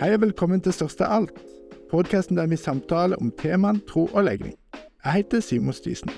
Hei 0.00 0.14
og 0.16 0.22
velkommen 0.22 0.62
til 0.64 0.72
Største 0.72 1.04
alt, 1.04 1.34
podkasten 1.90 2.38
der 2.38 2.46
vi 2.48 2.56
samtaler 2.56 3.20
om 3.20 3.28
temaene 3.36 3.82
tro 3.84 4.06
og 4.06 4.24
legning. 4.24 4.54
Jeg 5.04 5.12
heter 5.12 5.44
Simon 5.44 5.76
Stisen. 5.76 6.08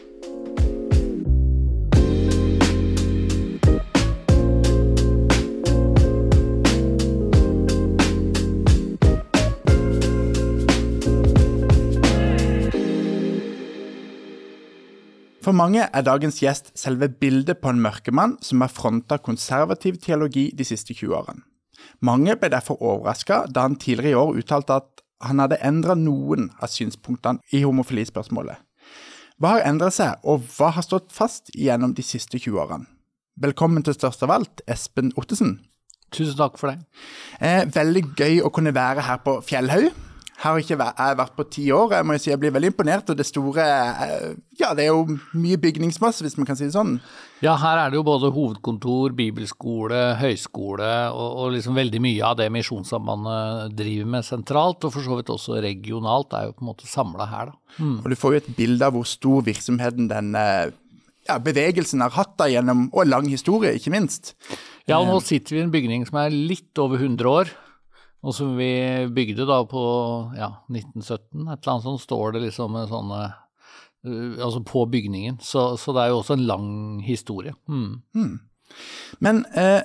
For 15.42 15.50
mange 15.50 15.82
er 15.82 16.06
dagens 16.06 16.38
gjest 16.38 16.70
selve 16.78 17.10
bildet 17.10 17.58
på 17.58 17.74
en 17.74 17.82
mørkemann 17.82 18.38
som 18.46 18.62
har 18.62 18.70
fronta 18.70 19.18
konservativ 19.18 19.98
teologi 19.98 20.52
de 20.54 20.70
siste 20.70 20.94
20 20.94 21.16
årene. 21.16 21.51
Mange 22.00 22.36
ble 22.36 22.50
derfor 22.52 22.80
overraska 22.82 23.44
da 23.48 23.66
han 23.66 23.78
tidligere 23.80 24.12
i 24.12 24.20
år 24.20 24.42
uttalte 24.42 24.80
at 24.82 25.02
han 25.22 25.38
hadde 25.42 25.60
endra 25.62 25.94
noen 25.98 26.50
av 26.58 26.70
synspunktene 26.72 27.42
i 27.54 27.62
homofilispørsmålet. 27.62 28.58
Hva 29.42 29.56
har 29.56 29.66
endret 29.66 29.96
seg, 29.96 30.18
og 30.22 30.44
hva 30.54 30.70
har 30.76 30.84
stått 30.86 31.10
fast 31.14 31.50
gjennom 31.54 31.94
de 31.96 32.04
siste 32.06 32.38
20 32.38 32.58
årene? 32.62 32.88
Velkommen 33.42 33.82
til 33.82 33.94
Størst 33.96 34.22
av 34.26 34.34
alt, 34.34 34.60
Espen 34.70 35.12
Ottesen. 35.18 35.56
Tusen 36.12 36.36
takk 36.36 36.58
for 36.60 36.70
det. 36.70 36.82
Eh, 37.40 37.64
veldig 37.72 38.02
gøy 38.18 38.42
å 38.44 38.52
kunne 38.52 38.74
være 38.76 39.06
her 39.06 39.22
på 39.24 39.38
Fjellhaug. 39.46 39.88
Her 40.42 40.56
har 40.56 40.60
ikke 40.60 40.78
vært, 40.78 40.98
jeg 40.98 41.18
vært 41.22 41.36
på 41.38 41.46
ti 41.54 41.64
år. 41.72 41.94
Jeg 41.96 42.06
må 42.06 42.16
jo 42.16 42.22
si 42.22 42.30
jeg 42.32 42.40
blir 42.42 42.52
veldig 42.54 42.72
imponert. 42.72 43.10
Og 43.10 43.18
det 43.18 43.26
store 43.28 43.64
eh, 43.64 44.32
Ja, 44.60 44.72
det 44.74 44.84
er 44.84 44.90
jo 44.90 45.18
mye 45.38 45.60
bygningsmasse, 45.62 46.26
hvis 46.26 46.36
man 46.36 46.48
kan 46.48 46.58
si 46.58 46.66
det 46.66 46.74
sånn. 46.76 46.98
Ja, 47.42 47.56
her 47.58 47.80
er 47.80 47.90
det 47.90 47.98
jo 47.98 48.04
både 48.06 48.30
hovedkontor, 48.30 49.16
bibelskole, 49.18 50.02
høyskole 50.20 50.90
og, 51.10 51.38
og 51.42 51.48
liksom 51.56 51.74
veldig 51.74 52.02
mye 52.04 52.28
av 52.28 52.36
det 52.38 52.46
Misjonssambandet 52.54 53.74
driver 53.74 54.12
med 54.14 54.26
sentralt, 54.26 54.86
og 54.86 54.94
for 54.94 55.02
så 55.02 55.18
vidt 55.18 55.32
også 55.34 55.58
regionalt, 55.64 56.36
er 56.38 56.46
jo 56.46 56.54
på 56.54 56.62
en 56.62 56.70
måte 56.70 56.86
samla 56.86 57.26
her, 57.32 57.50
da. 57.50 57.58
Mm. 57.80 57.96
Og 57.98 58.06
du 58.12 58.18
får 58.20 58.36
jo 58.36 58.42
et 58.44 58.52
bilde 58.60 58.86
av 58.86 58.94
hvor 58.94 59.08
stor 59.10 59.42
virksomheten 59.48 60.06
den 60.12 60.36
eh, 60.38 60.70
ja, 61.26 61.40
bevegelsen 61.42 62.04
har 62.04 62.14
hatt 62.14 62.36
da 62.38 62.46
gjennom, 62.52 62.86
og 62.94 63.10
lang 63.10 63.26
historie, 63.30 63.74
ikke 63.74 63.94
minst. 63.94 64.36
Ja, 64.86 65.00
og 65.00 65.10
nå 65.10 65.18
sitter 65.22 65.56
vi 65.56 65.62
i 65.62 65.66
en 65.66 65.74
bygning 65.74 66.06
som 66.06 66.22
er 66.22 66.34
litt 66.34 66.78
over 66.82 67.02
100 67.02 67.30
år. 67.30 67.52
Og 68.22 68.34
som 68.36 68.54
vi 68.54 68.70
bygde 69.10 69.48
da 69.50 69.58
på 69.66 69.82
ja, 70.38 70.52
1917, 70.70 71.18
et 71.42 71.56
eller 71.56 71.72
annet 71.72 71.86
sånt, 71.88 72.04
står 72.04 72.36
det 72.36 72.44
liksom 72.44 72.76
med 72.76 72.90
sånne 72.90 73.22
uh, 73.26 73.38
Altså 74.02 74.62
på 74.66 74.84
bygningen. 74.90 75.38
Så, 75.42 75.76
så, 75.78 75.94
det 75.94 76.04
er 76.04 76.12
jo 76.12 76.20
også 76.20 76.36
en 76.38 76.46
lang 76.48 76.68
historie. 77.06 77.54
Mm. 77.70 78.00
Mm. 78.16 78.38
Men 79.22 79.44
eh, 79.58 79.82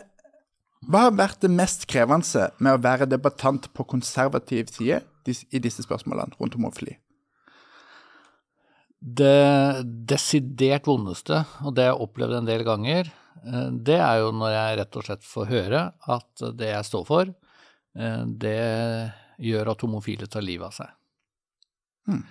hva 0.87 1.07
har 1.07 1.17
vært 1.19 1.43
det 1.43 1.51
mest 1.53 1.85
krevende 1.89 2.47
med 2.57 2.77
å 2.77 2.81
være 2.81 3.09
debattant 3.09 3.69
på 3.77 3.85
konservativ 3.89 4.71
side 4.73 5.03
i 5.27 5.61
disse 5.61 5.85
spørsmålene 5.85 6.39
rundt 6.39 6.57
homofili? 6.57 6.97
Det 8.97 9.83
desidert 10.09 10.87
vondeste, 10.89 11.43
og 11.61 11.75
det 11.77 11.85
jeg 11.85 12.05
opplevd 12.07 12.39
en 12.39 12.47
del 12.49 12.63
ganger, 12.65 13.11
eh, 13.43 13.67
det 13.85 13.99
er 14.01 14.23
jo 14.23 14.31
når 14.33 14.55
jeg 14.55 14.79
rett 14.81 14.97
og 14.97 15.09
slett 15.09 15.27
får 15.27 15.51
høre 15.51 15.83
at 16.17 16.47
det 16.57 16.73
jeg 16.73 16.89
står 16.89 17.05
for, 17.11 17.35
Eh, 17.97 18.23
det 18.27 18.57
gjør 19.41 19.73
at 19.73 19.85
homofile 19.85 20.29
tar 20.29 20.45
livet 20.45 20.69
av 20.69 20.75
seg. 20.75 20.93
Mm. 22.07 22.23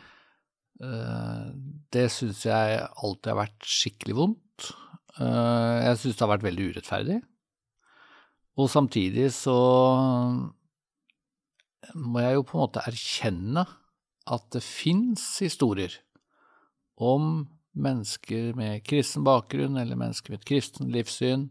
Det 1.97 2.08
syns 2.12 2.42
jeg 2.44 2.83
alltid 2.84 3.33
har 3.33 3.41
vært 3.41 3.69
skikkelig 3.70 4.16
vondt. 4.19 4.69
Eh, 5.16 5.77
jeg 5.86 6.00
syns 6.02 6.19
det 6.19 6.25
har 6.25 6.33
vært 6.34 6.47
veldig 6.47 6.69
urettferdig. 6.72 7.19
Og 8.56 8.70
samtidig 8.72 9.30
så 9.36 9.56
må 11.94 12.22
jeg 12.24 12.39
jo 12.39 12.47
på 12.47 12.56
en 12.56 12.64
måte 12.64 12.84
erkjenne 12.89 13.67
at 14.27 14.48
det 14.52 14.64
fins 14.64 15.22
historier 15.44 15.92
om 16.96 17.46
mennesker 17.77 18.56
med 18.56 18.85
kristen 18.89 19.24
bakgrunn 19.27 19.77
eller 19.79 19.98
mennesker 20.01 20.33
med 20.33 20.40
et 20.40 20.48
kristen 20.48 20.90
livssyn 20.92 21.51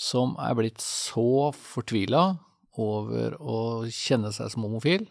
som 0.00 0.32
er 0.40 0.56
blitt 0.56 0.80
så 0.80 1.50
fortvila 1.56 2.24
over 2.80 3.36
å 3.36 3.58
kjenne 3.92 4.32
seg 4.32 4.48
som 4.52 4.64
homofil. 4.64 5.04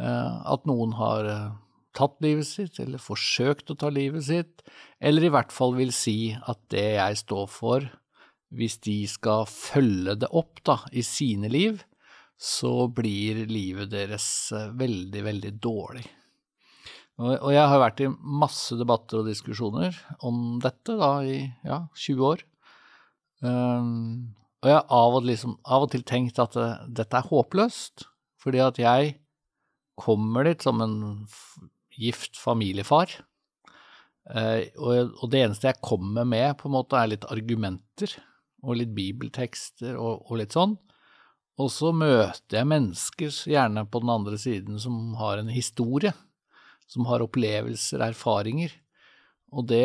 Eh, 0.00 0.32
at 0.52 0.68
noen 0.68 0.92
har 0.98 1.28
eh, 1.28 1.52
tatt 1.96 2.18
livet 2.24 2.48
sitt, 2.48 2.80
eller 2.82 3.02
forsøkt 3.02 3.72
å 3.72 3.78
ta 3.78 3.90
livet 3.92 4.26
sitt, 4.28 4.62
eller 5.00 5.26
i 5.26 5.32
hvert 5.32 5.52
fall 5.54 5.76
vil 5.76 5.92
si 5.94 6.34
at 6.34 6.60
det 6.72 6.86
jeg 6.96 7.20
står 7.24 7.48
for, 7.52 7.88
hvis 8.52 8.78
de 8.84 8.98
skal 9.08 9.46
følge 9.48 10.16
det 10.24 10.28
opp 10.36 10.60
da, 10.66 10.78
i 10.92 11.04
sine 11.06 11.48
liv, 11.52 11.80
så 12.42 12.88
blir 12.90 13.44
livet 13.46 13.92
deres 13.92 14.26
eh, 14.56 14.72
veldig, 14.76 15.22
veldig 15.28 15.52
dårlig. 15.62 16.04
Og 17.22 17.52
jeg 17.52 17.68
har 17.68 17.78
vært 17.78 18.00
i 18.02 18.08
masse 18.10 18.74
debatter 18.74 19.20
og 19.20 19.28
diskusjoner 19.28 19.94
om 20.26 20.56
dette 20.62 20.96
da 20.98 21.10
i 21.22 21.36
ja, 21.62 21.84
20 21.92 22.24
år. 22.26 22.40
Um, 23.44 24.32
og 24.62 24.70
jeg 24.70 24.78
har 24.78 24.94
av 24.96 25.18
og, 25.18 25.26
liksom, 25.28 25.58
av 25.62 25.84
og 25.84 25.92
til 25.92 26.02
tenkt 26.08 26.40
at 26.42 26.56
det, 26.56 26.70
dette 27.02 27.20
er 27.20 27.28
håpløst, 27.28 28.06
fordi 28.42 28.62
at 28.64 28.80
jeg 28.80 29.12
kommer 30.00 30.48
dit 30.48 30.64
som 30.64 30.80
en 30.82 30.96
gift 31.98 32.38
familiefar. 32.40 33.12
Uh, 34.22 34.62
og, 34.78 35.26
det 35.32 35.42
eneste 35.42 35.70
jeg 35.70 35.82
kommer 35.82 36.26
med, 36.28 36.54
på 36.60 36.68
en 36.68 36.76
måte, 36.76 36.98
er 36.98 37.10
litt 37.14 37.26
argumenter 37.32 38.14
og 38.62 38.78
litt 38.78 38.92
bibeltekster 38.94 39.98
og, 39.98 40.30
litt 40.38 40.54
sånn. 40.54 40.76
Og 41.60 41.68
så 41.74 41.90
møter 41.94 42.60
jeg 42.60 42.70
mennesker, 42.70 43.32
gjerne 43.50 43.84
på 43.90 44.02
den 44.02 44.12
andre 44.14 44.38
siden, 44.40 44.78
som 44.80 45.16
har 45.18 45.42
en 45.42 45.50
historie, 45.52 46.14
som 46.90 47.08
har 47.10 47.24
opplevelser, 47.24 48.04
erfaringer. 48.06 48.72
Og 49.52 49.66
det, 49.68 49.84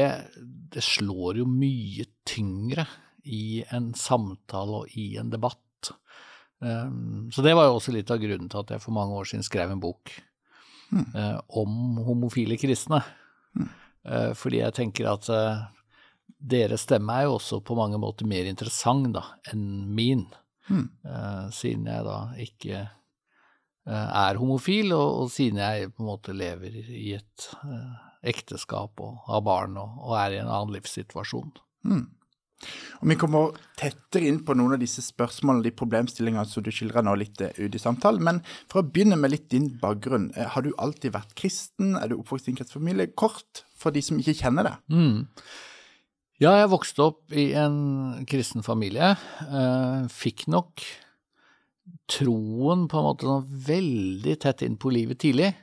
det 0.71 0.83
slår 0.85 1.41
jo 1.41 1.49
mye 1.49 2.05
tyngre 2.27 2.85
i 3.27 3.65
en 3.75 3.91
samtale 3.97 4.83
og 4.83 4.95
i 4.95 5.09
en 5.19 5.33
debatt. 5.33 5.91
Um, 6.63 7.27
så 7.33 7.43
det 7.45 7.53
var 7.57 7.67
jo 7.67 7.75
også 7.77 7.93
litt 7.93 8.09
av 8.13 8.21
grunnen 8.21 8.47
til 8.49 8.63
at 8.63 8.71
jeg 8.73 8.81
for 8.81 8.95
mange 8.95 9.17
år 9.17 9.27
siden 9.29 9.45
skrev 9.45 9.73
en 9.73 9.81
bok 9.83 10.13
mm. 10.91 11.39
om 11.61 11.97
homofile 12.07 12.57
kristne. 12.59 13.01
Mm. 13.57 13.69
Fordi 14.39 14.61
jeg 14.61 14.75
tenker 14.77 15.09
at 15.11 15.25
uh, 15.33 15.65
deres 16.39 16.85
stemme 16.87 17.11
er 17.11 17.25
jo 17.27 17.33
også 17.35 17.59
på 17.65 17.75
mange 17.75 17.99
måter 17.99 18.29
mer 18.29 18.47
interessant 18.47 19.09
da, 19.15 19.25
enn 19.51 19.87
min. 19.95 20.27
Mm. 20.67 20.89
siden 21.55 21.85
jeg 21.87 22.03
da 22.03 22.15
ikke 22.43 22.79
er 23.87 24.39
homofil, 24.39 24.91
og, 24.91 25.21
og, 25.21 25.29
siden 25.31 25.61
jeg 25.61 25.93
på 25.93 26.03
en 26.03 26.09
måte 26.09 26.35
lever 26.35 26.73
i 26.75 27.13
et 27.15 27.45
ekteskap 28.27 28.99
og 28.99 29.21
har 29.29 29.45
barn 29.45 29.77
og, 29.79 30.01
og, 30.01 30.17
er 30.19 30.35
i 30.35 30.41
en 30.41 30.51
annen 30.51 30.75
livssituasjon. 30.75 31.53
Mm. 31.87 32.03
Og 33.01 33.09
Vi 33.11 33.17
kommer 33.19 33.53
tettere 33.77 34.27
inn 34.29 34.39
på 34.45 34.55
noen 34.57 34.75
av 34.77 34.81
disse 34.81 35.03
spørsmålene 35.05 35.67
de 35.67 35.75
problemstillingene 35.77 36.47
som 36.49 36.65
du 36.65 36.71
skildrer 36.73 37.05
nå 37.05 37.13
litt 37.19 37.41
eh, 37.45 37.53
ut 37.59 37.75
i 37.75 37.81
samtalen. 37.81 38.23
Men 38.23 38.41
for 38.71 38.81
å 38.81 38.87
begynne 38.87 39.19
med 39.19 39.33
litt 39.33 39.49
din 39.53 39.69
bakgrunn. 39.81 40.31
Eh, 40.35 40.49
har 40.55 40.65
du 40.65 40.71
alltid 40.81 41.13
vært 41.15 41.35
kristen? 41.37 41.95
Er 41.99 42.09
du 42.09 42.17
oppvokst 42.17 42.49
i 42.49 42.53
en 42.53 42.59
kristen 42.59 42.79
familie? 42.79 43.11
Kort, 43.13 43.63
for 43.77 43.93
de 43.93 44.01
som 44.05 44.19
ikke 44.19 44.37
kjenner 44.41 44.71
det. 44.71 44.75
Mm. 44.89 45.27
Ja, 46.41 46.53
jeg 46.59 46.69
vokste 46.69 47.05
opp 47.05 47.33
i 47.33 47.51
en 47.57 48.25
kristen 48.29 48.65
familie. 48.65 49.13
Eh, 49.45 50.09
fikk 50.13 50.47
nok 50.53 50.85
troen 52.11 52.87
på 52.89 52.99
en 52.99 53.07
måte 53.07 53.27
sånn 53.27 53.47
veldig 53.67 54.35
tett 54.43 54.63
inn 54.65 54.77
på 54.81 54.91
livet 54.93 55.21
tidlig. 55.23 55.53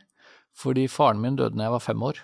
Fordi 0.54 0.86
faren 0.90 1.22
min 1.22 1.36
døde 1.38 1.58
da 1.58 1.66
jeg 1.66 1.74
var 1.74 1.82
fem 1.82 2.06
år. 2.06 2.22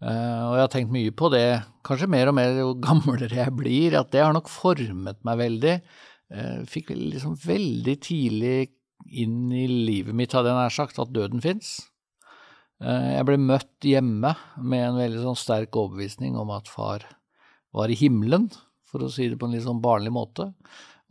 Uh, 0.00 0.42
og 0.48 0.54
jeg 0.56 0.64
har 0.64 0.70
tenkt 0.72 0.92
mye 0.94 1.12
på 1.12 1.28
det, 1.28 1.60
kanskje 1.84 2.08
mer 2.08 2.30
og 2.30 2.36
mer 2.38 2.54
jo 2.56 2.70
gamlere 2.86 3.42
jeg 3.42 3.52
blir, 3.56 3.98
at 3.98 4.12
det 4.14 4.22
har 4.24 4.32
nok 4.36 4.48
formet 4.48 5.20
meg 5.28 5.40
veldig. 5.42 5.74
Uh, 6.32 6.60
fikk 6.70 6.94
liksom 6.96 7.36
veldig 7.42 7.96
tidlig 8.06 8.70
inn 9.20 9.50
i 9.52 9.66
livet 9.68 10.16
mitt, 10.16 10.32
hadde 10.36 10.52
jeg 10.52 10.60
nær 10.60 10.72
sagt, 10.72 11.00
at 11.02 11.12
døden 11.12 11.44
fins. 11.44 11.76
Uh, 12.80 13.12
jeg 13.12 13.26
ble 13.28 13.36
møtt 13.44 13.84
hjemme 13.84 14.32
med 14.56 14.86
en 14.86 15.00
veldig 15.02 15.26
sånn 15.26 15.38
sterk 15.38 15.76
overbevisning 15.76 16.38
om 16.40 16.52
at 16.56 16.70
far 16.72 17.04
var 17.76 17.92
i 17.92 17.98
himmelen, 17.98 18.48
for 18.88 19.04
å 19.04 19.12
si 19.12 19.28
det 19.30 19.36
på 19.38 19.46
en 19.46 19.52
litt 19.54 19.66
sånn 19.66 19.84
barnlig 19.84 20.14
måte, 20.16 20.48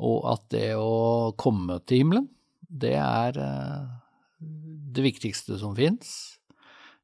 og 0.01 0.25
at 0.33 0.49
det 0.51 0.73
å 0.79 1.31
komme 1.39 1.77
til 1.85 2.01
himmelen, 2.01 2.25
det 2.69 2.95
er 2.97 3.37
det 4.39 5.05
viktigste 5.05 5.57
som 5.61 5.75
fins. 5.77 6.38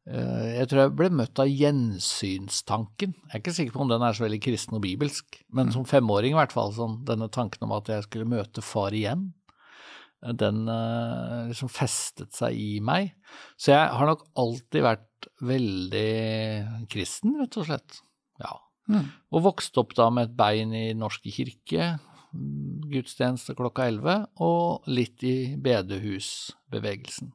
Eh, 0.06 0.50
jeg 0.60 0.70
tror 0.70 0.84
jeg 0.84 0.94
ble 1.00 1.08
møtt 1.18 1.40
av 1.42 1.50
gjensynstanken. 1.50 3.16
Jeg 3.26 3.32
er 3.32 3.42
ikke 3.42 3.56
sikker 3.58 3.74
på 3.74 3.82
om 3.86 3.90
den 3.90 4.06
er 4.06 4.14
så 4.14 4.26
veldig 4.26 4.42
kristen 4.44 4.78
og 4.78 4.84
bibelsk, 4.84 5.40
men 5.58 5.72
som 5.74 5.88
femåring 5.90 6.36
i 6.36 6.38
hvert 6.38 6.54
fall, 6.54 6.74
sånn, 6.76 7.00
denne 7.08 7.30
tanken 7.34 7.66
om 7.66 7.74
at 7.78 7.90
jeg 7.90 8.06
skulle 8.06 8.30
møte 8.30 8.62
far 8.66 8.94
igjen, 8.94 9.32
eh, 10.22 10.36
den 10.38 10.68
eh, 10.70 11.48
liksom 11.50 11.72
festet 11.74 12.38
seg 12.38 12.58
i 12.58 12.78
meg. 12.86 13.16
Så 13.58 13.74
jeg 13.74 13.96
har 13.98 14.12
nok 14.12 14.28
alltid 14.38 14.86
vært 14.86 15.30
veldig 15.46 16.10
kristen, 16.92 17.40
rett 17.42 17.58
og 17.58 17.70
slett. 17.72 18.04
Ja. 18.44 18.60
Mm. 18.86 19.08
Og 19.34 19.48
vokste 19.48 19.82
opp 19.82 19.96
da 19.98 20.12
med 20.14 20.30
et 20.30 20.36
bein 20.38 20.76
i 20.78 20.92
Norske 20.94 21.34
kirke, 21.34 21.96
gudstjeneste 22.92 23.56
klokka 23.58 23.88
11, 23.90 24.28
og 24.44 24.86
litt 24.92 25.24
i 25.26 25.56
bedehusbevegelsen. 25.66 27.32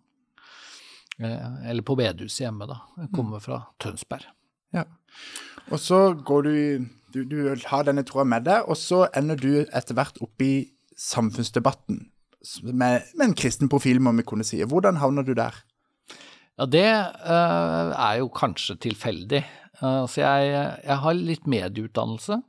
Eh, 1.20 1.70
eller 1.70 1.84
på 1.84 1.96
bedehuset 2.00 2.46
hjemme, 2.46 2.68
da. 2.70 2.80
Jeg 3.02 3.12
kommer 3.16 3.42
fra 3.44 3.62
Tønsberg. 3.82 4.24
Ja. 4.76 4.86
Og 5.70 5.80
så 5.82 6.00
går 6.14 6.46
du, 6.46 6.54
du, 7.12 7.24
du 7.28 7.38
har 7.68 7.84
denne 7.86 8.04
troa 8.08 8.24
med 8.24 8.46
deg, 8.48 8.64
og 8.70 8.78
så 8.78 9.04
ender 9.16 9.40
du 9.40 9.52
etter 9.62 9.96
hvert 9.98 10.20
opp 10.24 10.44
i 10.44 10.70
samfunnsdebatten 11.00 12.06
med, 12.62 13.02
med, 13.14 13.24
en 13.24 13.34
kristen 13.36 13.68
profil, 13.68 14.00
må 14.00 14.12
vi 14.16 14.24
kunne 14.26 14.46
si. 14.48 14.62
Hvordan 14.64 15.00
havner 15.00 15.26
du 15.26 15.34
der? 15.36 15.56
Ja, 16.60 16.66
det 16.68 16.88
uh, 16.88 17.92
er 17.92 18.20
jo 18.20 18.30
kanskje 18.32 18.78
tilfeldig. 18.80 19.42
Uh, 19.80 20.04
så 20.08 20.22
jeg, 20.22 20.48
jeg, 20.84 20.96
har 21.04 21.16
litt 21.16 21.46
medieutdannelse. 21.48 22.40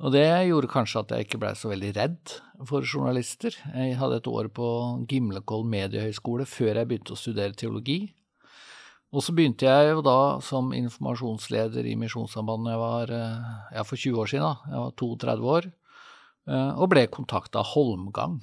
Og 0.00 0.14
det 0.14 0.24
gjorde 0.48 0.70
kanskje 0.72 1.02
at 1.02 1.10
jeg 1.12 1.26
ikke 1.26 1.40
blei 1.42 1.52
så 1.58 1.68
veldig 1.68 1.90
redd 1.96 2.36
for 2.68 2.86
journalister. 2.86 3.56
Jeg 3.74 3.98
hadde 4.00 4.20
et 4.20 4.30
år 4.30 4.48
på 4.56 4.68
Gimlekoll 5.10 5.66
mediehøgskole 5.68 6.46
før 6.48 6.80
jeg 6.80 6.88
begynte 6.88 7.12
å 7.16 7.20
studere 7.20 7.56
teologi. 7.56 7.98
Og 9.10 9.24
så 9.26 9.34
begynte 9.36 9.66
jeg 9.66 9.90
jo 9.90 10.04
da 10.06 10.38
som 10.46 10.70
informasjonsleder 10.76 11.84
i 11.90 11.96
Misjonssambandet 11.98 13.12
eh, 13.12 13.50
ja, 13.74 13.84
for 13.84 13.98
20 13.98 14.22
år 14.22 14.30
siden. 14.30 14.46
da, 14.46 14.70
Jeg 14.70 14.86
var 14.86 14.96
32 15.02 15.52
år. 15.56 15.70
Og 16.50 16.88
ble 16.90 17.04
kontakta 17.12 17.60
av 17.60 17.68
Holmgang 17.74 18.40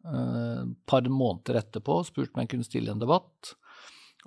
et 0.00 0.08
eh, 0.08 0.68
par 0.88 1.04
måneder 1.08 1.60
etterpå 1.60 2.00
og 2.00 2.08
spurte 2.08 2.32
om 2.34 2.42
jeg 2.42 2.52
kunne 2.54 2.66
stille 2.66 2.92
en 2.92 3.02
debatt. 3.02 3.54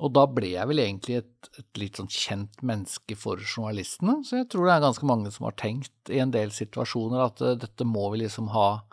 Og 0.03 0.11
da 0.11 0.25
ble 0.27 0.51
jeg 0.51 0.67
vel 0.67 0.81
egentlig 0.83 1.21
et, 1.21 1.49
et, 1.55 1.67
litt 1.79 1.99
sånn 1.99 2.11
kjent 2.11 2.63
menneske 2.65 3.15
for 3.19 3.39
journalistene. 3.39 4.17
Så 4.27 4.41
jeg 4.41 4.49
tror 4.51 4.67
det 4.67 4.75
er 4.75 4.83
ganske 4.83 5.07
mange 5.07 5.31
som 5.31 5.47
har 5.47 5.55
tenkt 5.59 6.11
i 6.11 6.19
en 6.19 6.33
del 6.33 6.51
situasjoner 6.51 7.23
at 7.23 7.43
uh, 7.43 7.53
dette 7.59 7.87
må 7.87 8.09
vi 8.13 8.23
liksom 8.25 8.51
ha 8.51 8.83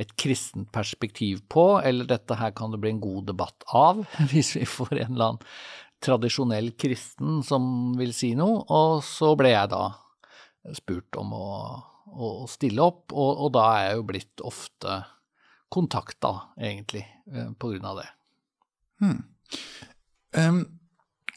et 0.00 0.12
kristent 0.20 0.70
perspektiv 0.72 1.42
på, 1.52 1.64
eller 1.84 2.08
dette 2.08 2.36
her 2.40 2.52
kan 2.56 2.72
det 2.72 2.80
bli 2.80 2.94
en 2.94 3.02
god 3.02 3.26
debatt 3.32 3.64
av, 3.76 4.04
hvis 4.32 4.54
vi 4.56 4.68
får 4.68 4.94
en 4.98 5.14
eller 5.14 5.32
annen 5.32 5.48
tradisjonell 6.00 6.72
kristen 6.80 7.42
som 7.44 7.64
vil 7.98 8.12
si 8.16 8.32
noe. 8.36 8.62
Og 8.68 9.00
så 9.04 9.34
ble 9.40 9.52
jeg 9.52 9.72
da 9.72 9.84
spurt 10.76 11.16
om 11.20 11.32
å, 11.36 11.48
å 12.12 12.30
stille 12.52 12.84
opp, 12.84 13.12
og, 13.12 13.46
og 13.46 13.52
da 13.56 13.66
er 13.74 13.84
jeg 13.88 13.98
jo 13.98 14.06
blitt 14.12 14.44
ofte 14.52 15.00
kontakta, 15.70 16.34
egentlig, 16.58 17.04
eh, 17.32 17.52
på 17.58 17.72
grunn 17.72 17.86
av 17.86 18.00
det. 18.00 18.08
Hmm. 19.00 19.20
Um, 20.36 20.62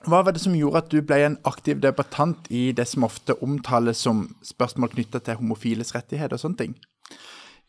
hva 0.04 0.19
var 0.25 0.36
det 0.36 0.44
som 0.44 0.56
gjorde 0.57 0.84
at 0.84 0.90
du 0.92 1.00
ble 1.06 1.22
en 1.24 1.38
aktiv 1.48 1.80
debattant 1.81 2.50
i 2.51 2.72
det 2.75 2.86
som 2.92 3.06
ofte 3.07 3.38
omtales 3.45 4.01
som 4.04 4.25
spørsmål 4.44 4.92
knytta 4.95 5.22
til 5.24 5.40
homofiles 5.40 5.94
rettigheter 5.95 6.36
og 6.36 6.44
sånne 6.44 6.60
ting? 6.60 6.74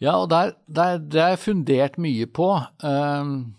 Ja, 0.03 0.17
og 0.19 0.31
der, 0.33 0.57
der, 0.67 0.99
det 0.99 1.23
har 1.23 1.37
jeg 1.37 1.45
fundert 1.45 2.01
mye 2.03 2.27
på. 2.27 2.49
Um, 2.83 3.55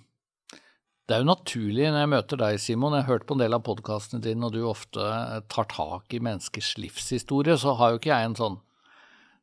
det 1.07 1.15
er 1.15 1.23
jo 1.23 1.29
naturlig 1.29 1.87
når 1.87 2.01
jeg 2.01 2.11
møter 2.11 2.41
deg, 2.41 2.59
Simon, 2.59 2.97
jeg 2.97 3.05
har 3.05 3.13
hørt 3.13 3.27
på 3.29 3.37
en 3.37 3.45
del 3.45 3.55
av 3.55 3.63
podkastene 3.63 4.23
dine, 4.25 4.43
og 4.43 4.53
du 4.53 4.65
ofte 4.67 5.07
tar 5.53 5.69
tak 5.71 6.13
i 6.17 6.19
menneskers 6.19 6.75
livshistorie, 6.81 7.55
så 7.61 7.77
har 7.79 7.93
jo 7.93 8.01
ikke 8.01 8.11
jeg 8.11 8.31
en 8.31 8.39
sånn 8.41 8.61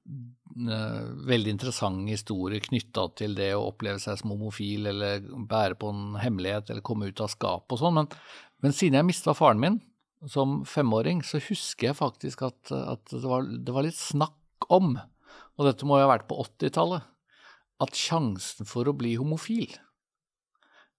Eh, 0.03 0.42
veldig 0.53 1.55
interessant 1.55 2.09
historie 2.11 2.61
knytta 2.61 3.07
til 3.17 3.37
det 3.39 3.53
å 3.57 3.69
oppleve 3.71 4.01
seg 4.03 4.19
som 4.21 4.35
homofil 4.35 4.91
eller 4.91 5.23
bære 5.49 5.79
på 5.81 5.93
en 5.93 6.19
hemmelighet 6.21 6.71
eller 6.71 6.85
komme 6.85 7.09
ut 7.09 7.23
av 7.25 7.31
skapet 7.33 7.77
og 7.77 7.81
sånn. 7.81 8.01
Men, 8.01 8.11
men, 8.65 8.77
siden 8.77 8.99
jeg 8.99 9.09
mista 9.09 9.35
faren 9.37 9.63
min 9.63 9.81
som 10.31 10.61
femåring, 10.69 11.23
så 11.27 11.41
husker 11.43 11.91
jeg 11.91 11.99
faktisk 11.99 12.45
at, 12.47 12.71
at 12.71 13.09
det, 13.11 13.25
var, 13.27 13.49
det, 13.49 13.73
var, 13.75 13.87
litt 13.87 13.99
snakk 13.99 14.69
om, 14.71 14.95
og 15.59 15.67
dette 15.67 15.89
må 15.89 15.99
jo 15.99 16.07
ha 16.07 16.13
vært 16.13 16.29
på 16.31 16.39
80-tallet, 16.45 17.09
at 17.83 17.99
sjansen 17.99 18.69
for 18.69 18.87
å 18.87 18.95
bli 18.95 19.17
homofil, 19.19 19.73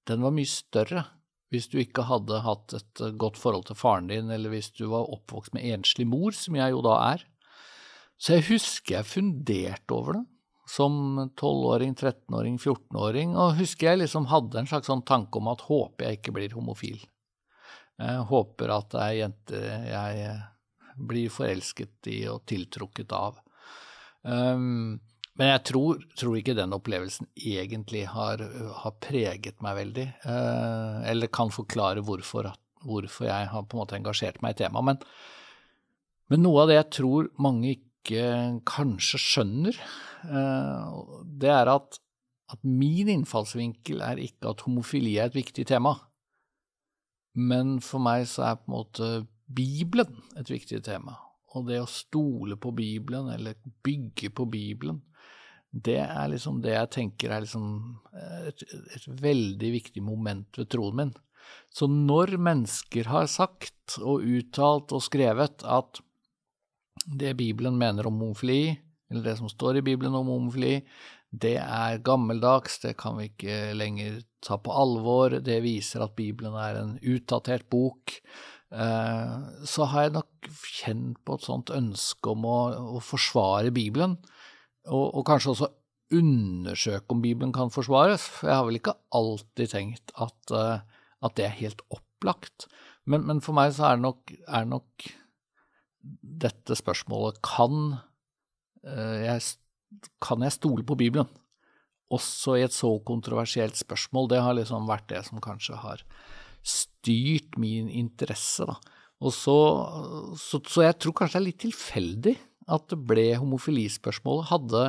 den 0.09 0.25
var 0.25 0.35
mye 0.35 0.49
større 0.49 1.05
hvis 1.53 1.69
du 1.69 1.77
ikke 1.79 2.07
hadde 2.09 2.41
hatt 2.43 2.73
et 2.75 3.01
godt 3.21 3.37
forhold 3.39 3.67
til 3.69 3.77
faren 3.77 4.09
din, 4.09 4.31
eller 4.33 4.51
hvis 4.51 4.71
du 4.73 4.87
var 4.89 5.11
oppvokst 5.13 5.53
med 5.55 5.67
enslig 5.69 6.07
mor, 6.09 6.33
som 6.33 6.57
jeg 6.57 6.73
jo 6.73 6.81
da 6.83 6.97
er. 7.13 7.23
Så 8.23 8.37
jeg 8.37 8.47
husker 8.53 9.01
jeg 9.01 9.09
funderte 9.09 9.95
over 9.95 10.19
det 10.19 10.23
som 10.73 10.93
12-åring, 11.35 11.91
13-åring, 11.91 12.55
14-åring, 12.55 13.33
og 13.35 13.57
husker 13.57 13.89
jeg 13.89 13.99
liksom 14.05 14.29
hadde 14.31 14.61
en 14.61 14.69
slags 14.69 14.87
sånn 14.87 15.03
tanke 15.03 15.41
om 15.41 15.49
at 15.51 15.65
håper 15.67 16.07
jeg 16.07 16.21
ikke 16.21 16.35
blir 16.37 16.55
homofil. 16.55 17.01
Jeg 17.99 18.23
håper 18.31 18.71
at 18.73 18.93
det 18.93 19.01
er 19.03 19.17
jenter 19.17 19.67
jeg 19.89 20.37
blir 21.09 21.33
forelsket 21.33 22.09
i 22.13 22.21
og 22.31 22.45
tiltrukket 22.47 23.11
av. 23.17 23.43
Um, 24.23 25.01
men 25.35 25.49
jeg 25.49 25.63
tror, 25.67 26.01
tror, 26.15 26.39
ikke 26.39 26.55
den 26.55 26.75
opplevelsen 26.77 27.27
egentlig 27.35 28.05
har, 28.07 28.39
har 28.79 28.99
preget 29.03 29.59
meg 29.65 29.79
veldig, 29.81 30.09
uh, 30.23 31.03
eller 31.09 31.33
kan 31.33 31.51
forklare 31.51 32.05
hvorfor, 32.05 32.53
hvorfor, 32.85 33.27
jeg 33.27 33.49
har 33.51 33.65
på 33.65 33.75
en 33.75 33.83
måte 33.83 33.97
engasjert 33.99 34.39
meg 34.45 34.55
i 34.55 34.63
temaet. 34.63 34.93
Men, 34.93 35.01
men 36.31 36.45
noe 36.47 36.63
av 36.63 36.71
det 36.71 36.79
jeg 36.79 36.93
tror 37.01 37.33
mange 37.41 37.75
ikke 37.75 37.92
ikke 38.03 38.61
kanskje 38.67 39.19
skjønner, 39.21 39.77
eh, 40.27 41.03
det 41.39 41.51
er 41.51 41.71
at, 41.71 41.99
at 42.51 42.63
min 42.67 43.09
innfallsvinkel 43.09 44.03
er 44.03 44.21
ikke 44.21 44.51
at 44.51 44.65
homofili 44.67 45.15
er 45.17 45.31
et 45.31 45.39
viktig 45.39 45.65
tema. 45.71 45.95
Men 47.33 47.79
for 47.81 48.03
meg 48.03 48.27
så 48.29 48.51
er 48.51 48.59
på 48.59 48.67
en 48.67 48.75
måte 48.75 49.11
Bibelen 49.53 50.19
et 50.37 50.51
viktig 50.51 50.83
tema. 50.85 51.15
Og 51.53 51.67
det 51.69 51.79
å 51.81 51.89
stole 51.89 52.57
på 52.57 52.73
Bibelen, 52.75 53.29
eller 53.33 53.57
bygge 53.85 54.29
på 54.33 54.45
Bibelen, 54.49 55.01
det 55.73 56.01
er 56.03 56.29
liksom 56.29 56.59
det 56.61 56.75
jeg 56.75 56.91
tenker 56.93 57.33
er 57.33 57.45
liksom 57.45 57.67
et, 58.45 58.61
et 58.93 59.05
veldig 59.21 59.69
viktig 59.73 60.03
moment 60.05 60.59
ved 60.59 60.69
troen 60.69 60.99
min. 60.99 61.13
Så 61.73 61.89
når 61.89 62.37
mennesker 62.37 63.09
har 63.09 63.25
sagt 63.31 63.97
og 63.99 64.21
uttalt 64.21 64.93
og 64.93 65.01
skrevet 65.03 65.65
at 65.65 66.01
det 67.05 67.35
Bibelen 67.39 67.77
mener 67.79 68.07
om 68.07 68.21
homofili, 68.21 68.77
eller 69.11 69.25
det 69.25 69.37
som 69.39 69.51
står 69.51 69.79
i 69.79 69.85
Bibelen 69.85 70.15
om 70.17 70.31
homofili, 70.31 70.79
det 71.33 71.57
er 71.57 72.01
gammeldags, 72.05 72.77
det 72.83 72.95
kan 73.01 73.17
vi 73.17 73.31
ikke 73.31 73.73
lenger 73.77 74.21
ta 74.45 74.59
på 74.61 74.73
alvor, 74.77 75.39
det 75.41 75.63
viser 75.65 76.03
at 76.05 76.15
Bibelen 76.17 76.53
er 76.59 76.77
en 76.77 76.97
utdatert 77.01 77.65
bok. 77.73 78.19
Eh, 78.73 79.33
så 79.69 79.87
har 79.89 80.07
jeg 80.07 80.15
nok 80.17 80.51
kjent 80.65 81.21
på 81.25 81.37
et 81.37 81.47
sånt 81.47 81.73
ønske 81.73 82.33
om 82.33 82.45
å, 82.49 82.57
å 82.97 83.01
forsvare 83.03 83.73
Bibelen, 83.73 84.17
og, 84.89 85.05
og, 85.07 85.23
kanskje 85.29 85.53
også 85.53 85.71
undersøke 86.13 87.15
om 87.15 87.21
Bibelen 87.23 87.53
kan 87.55 87.73
forsvares. 87.73 88.25
For 88.35 88.51
jeg 88.51 88.59
har 88.59 88.67
vel 88.67 88.79
ikke 88.81 88.97
alltid 89.15 89.73
tenkt 89.73 90.13
at, 90.21 90.53
eh, 90.53 91.03
at 91.23 91.37
det 91.39 91.47
er 91.47 91.61
helt 91.61 91.81
opplagt. 91.93 92.67
Men, 93.09 93.25
men, 93.27 93.41
for 93.43 93.57
meg 93.57 93.73
så 93.75 93.89
er 93.89 93.97
det 93.97 94.05
nok, 94.05 94.33
er 94.47 94.67
nok 94.69 95.07
dette 96.03 96.75
spørsmålet 96.77 97.39
kan 97.45 97.97
eh, 98.83 99.23
jeg, 99.29 100.07
kan 100.23 100.43
jeg 100.43 100.57
stole 100.57 100.85
på 100.87 100.97
Bibelen? 100.99 101.29
Også 102.13 102.57
i 102.59 102.65
et 102.65 102.75
så 102.75 102.91
kontroversielt 103.07 103.79
spørsmål. 103.79 104.29
Det 104.29 104.41
har 104.43 104.57
liksom 104.57 104.89
vært 104.89 105.07
det 105.09 105.23
som 105.25 105.41
kanskje 105.41 105.79
har 105.81 106.03
styrt 106.63 107.57
min 107.59 107.89
interesse. 107.89 108.67
da. 108.67 108.77
Og 109.23 109.33
så, 109.35 109.57
så, 110.39 110.59
så 110.67 110.85
jeg 110.85 110.99
tror 110.99 111.15
kanskje 111.17 111.37
det 111.37 111.41
er 111.41 111.47
litt 111.47 111.61
tilfeldig 111.63 112.35
at 112.73 112.87
det 112.91 112.99
ble 113.07 113.25
homofilispørsmålet. 113.39 114.49
Hadde, 114.51 114.83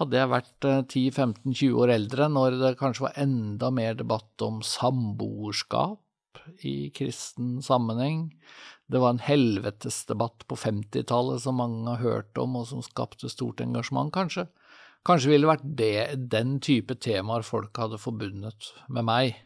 hadde 0.00 0.20
jeg 0.20 0.32
vært 0.32 0.68
10-15-20 0.68 1.64
eh, 1.66 1.76
år 1.80 1.94
eldre, 1.96 2.28
når 2.32 2.58
det 2.60 2.74
kanskje 2.80 3.08
var 3.08 3.20
enda 3.24 3.70
mer 3.74 3.96
debatt 3.98 4.44
om 4.44 4.60
samboerskap 4.64 6.00
i 6.66 6.90
kristen 6.96 7.56
sammenheng, 7.64 8.28
det 8.86 9.00
var 9.00 9.14
en 9.14 9.22
helvetesdebatt 9.24 10.44
på 10.48 10.56
50-tallet 10.60 11.42
som 11.42 11.56
mange 11.56 11.88
har 11.88 12.02
hørt 12.02 12.38
om, 12.38 12.56
og 12.60 12.66
som 12.68 12.82
skapte 12.84 13.28
stort 13.32 13.60
engasjement, 13.64 14.12
kanskje. 14.12 14.46
Kanskje 15.04 15.30
ville 15.32 15.44
det 15.44 15.52
vært 15.52 15.76
det, 15.78 15.96
den 16.32 16.60
type 16.64 16.94
temaer 17.00 17.42
folk 17.44 17.76
hadde 17.80 17.98
forbundet 18.00 18.72
med 18.92 19.04
meg, 19.08 19.36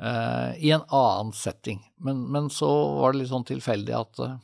eh, 0.00 0.50
i 0.56 0.70
en 0.76 0.84
annen 0.86 1.32
setting. 1.36 1.80
Men, 2.04 2.32
men, 2.32 2.50
så 2.52 2.68
var 3.00 3.12
det 3.12 3.18
litt 3.22 3.32
sånn 3.32 3.48
tilfeldig 3.48 3.94
at, 3.96 4.20
eh, 4.24 4.36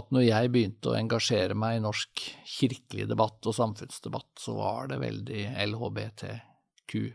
at 0.00 0.06
når 0.14 0.22
jeg 0.26 0.52
begynte 0.54 0.88
å 0.92 0.98
engasjere 0.98 1.54
meg 1.58 1.76
i 1.78 1.84
norsk 1.84 2.12
kirkelig 2.58 3.06
debatt 3.12 3.40
og 3.44 3.56
samfunnsdebatt, 3.56 4.32
så 4.40 4.50
var 4.56 4.80
det 4.92 5.04
veldig 5.04 5.42
LHBTQI 5.68 7.08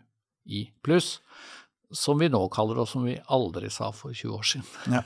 pluss 0.86 1.10
som 1.96 2.20
vi 2.20 2.30
nå 2.32 2.42
kaller 2.54 2.78
det, 2.78 2.86
og 2.86 2.92
som 2.92 3.06
vi 3.08 3.16
aldri 3.34 3.72
sa 3.74 3.92
for 3.96 4.16
20 4.16 4.40
år 4.40 4.50
siden. 4.54 4.72
Ja. 5.00 5.04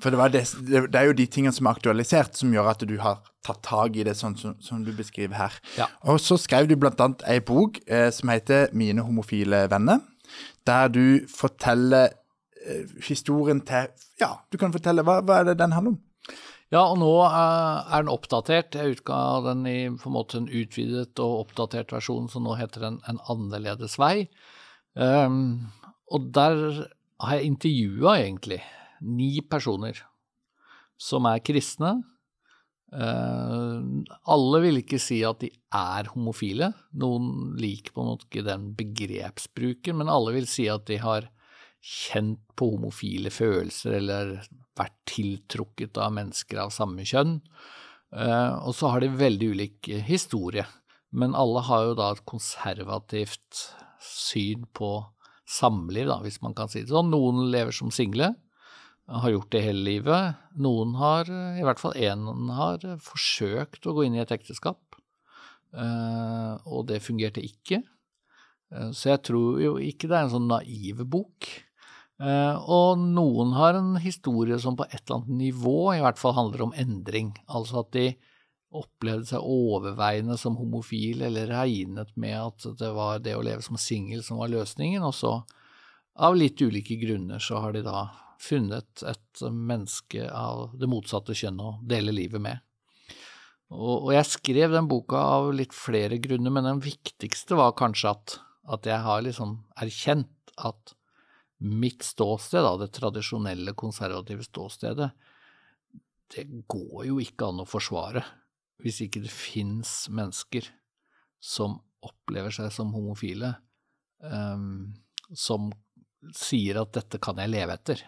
For 0.00 0.14
det, 0.14 0.30
det, 0.32 0.78
det, 0.88 0.96
er 0.96 1.10
jo 1.10 1.16
de 1.16 1.26
tingene 1.28 1.52
som 1.52 1.66
er 1.68 1.76
aktualisert, 1.76 2.38
som 2.38 2.52
gjør 2.54 2.70
at 2.70 2.84
du 2.88 2.94
har 3.02 3.18
tatt 3.44 3.60
tak 3.66 3.98
i 4.00 4.04
det 4.06 4.14
sånn 4.16 4.36
som, 4.40 4.54
som 4.64 4.80
du 4.84 4.94
beskriver 4.96 5.36
her. 5.36 5.58
Ja. 5.76 5.90
Og 6.08 6.22
så 6.24 6.38
skrev 6.40 6.70
du 6.70 6.76
annet 6.88 7.24
ei 7.28 7.36
bok 7.44 7.82
eh, 7.84 8.08
som 8.08 8.32
heter 8.32 8.72
'Mine 8.72 9.04
homofile 9.04 9.66
venner', 9.68 10.00
der 10.64 10.88
du 10.88 11.26
forteller 11.28 12.16
eh, 12.64 12.86
historien 13.04 13.60
til 13.60 13.92
Ja, 14.20 14.40
du 14.52 14.56
kan 14.56 14.72
fortelle. 14.72 15.04
Hva, 15.04 15.20
hva 15.20 15.40
er 15.40 15.52
det 15.52 15.58
den 15.58 15.72
handler 15.72 15.98
om? 15.98 16.00
Ja, 16.70 16.84
og 16.86 17.00
nå 17.02 17.10
eh, 17.26 17.78
er 17.90 18.04
den 18.04 18.12
oppdatert. 18.12 18.76
Jeg 18.78 18.96
utga 18.96 19.18
den 19.48 19.66
i 19.66 19.78
på 19.90 20.08
en 20.08 20.14
måte 20.14 20.38
en 20.38 20.48
utvidet 20.48 21.18
og 21.18 21.44
oppdatert 21.44 21.92
versjon, 21.92 22.28
så 22.30 22.40
nå 22.40 22.54
heter 22.60 22.86
den 22.86 23.00
En 23.10 23.18
annerledes 23.28 23.98
vei. 23.98 24.30
Um, 24.94 25.70
og 26.10 26.30
der 26.34 26.60
har 27.20 27.38
jeg 27.38 27.50
intervjua 27.52 28.16
egentlig 28.18 28.60
ni 29.00 29.40
personer 29.44 29.98
som 31.00 31.28
er 31.30 31.42
kristne. 31.44 31.94
Uh, 32.90 34.02
alle 34.26 34.60
vil 34.64 34.80
ikke 34.80 34.98
si 35.00 35.20
at 35.26 35.40
de 35.44 35.50
er 35.76 36.10
homofile. 36.12 36.72
Noen 36.98 37.54
liker 37.60 37.94
på 37.94 38.02
en 38.02 38.10
måte 38.12 38.26
ikke 38.26 38.46
den 38.46 38.70
begrepsbruken, 38.78 40.00
men 40.00 40.10
alle 40.12 40.34
vil 40.36 40.48
si 40.50 40.66
at 40.72 40.88
de 40.90 40.98
har 41.00 41.30
kjent 41.80 42.42
på 42.58 42.74
homofile 42.74 43.30
følelser 43.32 43.96
eller 44.00 44.34
vært 44.76 44.96
tiltrukket 45.08 45.96
av 46.00 46.12
mennesker 46.18 46.60
av 46.66 46.74
samme 46.74 47.06
kjønn. 47.08 47.38
Uh, 48.10 48.58
og 48.66 48.74
så 48.76 48.90
har 48.90 49.04
de 49.04 49.14
veldig 49.14 49.52
ulik 49.54 49.92
historie, 50.08 50.66
men 51.14 51.36
alle 51.38 51.62
har 51.68 51.86
jo 51.88 51.96
da 51.98 52.10
et 52.12 52.26
konservativt 52.28 53.64
syn 54.02 54.66
på 54.74 54.98
samliv, 55.50 56.06
da, 56.10 56.20
hvis 56.24 56.40
man 56.44 56.54
kan 56.56 56.70
si 56.70 56.84
det 56.84 56.92
sånn. 56.92 57.10
Noen 57.12 57.48
lever 57.52 57.74
som 57.74 57.92
single, 57.94 58.34
har 59.10 59.32
gjort 59.32 59.50
det 59.50 59.64
hele 59.64 59.82
livet. 59.82 60.42
Noen 60.62 60.94
har, 61.00 61.30
i 61.58 61.64
hvert 61.66 61.80
fall 61.82 61.96
én 61.98 62.28
har 62.54 62.84
forsøkt 63.02 63.88
å 63.88 63.94
gå 63.96 64.06
inn 64.06 64.18
i 64.18 64.22
et 64.22 64.34
ekteskap, 64.34 65.00
eh, 65.74 66.52
og 66.70 66.86
det 66.90 67.02
fungerte 67.02 67.42
ikke. 67.42 67.82
Eh, 68.70 68.92
så 68.94 69.14
jeg 69.14 69.24
tror 69.26 69.58
jo 69.62 69.74
ikke 69.82 70.10
det 70.10 70.18
er 70.18 70.28
en 70.28 70.34
sånn 70.36 70.48
naiv 70.50 71.02
bok. 71.10 71.50
Eh, 72.20 72.56
og 72.70 73.00
noen 73.00 73.54
har 73.56 73.78
en 73.78 73.94
historie 74.02 74.58
som 74.60 74.76
på 74.78 74.86
et 74.90 75.00
eller 75.00 75.20
annet 75.20 75.38
nivå 75.40 75.78
i 75.96 76.02
hvert 76.04 76.20
fall 76.20 76.36
handler 76.36 76.68
om 76.68 76.76
endring. 76.78 77.32
Altså 77.48 77.82
at 77.82 77.90
de 77.96 78.12
opplevde 78.70 79.26
seg 79.32 79.42
overveiende 79.42 80.36
som 80.38 80.56
homofil, 80.60 81.24
eller 81.26 81.50
regnet 81.50 82.12
med 82.20 82.36
at 82.38 82.66
det 82.78 82.90
var 82.94 83.22
det 83.22 83.34
å 83.34 83.42
leve 83.42 83.64
som 83.66 83.78
singel 83.80 84.22
som 84.26 84.38
var 84.42 84.52
løsningen, 84.52 85.02
og 85.02 85.14
så, 85.16 85.32
av 86.20 86.36
litt 86.38 86.60
ulike 86.62 86.98
grunner, 87.00 87.42
så 87.42 87.62
har 87.64 87.74
de 87.74 87.82
da 87.86 88.04
funnet 88.40 89.02
et 89.04 89.42
menneske 89.50 90.28
av 90.32 90.70
det 90.78 90.88
motsatte 90.90 91.34
kjønn 91.36 91.60
å 91.60 91.72
dele 91.86 92.14
livet 92.14 92.42
med. 92.42 92.62
Og, 93.70 94.10
jeg 94.14 94.26
skrev 94.26 94.72
den 94.74 94.88
boka 94.90 95.18
av 95.36 95.52
litt 95.54 95.74
flere 95.76 96.18
grunner, 96.22 96.50
men 96.50 96.66
den 96.66 96.80
viktigste 96.82 97.58
var 97.58 97.76
kanskje 97.78 98.14
at, 98.14 98.38
at 98.70 98.86
jeg 98.86 98.98
har 99.04 99.22
liksom 99.22 99.60
erkjent 99.78 100.54
at 100.58 100.94
mitt 101.60 102.02
ståsted, 102.06 102.64
da, 102.64 102.72
det 102.80 102.90
tradisjonelle 102.96 103.74
konservative 103.78 104.46
ståstedet, 104.46 105.10
det 106.34 106.46
går 106.70 107.06
jo 107.10 107.18
ikke 107.22 107.50
an 107.50 107.62
å 107.62 107.68
forsvare 107.68 108.22
hvis 108.82 109.02
ikke 109.06 109.22
det 109.24 109.32
fins 109.32 110.08
mennesker 110.12 110.68
som 111.40 111.78
opplever 112.04 112.52
seg 112.54 112.70
som 112.72 112.92
homofile, 112.94 113.54
um, 114.24 114.92
som 115.36 115.70
sier 116.36 116.80
at 116.80 116.92
'dette 116.92 117.20
kan 117.22 117.38
jeg 117.40 117.52
leve 117.52 117.76
etter', 117.76 118.02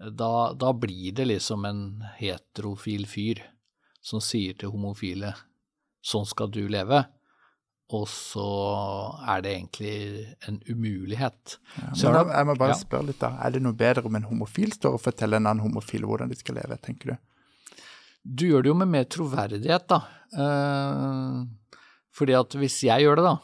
da, 0.00 0.52
da, 0.56 0.72
blir 0.72 1.12
det 1.12 1.26
liksom 1.28 1.64
en 1.68 1.80
heterofil 2.16 3.04
fyr 3.06 3.42
som 4.00 4.20
sier 4.24 4.56
til 4.56 4.72
homofile 4.72 5.34
'sånn 6.00 6.26
skal 6.26 6.48
du 6.52 6.66
leve', 6.68 7.04
og 7.90 8.06
så 8.08 8.50
er 9.28 9.42
det 9.42 9.52
egentlig 9.56 9.94
en 10.46 10.60
umulighet. 10.68 11.58
Ja, 11.76 12.22
jeg 12.22 12.46
må 12.46 12.54
bare 12.54 12.76
ja. 12.76 12.78
spørre 12.78 13.08
litt, 13.08 13.18
da. 13.18 13.34
Er 13.42 13.50
det 13.50 13.62
noe 13.64 13.74
bedre 13.74 14.06
om 14.06 14.14
en 14.14 14.28
homofil 14.30 14.72
står 14.72 14.94
og 14.94 15.02
forteller 15.02 15.40
en 15.40 15.50
annen 15.50 15.64
homofil 15.64 16.06
hvordan 16.06 16.30
de 16.30 16.38
skal 16.38 16.60
leve, 16.60 16.78
tenker 16.78 17.12
du? 17.12 17.16
Du 18.22 18.46
gjør 18.48 18.64
det 18.64 18.70
jo 18.72 18.76
med 18.78 18.90
mer 18.92 19.06
troverdighet, 19.10 19.86
da. 19.90 20.00
Eh, 20.30 21.40
fordi 22.14 22.36
at 22.36 22.54
hvis 22.58 22.82
jeg 22.86 23.06
gjør 23.06 23.20
det, 23.20 23.30
da 23.30 23.38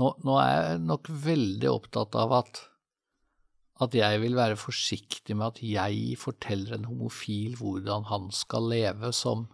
Nå, 0.00 0.08
nå 0.24 0.36
er 0.40 0.52
jeg 0.52 0.76
nok 0.88 1.08
veldig 1.22 1.68
opptatt 1.68 2.16
av 2.16 2.32
at, 2.38 2.62
at 3.84 3.92
jeg 3.92 4.22
vil 4.22 4.38
være 4.38 4.56
forsiktig 4.56 5.36
med 5.36 5.50
at 5.50 5.60
jeg 5.60 6.16
forteller 6.20 6.78
en 6.78 6.86
homofil 6.88 7.58
hvordan 7.58 8.08
han 8.08 8.30
skal 8.32 8.70
leve 8.72 9.12
som 9.12 9.44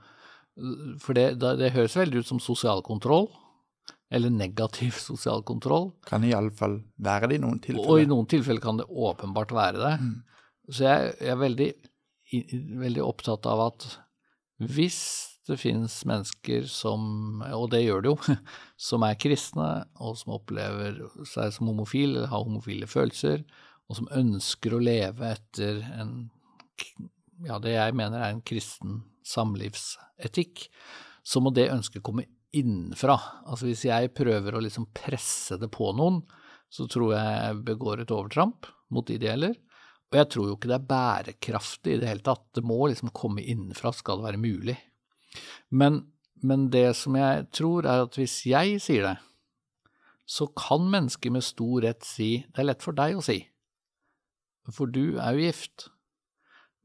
For 1.03 1.19
det, 1.19 1.41
det 1.43 1.73
høres 1.75 1.99
veldig 1.99 2.23
ut 2.23 2.31
som 2.31 2.41
sosial 2.43 2.85
kontroll. 2.87 3.27
Eller 4.15 4.31
negativ 4.31 4.97
sosial 5.11 5.43
kontroll. 5.43 5.91
Kan 6.07 6.25
iallfall 6.25 6.81
være 6.97 7.33
det 7.33 7.41
i 7.41 7.43
noen 7.43 7.59
tilfeller. 7.59 7.91
Og 7.91 8.07
i 8.07 8.09
noen 8.09 8.31
tilfeller 8.31 8.63
kan 8.63 8.81
det 8.81 8.89
åpenbart 8.89 9.53
være 9.59 9.83
det. 9.83 9.95
Mm. 10.01 10.17
Så 10.71 10.87
jeg, 10.87 11.13
jeg, 11.19 11.33
er 11.35 11.43
veldig 11.43 11.69
veldig 12.33 13.05
opptatt 13.05 13.47
av 13.49 13.63
at 13.71 13.89
hvis 14.59 15.01
det 15.49 15.57
finnes 15.63 15.95
mennesker 16.09 16.67
som, 16.69 17.41
og 17.55 17.71
det 17.73 17.85
gjør 17.85 18.05
det 18.05 18.11
jo, 18.11 18.17
som 18.89 19.05
er 19.07 19.19
kristne, 19.21 19.69
og 20.03 20.19
som 20.21 20.35
opplever 20.37 21.01
seg 21.29 21.55
som 21.55 21.71
homofile, 21.71 22.19
eller 22.19 22.33
har 22.33 22.45
homofile 22.45 22.89
følelser, 22.91 23.45
og 23.89 24.01
som 24.01 24.11
ønsker 24.13 24.75
å 24.77 24.83
leve 24.83 25.31
etter 25.33 25.81
en, 25.97 26.17
ja, 27.47 27.57
det 27.63 27.77
jeg 27.77 27.97
mener 27.97 28.21
er 28.21 28.35
en 28.35 28.45
kristen 28.45 29.03
samlivsetikk, 29.25 30.67
så 31.25 31.41
må 31.45 31.53
det 31.55 31.71
ønsket 31.73 32.05
komme 32.05 32.27
innenfra. 32.57 33.17
Altså 33.49 33.69
hvis 33.69 33.87
jeg 33.89 34.13
prøver 34.17 34.57
å 34.57 34.63
liksom 34.65 34.89
presse 34.97 35.59
det 35.61 35.71
på 35.73 35.91
noen, 35.97 36.23
så 36.73 36.85
tror 36.91 37.15
jeg 37.15 37.25
jeg 37.25 37.63
begår 37.69 38.05
et 38.05 38.13
overtramp 38.13 38.69
mot 38.93 39.07
de 39.09 39.17
det 39.21 39.31
gjelder. 39.31 39.57
Og 40.09 40.17
jeg 40.17 40.29
tror 40.33 40.47
jo 40.49 40.57
ikke 40.57 40.71
det 40.71 40.79
er 40.79 40.89
bærekraftig 40.89 41.95
i 41.97 42.01
det 42.01 42.09
hele 42.09 42.25
tatt. 42.25 42.47
Det 42.57 42.65
må 42.65 42.79
liksom 42.89 43.13
komme 43.17 43.45
innenfra 43.45 43.93
skal 43.93 44.21
det 44.21 44.29
være 44.31 44.41
mulig. 44.41 44.77
Men, 45.69 46.01
men 46.41 46.69
det 46.73 46.95
som 46.97 47.17
jeg 47.19 47.49
tror, 47.53 47.85
er 47.85 48.07
at 48.07 48.17
hvis 48.17 48.41
jeg 48.49 48.81
sier 48.81 49.11
det, 49.11 49.17
så 50.29 50.49
kan 50.57 50.89
mennesker 50.93 51.33
med 51.33 51.45
stor 51.45 51.85
rett 51.85 52.05
si 52.05 52.31
det 52.45 52.61
er 52.61 52.69
lett 52.71 52.85
for 52.85 52.97
deg 52.97 53.17
å 53.17 53.25
si, 53.25 53.39
for 54.69 54.91
du 54.93 55.17
er 55.17 55.37
jo 55.37 55.47
gift. 55.47 55.87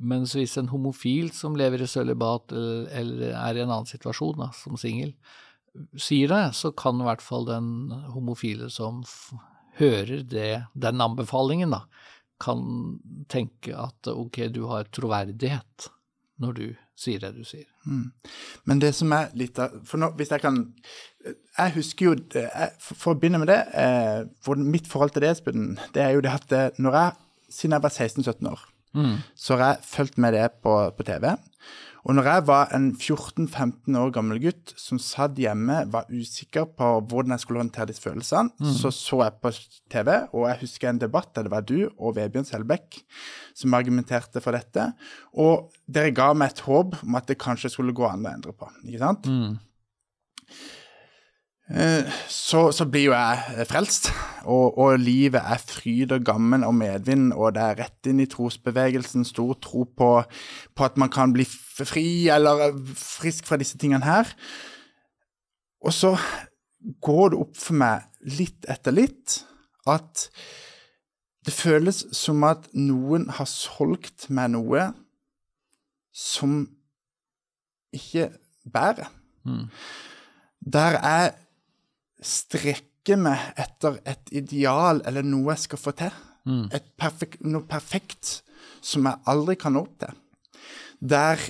Mens 0.03 0.33
hvis 0.35 0.55
en 0.59 0.71
homofil 0.71 1.29
som 1.35 1.55
lever 1.59 1.83
i 1.83 1.87
sølibat 1.87 2.51
eller, 2.55 2.87
eller, 2.99 3.33
er 3.35 3.57
i 3.57 3.63
en 3.63 3.71
annen 3.71 3.87
situasjon 3.87 4.39
da, 4.39 4.49
som 4.55 4.79
singel, 4.79 5.13
sier 5.99 6.31
det, 6.31 6.43
så 6.55 6.71
kan 6.75 6.99
i 7.01 7.07
hvert 7.07 7.23
fall 7.23 7.47
den 7.47 7.91
homofile 8.13 8.69
som 8.71 9.03
hører 9.79 10.23
det, 10.29 10.65
den 10.73 11.03
anbefalingen, 11.03 11.75
da, 11.75 11.83
kan 12.43 12.63
tenke 13.31 13.75
at 13.79 14.09
ok, 14.11 14.45
du 14.53 14.65
har 14.69 14.89
troverdighet 14.91 15.89
når 16.43 16.57
du 16.57 16.65
sier 16.97 17.21
det 17.21 17.31
du 17.35 17.43
sier. 17.47 17.67
Mm. 17.87 18.11
Men 18.69 18.81
det 18.81 18.91
som 18.97 19.11
er 19.15 19.31
litt 19.37 19.59
av 19.61 19.73
For 19.87 20.01
nå, 20.01 20.11
hvis 20.17 20.31
jeg 20.31 20.43
kan 20.43 20.59
Jeg 21.25 21.73
husker 21.75 22.05
jo 22.05 22.13
jeg, 22.15 22.69
For 22.79 23.11
å 23.11 23.17
begynne 23.19 23.41
med 23.41 23.49
det 23.51 23.59
eh, 23.79 24.21
for 24.45 24.59
Mitt 24.59 24.87
forhold 24.89 25.15
til 25.15 25.25
det, 25.25 25.33
Espen, 25.33 25.73
det 25.95 26.03
er 26.05 26.13
jo 26.15 26.23
det 26.23 26.31
at 26.31 26.55
eh, 26.55 26.81
når 26.83 26.99
jeg, 26.99 27.15
siden 27.57 27.75
jeg 27.77 27.85
var 27.85 27.95
16-17 27.95 28.51
år, 28.51 28.61
mm. 28.97 29.15
så 29.35 29.57
har 29.57 29.65
jeg 29.65 29.89
fulgt 29.89 30.21
med 30.21 30.37
det 30.37 30.47
på, 30.63 30.75
på 30.97 31.07
TV. 31.07 31.33
Og 32.03 32.17
når 32.17 32.27
jeg 32.27 32.43
var 32.49 32.73
en 32.75 32.89
14-15 32.91 33.95
år 33.95 34.11
gammel 34.15 34.41
gutt 34.43 34.73
som 34.79 34.99
satt 34.99 35.39
hjemme, 35.39 35.85
var 35.91 36.09
usikker 36.11 36.67
på 36.75 36.89
hvordan 37.07 37.35
jeg 37.35 37.43
skulle 37.45 37.63
håndtere 37.63 37.87
disse 37.91 38.03
følelsene, 38.03 38.51
mm. 38.59 38.73
så 38.81 38.91
så 38.91 39.21
jeg 39.23 39.37
på 39.43 39.53
TV, 39.93 40.11
og 40.33 40.49
jeg 40.49 40.61
husker 40.65 40.91
en 40.91 40.99
debatt 40.99 41.31
der 41.35 41.47
det 41.47 41.53
var 41.53 41.63
du 41.63 41.77
og 41.87 42.17
Vebjørn 42.17 42.47
Selbekk 42.49 42.99
som 43.55 43.75
argumenterte 43.77 44.43
for 44.43 44.55
dette. 44.57 44.89
Og 45.39 45.71
dere 45.87 46.11
ga 46.15 46.33
meg 46.35 46.51
et 46.51 46.63
håp 46.67 46.99
om 47.05 47.19
at 47.19 47.31
det 47.31 47.39
kanskje 47.41 47.71
skulle 47.71 47.95
gå 47.95 48.07
an 48.09 48.27
å 48.27 48.33
endre 48.35 48.55
på. 48.57 48.67
ikke 48.83 49.03
sant? 49.03 49.29
Mm. 49.31 49.59
Eh, 51.71 52.09
så, 52.27 52.67
så, 52.75 52.85
blir 52.91 53.07
jo 53.07 53.13
jeg 53.15 53.65
frelst, 53.69 54.09
og, 54.43 54.75
og, 54.77 54.97
livet 54.99 55.39
er 55.39 55.61
fryd 55.63 56.11
og 56.11 56.25
gammen 56.27 56.65
og 56.67 56.75
medvind, 56.75 57.31
og 57.33 57.55
det 57.55 57.63
er 57.63 57.79
rett 57.79 58.09
inn 58.11 58.19
i 58.19 58.27
trosbevegelsen, 58.27 59.23
stor 59.25 59.55
tro 59.63 59.85
på, 59.87 60.09
på, 60.75 60.83
at 60.83 60.99
man 60.99 61.09
kan 61.13 61.31
bli 61.33 61.47
fri 61.73 62.29
eller 62.33 62.67
eh, 62.69 62.81
frisk 62.97 63.47
fra 63.49 63.59
disse 63.61 63.79
tingene 63.81 64.05
her. 64.05 64.29
Og 65.83 65.93
så 65.93 66.13
går 67.03 67.33
det 67.33 67.41
opp 67.43 67.57
for 67.59 67.79
meg 67.79 68.07
litt 68.37 68.67
etter 68.71 68.95
litt 68.95 69.41
at 69.89 70.27
det 71.43 71.51
føles 71.51 72.05
som 72.15 72.43
at 72.47 72.69
noen 72.75 73.27
har 73.35 73.49
solgt 73.49 74.29
meg 74.31 74.53
noe 74.53 74.87
som 76.15 76.61
ikke 77.93 78.29
bærer. 78.63 79.09
Mm. 79.43 79.67
Der 80.63 80.99
jeg 81.01 81.33
strekker 82.23 83.19
meg 83.19 83.41
etter 83.59 83.99
et 84.07 84.31
ideal 84.31 85.01
eller 85.07 85.25
noe 85.27 85.51
jeg 85.51 85.65
skal 85.65 85.81
få 85.81 85.95
til. 85.99 86.13
Mm. 86.47 86.67
Perfekt, 86.99 87.43
noe 87.43 87.67
perfekt 87.67 88.37
som 88.83 89.07
jeg 89.07 89.19
aldri 89.31 89.57
kan 89.59 89.75
nå 89.75 89.83
opp 89.83 89.97
til. 89.99 90.15
Der 91.03 91.43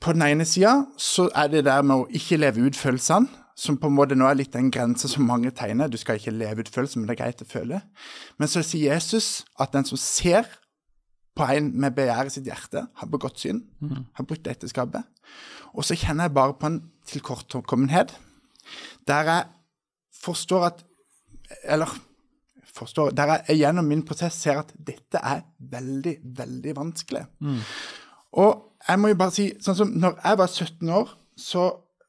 på 0.00 0.12
den 0.12 0.22
ene 0.22 0.44
sida 0.44 0.84
så 1.00 1.28
er 1.34 1.48
det 1.52 1.64
der 1.66 1.82
med 1.86 1.96
å 2.02 2.08
ikke 2.12 2.38
leve 2.38 2.66
ut 2.66 2.76
følelsene, 2.76 3.28
som 3.56 3.78
på 3.80 3.88
en 3.88 3.96
måte 3.96 4.16
nå 4.18 4.26
er 4.28 4.36
litt 4.36 4.52
den 4.52 4.68
grensa 4.70 5.08
som 5.08 5.24
mange 5.24 5.48
tegner. 5.56 5.88
Du 5.88 5.96
skal 5.96 6.18
ikke 6.20 6.34
leve 6.34 6.60
ut 6.60 6.68
følelser, 6.68 7.00
men 7.00 7.08
det 7.08 7.14
er 7.16 7.22
greit 7.22 7.40
å 7.40 7.48
føle. 7.48 7.80
Men 8.36 8.50
så 8.52 8.60
sier 8.60 8.92
Jesus 8.92 9.46
at 9.58 9.72
den 9.72 9.86
som 9.88 9.96
ser 9.96 10.44
på 11.36 11.46
en 11.52 11.70
med 11.80 11.96
begjær 11.96 12.28
i 12.28 12.32
sitt 12.32 12.48
hjerte, 12.48 12.86
har 12.92 13.08
begått 13.12 13.40
synd, 13.40 13.62
har 14.16 14.24
brutt 14.28 14.46
ekteskapet. 14.48 15.04
Og 15.72 15.84
så 15.84 15.96
kjenner 15.96 16.28
jeg 16.28 16.36
bare 16.36 16.56
på 16.56 16.68
en 16.68 16.82
tilkortkommenhet 17.08 18.12
der 19.06 19.28
jeg 19.30 19.44
forstår 20.22 20.64
at 20.72 20.84
Eller 21.62 21.86
forstår, 22.74 23.10
der 23.14 23.38
jeg 23.48 23.60
gjennom 23.60 23.86
min 23.86 24.02
prosess 24.04 24.34
ser 24.34 24.58
at 24.58 24.72
dette 24.74 25.20
er 25.22 25.44
veldig, 25.58 26.16
veldig 26.36 26.72
vanskelig. 26.76 27.22
Og 28.32 28.65
jeg 28.88 29.00
må 29.00 29.10
jo 29.10 29.18
bare 29.18 29.34
si, 29.34 29.48
sånn 29.62 29.78
som 29.78 29.92
når 29.98 30.20
jeg 30.22 30.38
var 30.40 30.52
17 30.52 30.94
år, 31.00 31.12
så 31.36 31.66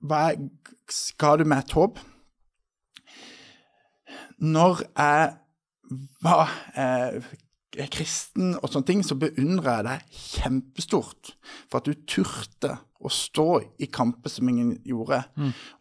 var 0.08 0.30
jeg, 0.30 0.52
ga 1.20 1.34
du 1.38 1.44
meg 1.48 1.66
et 1.66 1.76
håp. 1.78 2.00
Når 4.38 4.84
jeg 4.86 5.32
var 6.22 6.52
eh, 6.78 7.32
kristen 7.94 8.56
og 8.60 8.70
sånne 8.70 8.88
ting, 8.88 9.02
så 9.06 9.18
beundrer 9.20 9.80
jeg 9.80 9.88
deg 9.88 10.20
kjempestort 10.28 11.34
for 11.70 11.80
at 11.80 11.90
du 11.90 12.06
turte 12.10 12.76
å 12.98 13.12
stå 13.14 13.48
i 13.84 13.90
kamper 13.94 14.32
som 14.34 14.50
ingen 14.50 14.76
gjorde. 14.88 15.22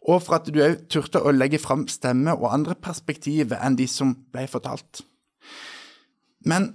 Og 0.08 0.20
for 0.24 0.38
at 0.38 0.50
du 0.52 0.60
òg 0.64 0.86
turte 0.92 1.22
å 1.22 1.32
legge 1.32 1.60
fram 1.62 1.86
stemme 1.88 2.34
og 2.36 2.50
andre 2.52 2.76
perspektiver 2.76 3.60
enn 3.64 3.78
de 3.78 3.86
som 3.88 4.12
ble 4.32 4.44
fortalt. 4.50 5.04
Men 6.44 6.74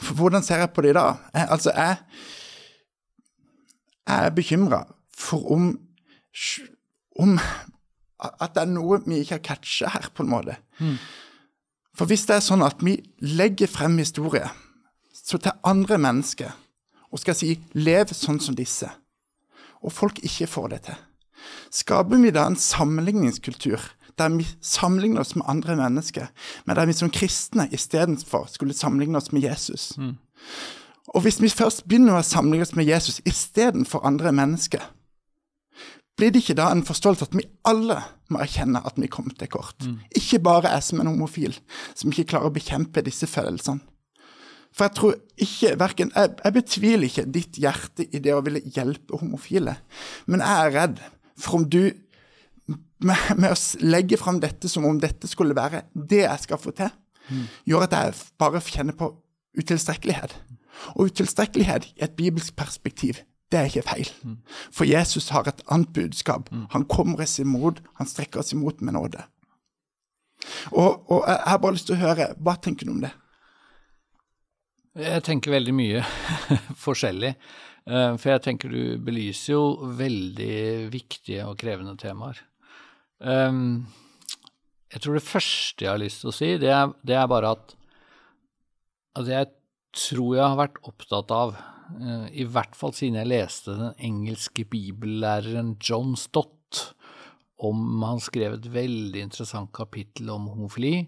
hvordan 0.00 0.42
ser 0.44 0.62
jeg 0.62 0.72
på 0.74 0.84
det 0.84 0.94
da? 0.96 1.06
Jeg, 1.34 1.48
altså, 1.50 1.72
jeg, 1.74 1.96
jeg 4.06 4.26
er 4.26 4.34
bekymra 4.36 4.82
for 5.16 5.52
om, 5.52 5.70
om 7.18 7.38
at 8.20 8.52
det 8.54 8.62
er 8.62 8.70
noe 8.72 9.00
vi 9.06 9.22
ikke 9.22 9.38
har 9.38 9.44
catcha 9.44 9.90
her, 9.92 10.10
på 10.14 10.24
en 10.24 10.30
måte. 10.30 10.56
For 11.96 12.08
hvis 12.08 12.26
det 12.28 12.36
er 12.36 12.44
sånn 12.44 12.64
at 12.64 12.82
vi 12.84 12.98
legger 13.24 13.70
frem 13.72 13.96
historie 13.98 14.48
så 15.26 15.40
til 15.42 15.56
andre 15.66 15.98
mennesker 15.98 16.52
og 17.10 17.18
skal 17.22 17.34
si 17.38 17.54
'lev 17.74 18.12
sånn 18.12 18.40
som 18.40 18.54
disse', 18.54 18.90
og 19.82 19.92
folk 19.92 20.18
ikke 20.22 20.46
får 20.46 20.68
det 20.68 20.80
til, 20.86 20.98
skaper 21.70 22.20
vi 22.20 22.30
da 22.30 22.46
en 22.46 22.56
sammenligningskultur 22.56 23.80
der 24.18 24.32
vi 24.36 24.46
sammenligner 24.64 25.20
oss 25.20 25.36
med 25.36 25.46
andre 25.48 25.76
mennesker, 25.76 26.26
men 26.64 26.76
der 26.76 26.86
vi 26.88 26.96
som 26.96 27.10
kristne 27.12 27.68
istedenfor 27.72 28.46
skulle 28.52 28.74
sammenligne 28.76 29.18
oss 29.20 29.32
med 29.32 29.42
Jesus? 29.44 29.92
Og 31.14 31.22
hvis 31.22 31.40
vi 31.42 31.48
først 31.52 31.84
begynner 31.86 32.18
å 32.18 32.22
sammenligne 32.26 32.66
oss 32.66 32.76
med 32.76 32.88
Jesus 32.88 33.20
istedenfor 33.24 34.06
andre 34.06 34.32
mennesker, 34.32 34.82
blir 36.16 36.32
det 36.32 36.40
ikke 36.40 36.56
da 36.56 36.70
en 36.72 36.84
forståelse 36.86 37.28
at 37.28 37.34
vi 37.36 37.44
alle 37.68 37.98
må 38.32 38.40
erkjenne 38.40 38.80
at 38.88 38.96
vi 38.96 39.08
kom 39.12 39.28
til 39.36 39.50
kort? 39.52 39.76
Ikke 40.16 40.40
bare 40.40 40.72
jeg 40.72 40.82
som 40.86 41.02
en 41.02 41.10
homofil, 41.12 41.58
som 41.94 42.10
ikke 42.10 42.30
klarer 42.32 42.48
å 42.48 42.54
bekjempe 42.56 43.04
disse 43.04 43.28
følelsene. 43.28 43.84
For 44.76 44.84
jeg 44.84 44.96
tror 44.96 45.14
ikke, 45.40 45.74
verken, 45.80 46.10
jeg, 46.12 46.32
jeg 46.44 46.52
betviler 46.52 47.06
ikke 47.08 47.22
ditt 47.32 47.60
hjerte 47.60 48.04
i 48.12 48.20
det 48.20 48.34
å 48.36 48.42
ville 48.44 48.60
hjelpe 48.60 49.16
homofile, 49.16 49.78
men 50.26 50.42
jeg 50.44 50.64
er 50.66 50.74
redd 50.74 50.98
for 51.40 51.60
om 51.60 51.64
du 51.68 51.92
med, 53.04 53.16
med 53.36 53.52
å 53.52 53.58
legge 53.84 54.16
fram 54.20 54.38
dette 54.40 54.68
som 54.72 54.84
om 54.88 54.98
dette 55.02 55.28
skulle 55.28 55.56
være 55.56 55.82
det 55.94 56.22
jeg 56.24 56.44
skal 56.46 56.60
få 56.62 56.72
til, 56.78 56.90
gjør 57.66 57.84
at 57.88 57.96
jeg 57.96 58.18
bare 58.40 58.60
kjenner 58.62 58.96
på 58.96 59.10
utilstrekkelighet. 59.58 60.34
Og 60.96 61.08
utilstrekkelighet 61.10 61.88
i 61.96 62.04
et 62.06 62.16
bibelsk 62.16 62.56
perspektiv, 62.56 63.22
det 63.52 63.58
er 63.60 63.68
ikke 63.70 63.86
feil. 63.86 64.08
For 64.74 64.84
Jesus 64.88 65.28
har 65.34 65.46
et 65.48 65.62
annet 65.72 65.92
budskap. 65.94 66.48
Han 66.74 66.84
kommer 66.90 67.22
oss 67.24 67.38
imot, 67.42 67.80
han 68.00 68.08
strekker 68.10 68.40
oss 68.42 68.52
imot 68.56 68.80
med 68.82 68.96
nåde. 68.98 69.22
Og, 70.72 71.06
og 71.10 71.22
jeg 71.26 71.38
har 71.46 71.58
bare 71.62 71.76
lyst 71.76 71.88
til 71.88 71.96
å 71.96 72.02
høre, 72.02 72.26
hva 72.44 72.56
tenker 72.62 72.86
du 72.86 72.92
om 72.92 73.00
det? 73.04 73.12
Jeg 74.96 75.22
tenker 75.26 75.52
veldig 75.52 75.74
mye 75.76 76.02
forskjellig. 76.86 77.32
Eh, 77.86 78.12
For 78.20 78.32
jeg 78.32 78.42
tenker 78.46 78.72
du 78.72 78.96
belyser 79.04 79.52
jo 79.54 79.62
veldig 79.98 80.88
viktige 80.92 81.44
og 81.48 81.58
krevende 81.60 81.96
temaer. 82.00 82.38
Um, 83.18 83.86
Jeg 84.92 85.02
tror 85.02 85.16
det 85.18 85.26
første 85.26 85.84
jeg 85.84 85.90
har 85.90 86.00
lyst 86.00 86.22
til 86.22 86.30
å 86.30 86.34
si, 86.34 86.50
det 86.62 86.70
er, 86.72 86.92
det 87.04 87.16
er 87.18 87.26
bare 87.28 87.54
at, 87.56 87.72
at 89.18 89.28
jeg 89.28 89.48
tror 89.96 90.36
jeg 90.36 90.44
har 90.44 90.60
vært 90.60 90.78
opptatt 90.86 91.32
av, 91.34 91.56
uh, 91.98 92.28
i 92.30 92.46
hvert 92.48 92.76
fall 92.78 92.94
siden 92.96 93.18
jeg 93.20 93.32
leste 93.32 93.74
den 93.76 93.96
engelske 94.08 94.64
bibellæreren 94.70 95.74
John 95.82 96.14
Stott, 96.16 96.54
om 97.56 98.02
han 98.04 98.20
skrev 98.20 98.58
et 98.58 98.70
veldig 98.72 99.26
interessant 99.26 99.72
kapittel 99.74 100.30
om 100.32 100.48
homofili 100.52 101.06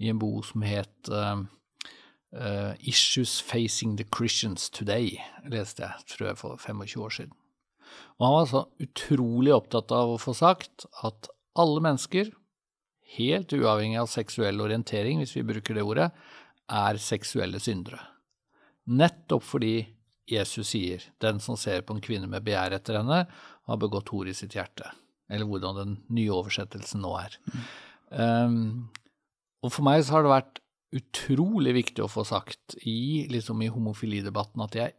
i 0.00 0.08
en 0.08 0.20
bok 0.20 0.46
som 0.48 0.64
het 0.64 1.10
uh, 1.12 1.42
uh, 2.36 2.72
Issues 2.80 3.38
Facing 3.44 3.98
the 4.00 4.08
Christians 4.08 4.70
Today, 4.72 5.18
leste 5.48 5.84
jeg, 5.84 6.08
tror 6.12 6.32
jeg, 6.32 6.40
for 6.40 6.60
25 6.60 7.04
år 7.04 7.18
siden. 7.18 7.36
Og 8.18 8.26
han 8.26 8.36
var 8.36 8.48
så 8.48 8.64
utrolig 8.84 9.52
opptatt 9.54 9.92
av 9.96 10.14
å 10.14 10.20
få 10.20 10.34
sagt 10.36 10.88
at 11.04 11.30
alle 11.58 11.82
mennesker, 11.82 12.30
helt 13.16 13.52
uavhengig 13.56 13.98
av 14.00 14.10
seksuell 14.10 14.60
orientering, 14.62 15.22
hvis 15.22 15.34
vi 15.36 15.46
bruker 15.46 15.76
det 15.76 15.86
ordet, 15.86 16.10
er 16.70 17.00
seksuelle 17.02 17.58
syndere. 17.62 17.98
Nettopp 18.90 19.44
fordi 19.46 19.74
Jesus 20.30 20.70
sier 20.70 21.02
'den 21.18 21.40
som 21.40 21.56
ser 21.56 21.82
på 21.82 21.94
en 21.94 22.00
kvinne 22.00 22.28
med 22.30 22.44
begjær 22.44 22.76
etter 22.78 22.98
henne, 22.98 23.26
har 23.66 23.76
begått 23.76 24.08
hor 24.08 24.28
i 24.28 24.34
sitt 24.34 24.54
hjerte', 24.54 24.92
eller 25.28 25.46
hvordan 25.46 25.76
den 25.76 26.04
nye 26.08 26.30
oversettelsen 26.30 27.02
nå 27.02 27.16
er. 27.18 27.38
Um, 28.10 28.90
og 29.62 29.72
for 29.72 29.82
meg 29.82 30.04
så 30.04 30.12
har 30.12 30.22
det 30.22 30.30
vært 30.30 30.60
utrolig 30.92 31.74
viktig 31.74 32.02
å 32.02 32.10
få 32.10 32.24
sagt 32.26 32.76
i, 32.82 33.26
liksom 33.30 33.62
i 33.62 33.70
homofilidebatten 33.70 34.62
at 34.62 34.74
jeg 34.74 34.94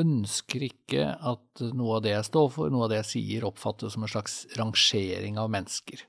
ønsker 0.00 0.64
ikke 0.66 1.06
at 1.14 1.62
noe 1.76 1.98
av 1.98 2.04
det 2.04 2.14
jeg 2.14 2.28
står 2.30 2.50
for, 2.54 2.72
noe 2.72 2.86
av 2.86 2.92
det 2.92 3.00
jeg 3.02 3.10
sier, 3.12 3.46
oppfattes 3.48 3.94
som 3.94 4.04
en 4.06 4.10
slags 4.10 4.42
rangering 4.58 5.38
av 5.40 5.52
mennesker. 5.54 6.02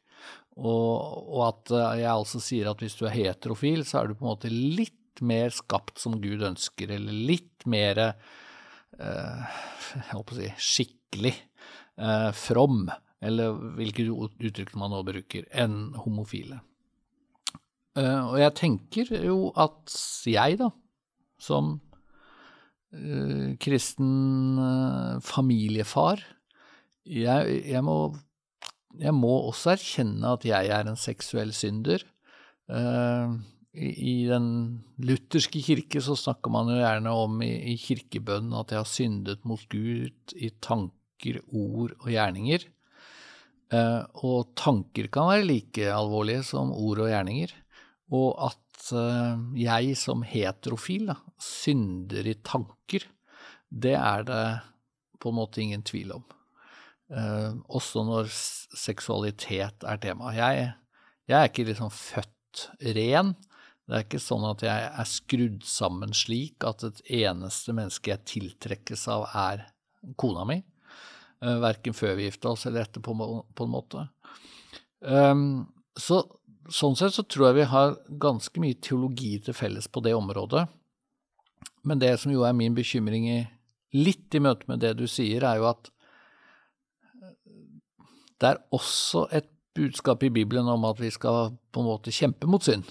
Og, 0.56 0.92
og 1.36 1.42
at 1.50 1.74
jeg 2.00 2.12
altså 2.12 2.42
sier 2.44 2.70
at 2.72 2.82
hvis 2.82 2.96
du 3.00 3.06
er 3.08 3.18
heterofil, 3.18 3.84
så 3.88 4.02
er 4.02 4.10
du 4.10 4.16
på 4.16 4.26
en 4.26 4.32
måte 4.32 4.52
litt 4.52 4.94
mer 5.26 5.52
skapt 5.56 6.00
som 6.02 6.18
Gud 6.24 6.44
ønsker, 6.44 6.92
eller 6.96 7.26
litt 7.32 7.66
mer 7.70 8.02
eh, 8.06 9.58
jeg 10.00 10.12
håper 10.12 10.38
å 10.38 10.40
si, 10.40 10.54
skikkelig, 10.72 11.36
eh, 12.00 12.30
from, 12.36 12.86
eller 13.26 13.60
hvilke 13.78 14.08
uttrykk 14.10 14.76
man 14.80 14.96
nå 14.96 15.04
bruker, 15.08 15.48
enn 15.52 15.94
homofile. 16.06 16.62
Eh, 17.96 18.22
og 18.24 18.40
jeg 18.42 18.56
tenker 18.60 19.14
jo 19.24 19.38
at 19.60 19.96
jeg, 20.28 20.60
da, 20.60 20.72
som 21.42 21.76
eh, 21.76 21.85
kristen 23.62 24.60
eh, 24.62 25.18
familiefar, 25.26 26.24
jeg, 27.06 27.58
jeg, 27.70 27.82
må, 27.86 28.16
jeg 28.98 29.14
må 29.14 29.34
også 29.50 29.76
erkjenne 29.76 30.36
at 30.38 30.46
jeg 30.48 30.72
er 30.74 30.90
en 30.90 30.98
seksuell 31.00 31.54
synder. 31.56 32.06
Eh, 32.72 33.36
i, 33.76 33.90
I 33.92 34.16
den 34.30 34.48
lutherske 35.04 35.62
kirke 35.62 36.02
så 36.02 36.16
snakker 36.18 36.54
man 36.54 36.72
jo 36.72 36.80
gjerne 36.80 37.16
om 37.26 37.42
i, 37.46 37.52
i 37.74 37.76
kirkebønnen 37.82 38.56
at 38.58 38.74
jeg 38.74 38.82
har 38.82 38.90
syndet 38.90 39.44
mot 39.48 39.62
Gud 39.72 40.36
i 40.36 40.52
tanker, 40.64 41.42
ord 41.52 41.94
og 42.00 42.10
gjerninger. 42.14 42.66
Eh, 43.74 44.02
og 44.26 44.54
tanker 44.58 45.10
kan 45.14 45.30
være 45.32 45.50
like 45.50 45.90
alvorlige 45.92 46.46
som 46.48 46.74
ord 46.74 47.06
og 47.06 47.12
gjerninger. 47.12 47.54
Og 48.16 48.34
at 48.50 48.65
eh, 48.96 49.44
jeg 49.60 49.98
som 50.00 50.24
heterofil 50.26 51.10
da, 51.12 51.18
synder 51.42 52.28
i 52.28 52.36
tanker, 52.46 53.06
det 53.70 53.96
er 53.98 54.26
det 54.28 54.46
på 55.22 55.32
en 55.32 55.40
måte 55.40 55.62
ingen 55.64 55.84
tvil 55.86 56.14
om. 56.18 56.26
Eh, 57.14 57.52
også 57.70 58.06
når 58.08 58.30
seksualitet 58.32 59.86
er 59.86 60.02
tema. 60.02 60.34
Jeg, 60.36 60.70
jeg 61.30 61.38
er 61.40 61.52
ikke 61.52 61.68
liksom 61.70 61.92
født 61.94 62.68
ren. 62.98 63.34
Det 63.86 63.98
er 63.98 64.06
ikke 64.08 64.22
sånn 64.24 64.46
at 64.50 64.64
jeg 64.66 64.86
er 64.88 65.10
skrudd 65.10 65.66
sammen 65.70 66.16
slik 66.18 66.66
at 66.66 66.86
et 66.88 67.04
eneste 67.26 67.76
menneske 67.78 68.14
jeg 68.14 68.26
tiltrekkes 68.32 69.06
av, 69.14 69.28
er 69.38 69.68
kona 70.18 70.46
mi. 70.50 70.62
Uh, 71.44 71.60
verken 71.62 71.94
før 71.94 72.16
vi 72.18 72.26
gifta 72.26 72.54
oss 72.56 72.64
eller 72.66 72.86
etter, 72.86 73.04
på, 73.04 73.14
en 73.14 73.70
måte. 73.70 74.08
Så 76.00 76.18
sånn 76.72 76.96
sett 76.98 77.16
så 77.16 77.24
tror 77.28 77.50
jeg 77.50 77.60
vi 77.60 77.68
har 77.72 77.98
ganske 78.22 78.62
mye 78.62 78.78
teologi 78.82 79.36
til 79.44 79.58
felles 79.58 79.88
på 79.92 80.04
det 80.06 80.16
området. 80.18 80.66
Men 81.86 82.02
det 82.02 82.16
som 82.22 82.34
jo 82.34 82.46
er 82.48 82.56
min 82.58 82.76
bekymring 82.78 83.28
i, 83.30 83.42
litt 83.96 84.34
i 84.36 84.42
møte 84.42 84.68
med 84.70 84.82
det 84.82 84.96
du 85.00 85.06
sier, 85.10 85.46
er 85.46 85.62
jo 85.62 85.70
at 85.70 85.92
det 88.42 88.50
er 88.50 88.64
også 88.76 89.28
et 89.36 89.48
budskap 89.76 90.24
i 90.26 90.32
Bibelen 90.34 90.68
om 90.72 90.88
at 90.88 91.00
vi 91.02 91.12
skal 91.14 91.56
på 91.72 91.82
en 91.82 91.90
måte 91.90 92.14
kjempe 92.16 92.50
mot 92.50 92.64
synd. 92.64 92.88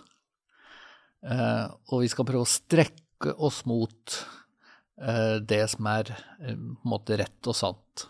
Eh, 1.24 1.66
og 1.90 2.04
vi 2.04 2.10
skal 2.12 2.26
prøve 2.28 2.44
å 2.44 2.50
strekke 2.50 3.34
oss 3.40 3.62
mot 3.68 4.18
eh, 5.00 5.40
det 5.40 5.62
som 5.72 5.88
er 5.92 6.12
eh, 6.12 6.52
på 6.52 6.84
en 6.84 6.92
måte 6.92 7.18
rett 7.20 7.50
og 7.50 7.56
sant. 7.56 8.06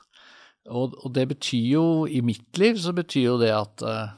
Og, 0.64 0.96
og 1.04 1.12
det 1.14 1.26
betyr 1.34 1.66
jo, 1.74 1.86
i 2.08 2.22
mitt 2.24 2.58
liv, 2.58 2.78
så 2.80 2.94
betyr 2.96 3.26
jo 3.28 3.38
det 3.42 3.52
at 3.54 3.84
eh, 3.84 4.14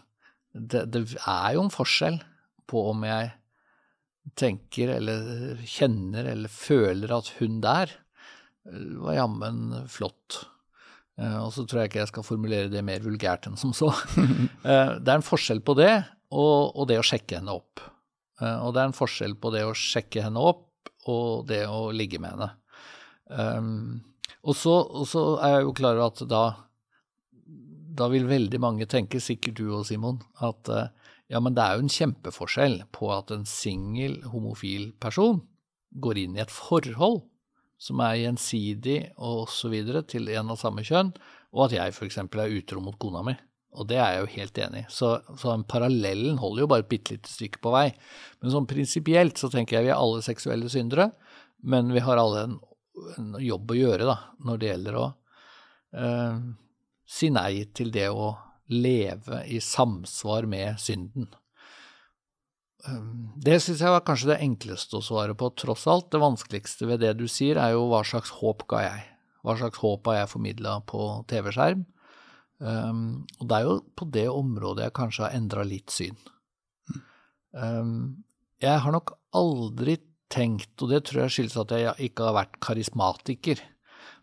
det, 0.56 0.86
det 0.92 1.04
er 1.20 1.56
jo 1.56 1.66
en 1.66 1.72
forskjell 1.74 2.20
på 2.70 2.82
om 2.90 3.04
jeg 3.06 3.30
tenker 4.38 4.96
eller 4.96 5.60
kjenner 5.68 6.26
eller 6.32 6.50
føler 6.50 7.12
at 7.14 7.30
hun 7.38 7.60
der 7.62 7.92
eh, 7.92 8.92
var 9.04 9.18
jammen 9.20 9.62
flott. 9.92 10.40
Eh, 11.20 11.38
og 11.38 11.52
så 11.54 11.62
tror 11.64 11.82
jeg 11.84 11.92
ikke 11.92 12.02
jeg 12.02 12.12
skal 12.12 12.26
formulere 12.26 12.72
det 12.72 12.82
mer 12.86 13.04
vulgært 13.04 13.46
enn 13.50 13.60
som 13.60 13.74
så. 13.76 13.92
Eh, 14.66 14.96
det 14.98 15.12
er 15.12 15.20
en 15.20 15.22
forskjell 15.22 15.60
på 15.62 15.76
det 15.78 15.92
og, 16.34 16.74
og, 16.74 16.88
det 16.90 16.96
å 16.98 17.04
sjekke 17.06 17.36
henne 17.38 17.54
opp. 17.54 17.84
Og 18.42 18.72
det 18.74 18.80
er 18.82 18.88
en 18.88 18.96
forskjell 18.96 19.36
på 19.38 19.52
det 19.54 19.62
å 19.62 19.76
sjekke 19.78 20.24
henne 20.24 20.42
opp 20.42 20.90
og 21.06 21.46
det 21.46 21.60
å 21.70 21.92
ligge 21.94 22.18
med 22.18 22.34
henne. 22.34 22.48
Um, 23.30 24.02
og, 24.42 24.56
så, 24.58 24.74
og, 24.74 25.06
så, 25.10 25.22
er 25.38 25.54
jeg 25.54 25.68
jo 25.68 25.76
klar 25.78 26.00
over 26.00 26.10
at 26.10 26.24
da, 26.30 26.42
da 27.96 28.08
vil 28.12 28.28
veldig 28.28 28.60
mange 28.62 28.88
tenke, 28.90 29.20
sikkert 29.22 29.58
du 29.60 29.70
og 29.70 29.86
Simon, 29.88 30.20
at 30.44 30.70
uh, 30.72 30.88
ja, 31.32 31.40
men 31.42 31.56
det 31.56 31.64
er 31.64 31.76
jo 31.76 31.86
en 31.86 31.92
kjempeforskjell 31.92 32.80
på 32.94 33.10
at 33.14 33.32
en 33.34 33.46
singel 33.48 34.20
homofil 34.30 34.92
person 35.02 35.40
går 36.02 36.20
inn 36.22 36.36
i 36.36 36.44
et 36.44 36.52
forhold 36.52 37.22
som 37.82 38.00
er 38.04 38.20
gjensidig 38.22 39.00
og 39.16 39.50
så 39.52 39.70
videre 39.72 40.04
til 40.08 40.30
en 40.32 40.52
av 40.54 40.60
samme 40.60 40.84
kjønn, 40.86 41.12
og 41.56 41.66
at 41.66 41.76
jeg 41.76 41.92
f.eks. 41.92 42.18
er 42.22 42.56
utro 42.56 42.82
mot 42.84 42.96
kona 43.00 43.22
mi. 43.26 43.34
Og 43.76 43.88
det 43.90 43.98
er 44.00 44.14
jeg 44.14 44.22
jo 44.22 44.32
helt 44.38 44.58
enig 44.64 44.82
i. 44.82 44.86
Så, 44.92 45.10
så 45.36 45.52
parallellen 45.68 46.38
holder 46.40 46.64
jo 46.64 46.68
bare 46.72 46.84
et 46.86 46.88
bitte 46.88 47.16
lite 47.16 47.28
stykke 47.28 47.60
på 47.60 47.72
vei. 47.74 47.90
Men 48.40 48.54
sånn 48.54 48.68
prinsipielt 48.70 49.36
så 49.40 49.50
tenker 49.52 49.76
jeg 49.76 49.88
vi 49.88 49.92
er 49.92 50.00
alle 50.00 50.22
seksuelle 50.24 50.70
syndere, 50.72 51.10
men 51.60 51.92
vi 51.92 52.00
har 52.04 52.20
alle 52.20 52.46
en, 52.46 52.54
en 53.18 53.34
jobb 53.42 53.74
å 53.74 53.76
gjøre 53.76 54.08
da, 54.08 54.16
når 54.48 54.62
det 54.62 54.70
gjelder 54.70 54.96
å 55.00 55.04
eh, 56.00 56.38
si 57.06 57.30
nei 57.30 57.64
til 57.74 57.92
det 57.94 58.08
å 58.10 58.34
leve 58.72 59.44
i 59.46 59.60
samsvar 59.62 60.48
med 60.50 60.80
synden. 60.82 61.28
Um, 62.86 63.32
det 63.42 63.58
syns 63.62 63.82
jeg 63.82 63.94
var 63.94 64.04
kanskje 64.06 64.32
det 64.32 64.40
enkleste 64.44 64.98
å 64.98 65.04
svare 65.04 65.34
på, 65.38 65.50
tross 65.58 65.86
alt. 65.90 66.10
Det 66.12 66.22
vanskeligste 66.22 66.88
ved 66.90 67.02
det 67.02 67.14
du 67.18 67.26
sier, 67.30 67.58
er 67.58 67.74
jo 67.74 67.86
hva 67.90 68.02
slags 68.06 68.34
håp 68.40 68.66
ga 68.70 68.82
jeg? 68.84 69.04
Hva 69.46 69.56
slags 69.58 69.78
håp 69.82 70.10
har 70.10 70.20
jeg 70.20 70.32
formidla 70.32 70.80
på 70.90 71.06
TV-skjerm? 71.30 71.86
Um, 72.58 73.26
og 73.38 73.48
det 73.50 73.56
er 73.56 73.66
jo 73.66 73.76
på 73.98 74.08
det 74.14 74.26
området 74.32 74.86
jeg 74.86 74.96
kanskje 74.96 75.26
har 75.26 75.38
endra 75.38 75.64
litt 75.66 75.92
syn. 75.92 76.16
Um, 77.52 78.24
jeg 78.62 78.82
har 78.82 78.94
nok 78.94 79.14
aldri 79.36 79.98
tenkt, 80.32 80.72
og 80.82 80.90
det 80.90 81.04
tror 81.06 81.26
jeg 81.26 81.34
skyldes 81.34 81.58
at 81.62 81.74
jeg 81.76 82.08
ikke 82.08 82.28
har 82.28 82.36
vært 82.40 82.58
karismatiker, 82.64 83.60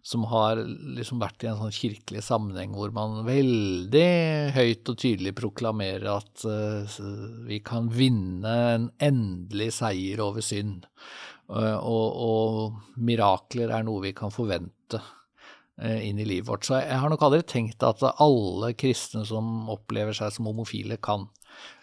som 0.04 0.26
har 0.28 0.60
liksom 0.98 1.22
vært 1.24 1.46
i 1.46 1.48
en 1.48 1.62
sånn 1.62 1.74
kirkelig 1.74 2.26
sammenheng 2.26 2.74
hvor 2.76 2.92
man 2.96 3.22
veldig 3.24 4.08
høyt 4.52 4.92
og 4.92 4.98
tydelig 5.00 5.32
proklamerer 5.40 6.10
at 6.12 6.44
uh, 6.44 6.98
vi 7.48 7.62
kan 7.64 7.88
vinne 7.94 8.56
en 8.74 8.90
endelig 9.00 9.72
seier 9.80 10.20
over 10.26 10.44
synd. 10.44 10.84
Uh, 11.48 11.80
og, 11.80 12.20
og, 12.28 12.82
mirakler 13.00 13.72
er 13.72 13.88
noe 13.88 14.04
vi 14.04 14.12
kan 14.18 14.34
forvente 14.34 15.00
uh, 15.00 16.00
inn 16.04 16.20
i 16.20 16.28
livet 16.28 16.52
vårt. 16.52 16.68
Så 16.68 16.82
jeg 16.82 17.00
har 17.00 17.14
nok 17.14 17.24
aldri 17.24 17.40
tenkt 17.48 17.88
at 17.88 18.04
alle 18.12 18.74
kristne 18.76 19.24
som 19.30 19.72
opplever 19.72 20.16
seg 20.20 20.36
som 20.36 20.52
homofile, 20.52 21.00
kan 21.00 21.30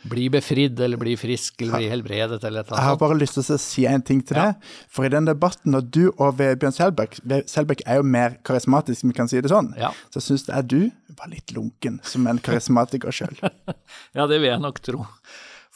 bli 0.03 0.31
befridd 0.33 0.81
eller 0.81 0.97
bli 0.97 1.13
frisk 1.17 1.61
eller 1.63 1.77
bli 1.77 1.89
helbredet 1.91 2.39
eller 2.45 2.63
et 2.63 2.69
eller 2.69 2.77
annet. 2.77 2.79
Jeg 2.79 2.89
har 2.89 2.99
bare 3.03 3.19
lyst 3.21 3.37
til 3.37 3.45
å 3.45 3.59
si 3.61 3.85
en 3.89 4.05
ting 4.05 4.23
til 4.25 4.39
ja. 4.39 4.47
det. 4.49 4.71
For 4.93 5.05
i 5.05 5.13
den 5.13 5.29
debatten, 5.29 5.75
når 5.75 5.87
du 5.93 6.03
og 6.13 6.39
Vebjørn 6.39 6.75
Selbekk 6.75 7.19
Selbekk 7.51 7.85
er 7.85 8.01
jo 8.01 8.07
mer 8.09 8.39
karismatisk, 8.47 9.05
vi 9.11 9.17
kan 9.17 9.29
si 9.31 9.43
det 9.45 9.53
sånn, 9.53 9.75
ja. 9.81 9.93
så 10.15 10.23
syns 10.25 10.47
jeg 10.49 10.69
du 10.73 10.81
var 11.19 11.31
litt 11.33 11.53
lunken 11.57 11.99
som 12.07 12.29
en 12.31 12.41
karismatiker 12.41 13.13
sjøl. 13.13 13.37
ja, 14.17 14.25
det 14.25 14.39
vil 14.39 14.49
jeg 14.49 14.63
nok 14.63 14.81
tro. 14.85 15.05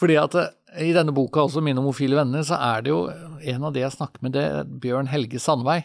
Fordi 0.00 0.16
at 0.18 0.36
eh, 0.40 0.86
i 0.88 0.94
denne 0.96 1.14
boka, 1.14 1.44
også 1.44 1.60
'Mine 1.62 1.82
homofile 1.82 2.16
venner', 2.18 2.46
så 2.46 2.56
er 2.56 2.82
det 2.82 2.94
jo 2.94 3.02
en 3.10 3.66
av 3.68 3.74
de 3.74 3.84
jeg 3.84 3.94
snakker 3.94 4.24
med, 4.24 4.34
det 4.34 4.46
er 4.46 4.64
Bjørn 4.64 5.10
Helge 5.12 5.38
Sandvei. 5.38 5.84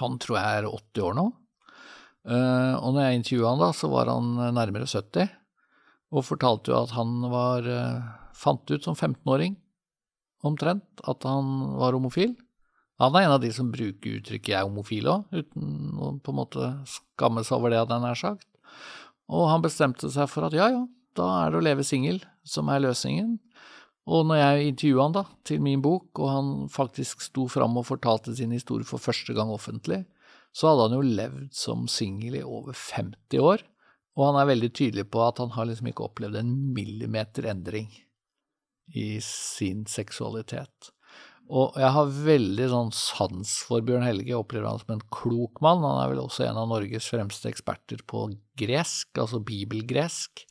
Han 0.00 0.16
tror 0.22 0.40
jeg 0.40 0.62
er 0.62 0.70
80 0.70 1.04
år 1.04 1.14
nå. 1.18 1.26
Uh, 2.20 2.76
og 2.84 2.92
når 2.92 3.04
jeg 3.06 3.18
intervjua 3.18 3.52
han 3.54 3.62
da, 3.62 3.68
så 3.72 3.88
var 3.88 4.10
han 4.12 4.34
nærmere 4.52 4.88
70 4.88 5.30
og 6.10 6.26
fortalte 6.26 6.72
jo 6.72 6.78
at 6.80 6.94
han 6.96 7.20
var 7.30 7.66
eh, 7.68 8.16
Fant 8.40 8.70
ut 8.72 8.86
som 8.86 8.94
15-åring, 8.96 9.52
omtrent, 10.48 11.02
at 11.04 11.26
han 11.28 11.50
var 11.76 11.92
homofil. 11.92 12.30
Han 13.00 13.12
er 13.12 13.26
en 13.26 13.34
av 13.34 13.42
de 13.42 13.50
som 13.52 13.68
bruker 13.68 14.16
uttrykket 14.16 14.48
'jeg 14.48 14.56
er 14.56 14.64
homofil' 14.64 15.10
òg, 15.12 15.26
uten 15.28 15.98
å 16.00 16.14
på 16.24 16.32
en 16.32 16.38
måte 16.38 16.70
skamme 16.88 17.44
seg 17.44 17.58
over 17.58 17.68
det, 17.68 17.82
hadde 17.82 17.98
jeg 17.98 18.04
nær 18.06 18.16
sagt. 18.16 18.48
Og 19.28 19.48
han 19.50 19.60
bestemte 19.60 20.08
seg 20.08 20.28
for 20.32 20.48
at 20.48 20.56
ja, 20.56 20.70
ja, 20.72 20.86
da 21.16 21.26
er 21.42 21.50
det 21.50 21.60
å 21.60 21.66
leve 21.68 21.84
singel 21.84 22.22
som 22.44 22.68
er 22.72 22.80
løsningen. 22.80 23.38
Og 24.08 24.24
når 24.26 24.40
jeg 24.40 24.70
intervjua 24.72 25.04
han 25.04 25.16
da, 25.18 25.24
til 25.44 25.60
min 25.60 25.82
bok, 25.84 26.08
og 26.18 26.28
han 26.32 26.48
faktisk 26.72 27.20
sto 27.20 27.46
fram 27.48 27.76
og 27.76 27.86
fortalte 27.86 28.34
sin 28.36 28.54
historie 28.56 28.88
for 28.88 29.02
første 29.02 29.36
gang 29.36 29.52
offentlig, 29.52 30.06
så 30.56 30.70
hadde 30.72 30.88
han 30.88 30.96
jo 30.96 31.14
levd 31.20 31.52
som 31.54 31.86
singel 31.90 32.40
i 32.40 32.42
over 32.42 32.72
50 32.74 33.44
år. 33.44 33.62
Og 34.18 34.26
han 34.26 34.40
er 34.40 34.48
veldig 34.50 34.70
tydelig 34.74 35.06
på 35.12 35.22
at 35.24 35.38
han 35.42 35.52
har 35.54 35.68
liksom 35.68 35.90
ikke 35.90 36.06
opplevd 36.08 36.40
en 36.40 36.54
millimeter 36.74 37.46
endring 37.50 37.90
i 38.96 39.20
sin 39.22 39.84
seksualitet. 39.88 40.90
Og 41.50 41.74
jeg 41.78 41.90
har 41.94 42.12
veldig 42.14 42.66
sånn 42.70 42.92
sans 42.94 43.52
for 43.66 43.82
Bjørn 43.82 44.04
Helge, 44.06 44.30
jeg 44.30 44.38
opplever 44.38 44.68
han 44.68 44.78
som 44.82 44.94
en 44.94 45.02
klok 45.14 45.58
mann. 45.64 45.82
Han 45.82 45.98
er 46.04 46.12
vel 46.12 46.22
også 46.22 46.44
en 46.46 46.60
av 46.60 46.68
Norges 46.70 47.08
fremste 47.10 47.50
eksperter 47.50 48.04
på 48.06 48.28
gresk, 48.60 49.10
altså 49.18 49.42
bibelgresk. 49.42 50.44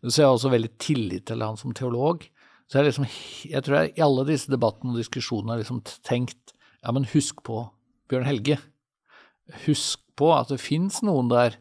Så 0.00 0.22
jeg 0.22 0.28
har 0.28 0.36
også 0.36 0.52
veldig 0.54 0.72
tillit 0.80 1.26
til 1.28 1.44
han 1.44 1.60
som 1.60 1.74
teolog. 1.76 2.24
Så 2.68 2.80
jeg, 2.80 2.88
liksom, 2.88 3.08
jeg 3.52 3.64
tror 3.64 3.78
jeg 3.78 3.92
i 3.96 4.04
alle 4.04 4.24
disse 4.28 4.52
debattene 4.52 4.94
og 4.94 5.00
diskusjonene 5.00 5.54
har 5.54 5.62
liksom 5.62 5.82
tenkt 6.06 6.54
ja, 6.54 6.92
men 6.94 7.08
husk 7.12 7.42
på 7.44 7.66
Bjørn 8.08 8.28
Helge. 8.28 8.58
Husk 9.66 10.00
på 10.16 10.30
at 10.36 10.52
det 10.52 10.60
fins 10.62 11.02
noen 11.04 11.28
der 11.32 11.58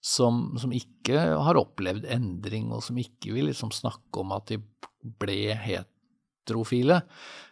som, 0.00 0.54
som, 0.60 0.72
ikke 0.72 1.20
har 1.44 1.60
opplevd 1.60 2.06
endring, 2.08 2.70
og 2.72 2.84
som 2.84 2.98
ikke 3.00 3.34
vil 3.36 3.50
liksom 3.50 3.72
snakke 3.74 4.22
om 4.22 4.32
at 4.36 4.48
de 4.48 4.60
ble 5.20 5.54
heterofile. 5.60 7.02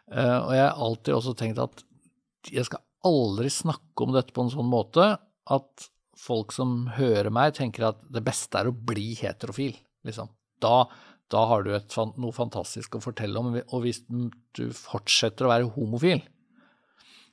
Uh, 0.09 0.39
og 0.47 0.53
jeg 0.57 0.65
har 0.65 0.83
alltid 0.89 1.17
også 1.19 1.37
tenkt 1.37 1.61
at 1.63 1.85
jeg 2.49 2.65
skal 2.69 2.85
aldri 3.07 3.51
snakke 3.53 4.05
om 4.05 4.15
dette 4.17 4.35
på 4.35 4.47
en 4.47 4.53
sånn 4.53 4.69
måte 4.71 5.11
at 5.49 5.89
folk 6.19 6.53
som 6.55 6.89
hører 6.97 7.31
meg, 7.35 7.55
tenker 7.57 7.91
at 7.91 8.01
det 8.11 8.25
beste 8.27 8.59
er 8.59 8.71
å 8.71 8.75
bli 8.75 9.13
heterofil. 9.21 9.77
Liksom. 10.07 10.33
Da, 10.63 10.89
da 11.31 11.45
har 11.53 11.63
du 11.65 11.73
et, 11.77 11.95
noe 12.19 12.35
fantastisk 12.35 12.99
å 12.99 13.05
fortelle 13.05 13.39
om. 13.39 13.55
Og 13.61 13.85
hvis 13.85 14.03
du 14.09 14.67
fortsetter 14.75 15.47
å 15.47 15.53
være 15.53 15.71
homofil, 15.77 16.25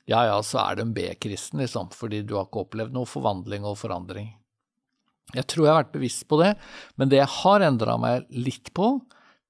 ja 0.06 0.22
ja, 0.28 0.38
så 0.46 0.60
er 0.62 0.76
du 0.76 0.84
en 0.84 0.94
B-kristen, 0.94 1.58
liksom, 1.64 1.90
fordi 1.90 2.22
du 2.22 2.36
har 2.36 2.46
ikke 2.46 2.62
opplevd 2.62 2.94
noe 2.94 3.10
forvandling 3.10 3.66
og 3.66 3.74
forandring. 3.80 4.30
Jeg 5.34 5.48
tror 5.50 5.66
jeg 5.66 5.72
har 5.72 5.82
vært 5.82 5.94
bevisst 5.96 6.26
på 6.30 6.38
det, 6.38 6.52
men 6.96 7.10
det 7.10 7.18
jeg 7.18 7.32
har 7.42 7.64
endra 7.66 7.96
meg 7.98 8.26
litt 8.30 8.70
på, 8.76 8.92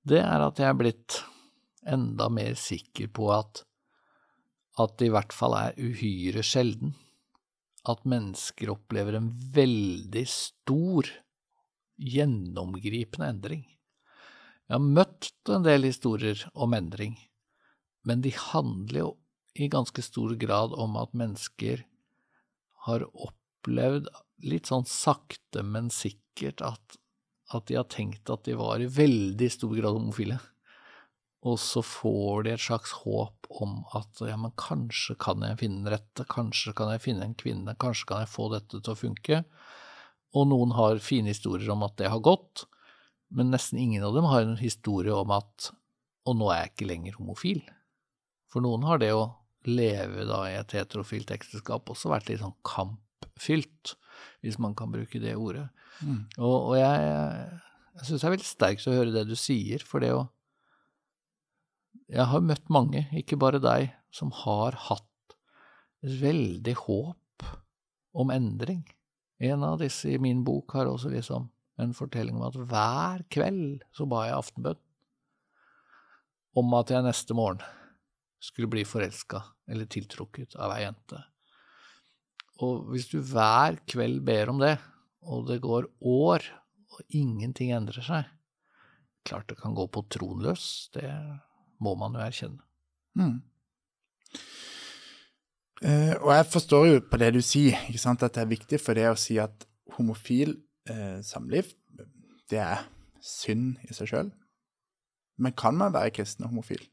det 0.06 0.22
er 0.22 0.44
at 0.44 0.60
jeg 0.62 0.70
er 0.70 0.78
blitt 0.78 1.18
enda 1.86 2.30
mer 2.32 2.54
sikker 2.58 3.10
på 3.14 3.28
at, 3.34 3.60
at 4.80 4.96
det 4.98 5.10
i 5.10 5.12
hvert 5.14 5.34
fall 5.36 5.56
er 5.58 5.76
uhyre 5.76 6.44
sjelden 6.46 6.94
at 7.86 8.06
mennesker 8.08 8.72
opplever 8.72 9.16
en 9.18 9.30
veldig 9.54 10.24
stor, 10.30 11.08
gjennomgripende 11.96 13.28
endring. 13.30 13.62
Jeg 14.66 14.74
har 14.74 14.82
møtt 14.82 15.52
en 15.54 15.64
del 15.64 15.86
historier 15.86 16.42
om 16.52 16.74
endring, 16.76 17.14
men 18.06 18.24
de 18.24 18.34
handler 18.34 19.00
jo 19.04 19.12
i 19.56 19.70
ganske 19.72 20.02
stor 20.04 20.34
grad 20.36 20.74
om 20.76 20.98
at 21.00 21.14
mennesker 21.16 21.86
har 22.86 23.06
opplevd 23.66 24.09
litt 24.46 24.68
sånn 24.70 24.87
sakte, 24.87 25.62
men 25.62 25.90
sikkert 25.90 26.62
at, 26.62 26.98
at 27.52 27.66
de 27.66 27.79
har 27.79 27.88
tenkt 27.90 28.31
at 28.31 28.44
de 28.44 28.55
var 28.55 28.81
i 28.81 28.87
veldig 28.87 29.48
stor 29.50 29.74
grad 29.74 29.96
homofile. 29.96 30.38
Og 31.46 31.59
så 31.62 31.83
får 31.85 32.46
de 32.46 32.52
et 32.55 32.62
slags 32.62 32.92
håp 33.05 33.46
om 33.62 33.85
at 33.94 34.22
ja, 34.26 34.37
men 34.37 34.55
kanskje 34.59 35.14
kan 35.18 35.42
jeg 35.46 35.61
finne 35.61 35.85
den 35.85 35.94
rette, 35.94 36.26
kanskje 36.29 36.74
kan 36.76 36.90
jeg 36.94 37.05
finne 37.05 37.26
en 37.26 37.38
kvinne, 37.38 37.76
kanskje 37.79 38.09
kan 38.11 38.24
jeg 38.24 38.33
få 38.33 38.48
dette 38.55 38.81
til 38.81 38.92
å 38.94 38.98
funke. 38.98 39.42
Og 40.37 40.48
noen 40.50 40.74
har 40.76 41.02
fine 41.02 41.31
historier 41.31 41.70
om 41.72 41.85
at 41.87 41.96
det 42.00 42.11
har 42.11 42.22
gått, 42.24 42.66
men 43.31 43.50
nesten 43.55 43.79
ingen 43.79 44.05
av 44.07 44.14
dem 44.14 44.26
har 44.29 44.44
en 44.44 44.59
historie 44.59 45.14
om 45.14 45.33
at 45.35 45.72
og 46.26 46.35
nå 46.35 46.48
er 46.50 46.64
jeg 46.64 46.70
ikke 46.72 46.87
lenger 46.90 47.18
homofil. 47.20 47.61
For 48.50 48.64
noen 48.64 48.83
har 48.87 48.98
det 48.98 49.12
å 49.14 49.29
leve 49.70 50.24
da 50.26 50.40
i 50.50 50.57
et 50.59 50.72
heterofilt 50.74 51.31
ekteskap 51.31 51.87
også 51.92 52.11
vært 52.11 52.33
litt 52.33 52.42
sånn 52.42 52.57
kampfylt 53.22 53.96
hvis 54.42 54.59
man 54.62 54.74
kan 54.74 54.92
bruke 54.92 55.20
det 55.20 55.37
ordet. 55.37 55.68
Mm. 56.00 56.26
Og, 56.38 56.57
og, 56.70 56.74
jeg, 56.79 57.59
jeg 57.96 58.09
syns 58.09 58.20
det 58.20 58.29
er 58.29 58.35
veldig 58.37 58.48
sterkt 58.48 58.88
å 58.88 58.96
høre 58.96 59.14
det 59.14 59.26
du 59.29 59.37
sier, 59.37 59.83
for 59.85 60.00
det 60.00 60.12
å 60.14 60.26
Jeg 62.07 62.22
har 62.31 62.40
møtt 62.40 62.68
mange, 62.70 63.09
ikke 63.18 63.37
bare 63.37 63.59
deg, 63.59 63.90
som 64.14 64.31
har 64.31 64.76
hatt 64.79 65.37
et 66.07 66.20
veldig 66.20 66.74
håp 66.85 67.46
om 68.14 68.31
endring. 68.31 68.85
En 69.42 69.64
av 69.66 69.81
disse 69.81 70.12
i 70.12 70.20
min 70.22 70.44
bok 70.46 70.76
har 70.79 70.87
også 70.87 71.11
liksom 71.11 71.48
en 71.83 71.92
fortelling 71.92 72.38
om 72.38 72.46
at 72.46 72.55
hver 72.57 73.24
kveld 73.29 73.83
så 73.92 74.07
ba 74.07 74.29
jeg 74.29 74.38
aftenbønn. 74.38 74.79
om 76.57 76.72
at 76.72 76.88
jeg 76.88 77.05
neste 77.05 77.35
morgen 77.37 77.61
skulle 78.40 78.70
bli 78.72 78.85
forelska 78.88 79.42
eller 79.68 79.85
tiltrukket 79.92 80.55
av 80.57 80.72
ei 80.72 80.87
jente. 80.87 81.18
Og 82.64 82.86
hvis 82.92 83.08
du 83.10 83.18
hver 83.20 83.80
kveld 83.88 84.22
ber 84.24 84.52
om 84.52 84.62
det, 84.62 84.76
og 85.26 85.48
det 85.50 85.60
går 85.64 85.90
år, 86.00 86.46
og 86.96 87.02
ingenting 87.12 87.74
endrer 87.76 88.04
seg 88.04 88.32
Klart 89.26 89.48
det 89.50 89.58
kan 89.58 89.74
gå 89.74 89.88
på 89.90 90.04
troen 90.06 90.44
det 90.94 91.08
må 91.82 91.96
man 91.98 92.14
jo 92.14 92.20
erkjenne. 92.22 92.62
Mm. 93.18 93.40
Eh, 95.82 96.14
og 96.22 96.30
jeg 96.30 96.46
forstår 96.52 96.86
jo 96.86 97.00
på 97.10 97.18
det 97.20 97.32
du 97.34 97.40
sier, 97.42 97.74
at 97.74 98.22
det 98.22 98.42
er 98.44 98.52
viktig 98.52 98.78
for 98.80 98.94
det 98.94 99.08
å 99.10 99.18
si 99.18 99.40
at 99.42 99.66
homofil 99.96 100.54
eh, 100.88 101.18
samliv, 101.26 101.72
det 102.48 102.62
er 102.62 102.86
synd 103.18 103.82
i 103.82 103.96
seg 103.96 104.12
sjøl. 104.12 104.30
Men 105.42 105.52
kan 105.58 105.74
man 105.76 105.92
være 105.92 106.14
kristen 106.16 106.46
og 106.46 106.54
homofil? 106.54 106.86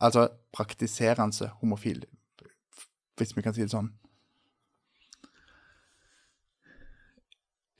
Altså 0.00 0.26
praktiserende 0.52 1.52
homofil, 1.60 2.02
hvis 3.16 3.36
vi 3.36 3.44
kan 3.44 3.54
si 3.54 3.62
det 3.62 3.72
sånn. 3.72 3.92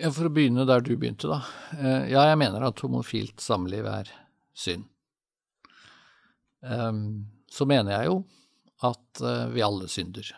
For 0.00 0.28
å 0.28 0.32
begynne 0.32 0.64
der 0.68 0.80
du 0.84 0.94
begynte, 0.96 1.28
da. 1.28 1.40
Eh, 1.76 2.10
ja, 2.14 2.24
jeg 2.30 2.38
mener 2.40 2.64
at 2.64 2.80
homofilt 2.84 3.42
samliv 3.42 3.88
er 3.90 4.08
synd. 4.56 4.86
Um, 6.60 7.26
så 7.50 7.66
mener 7.68 7.94
jeg 7.94 8.10
jo 8.10 8.16
at 8.86 9.22
uh, 9.24 9.48
vi 9.52 9.64
alle 9.64 9.88
synder. 9.92 10.28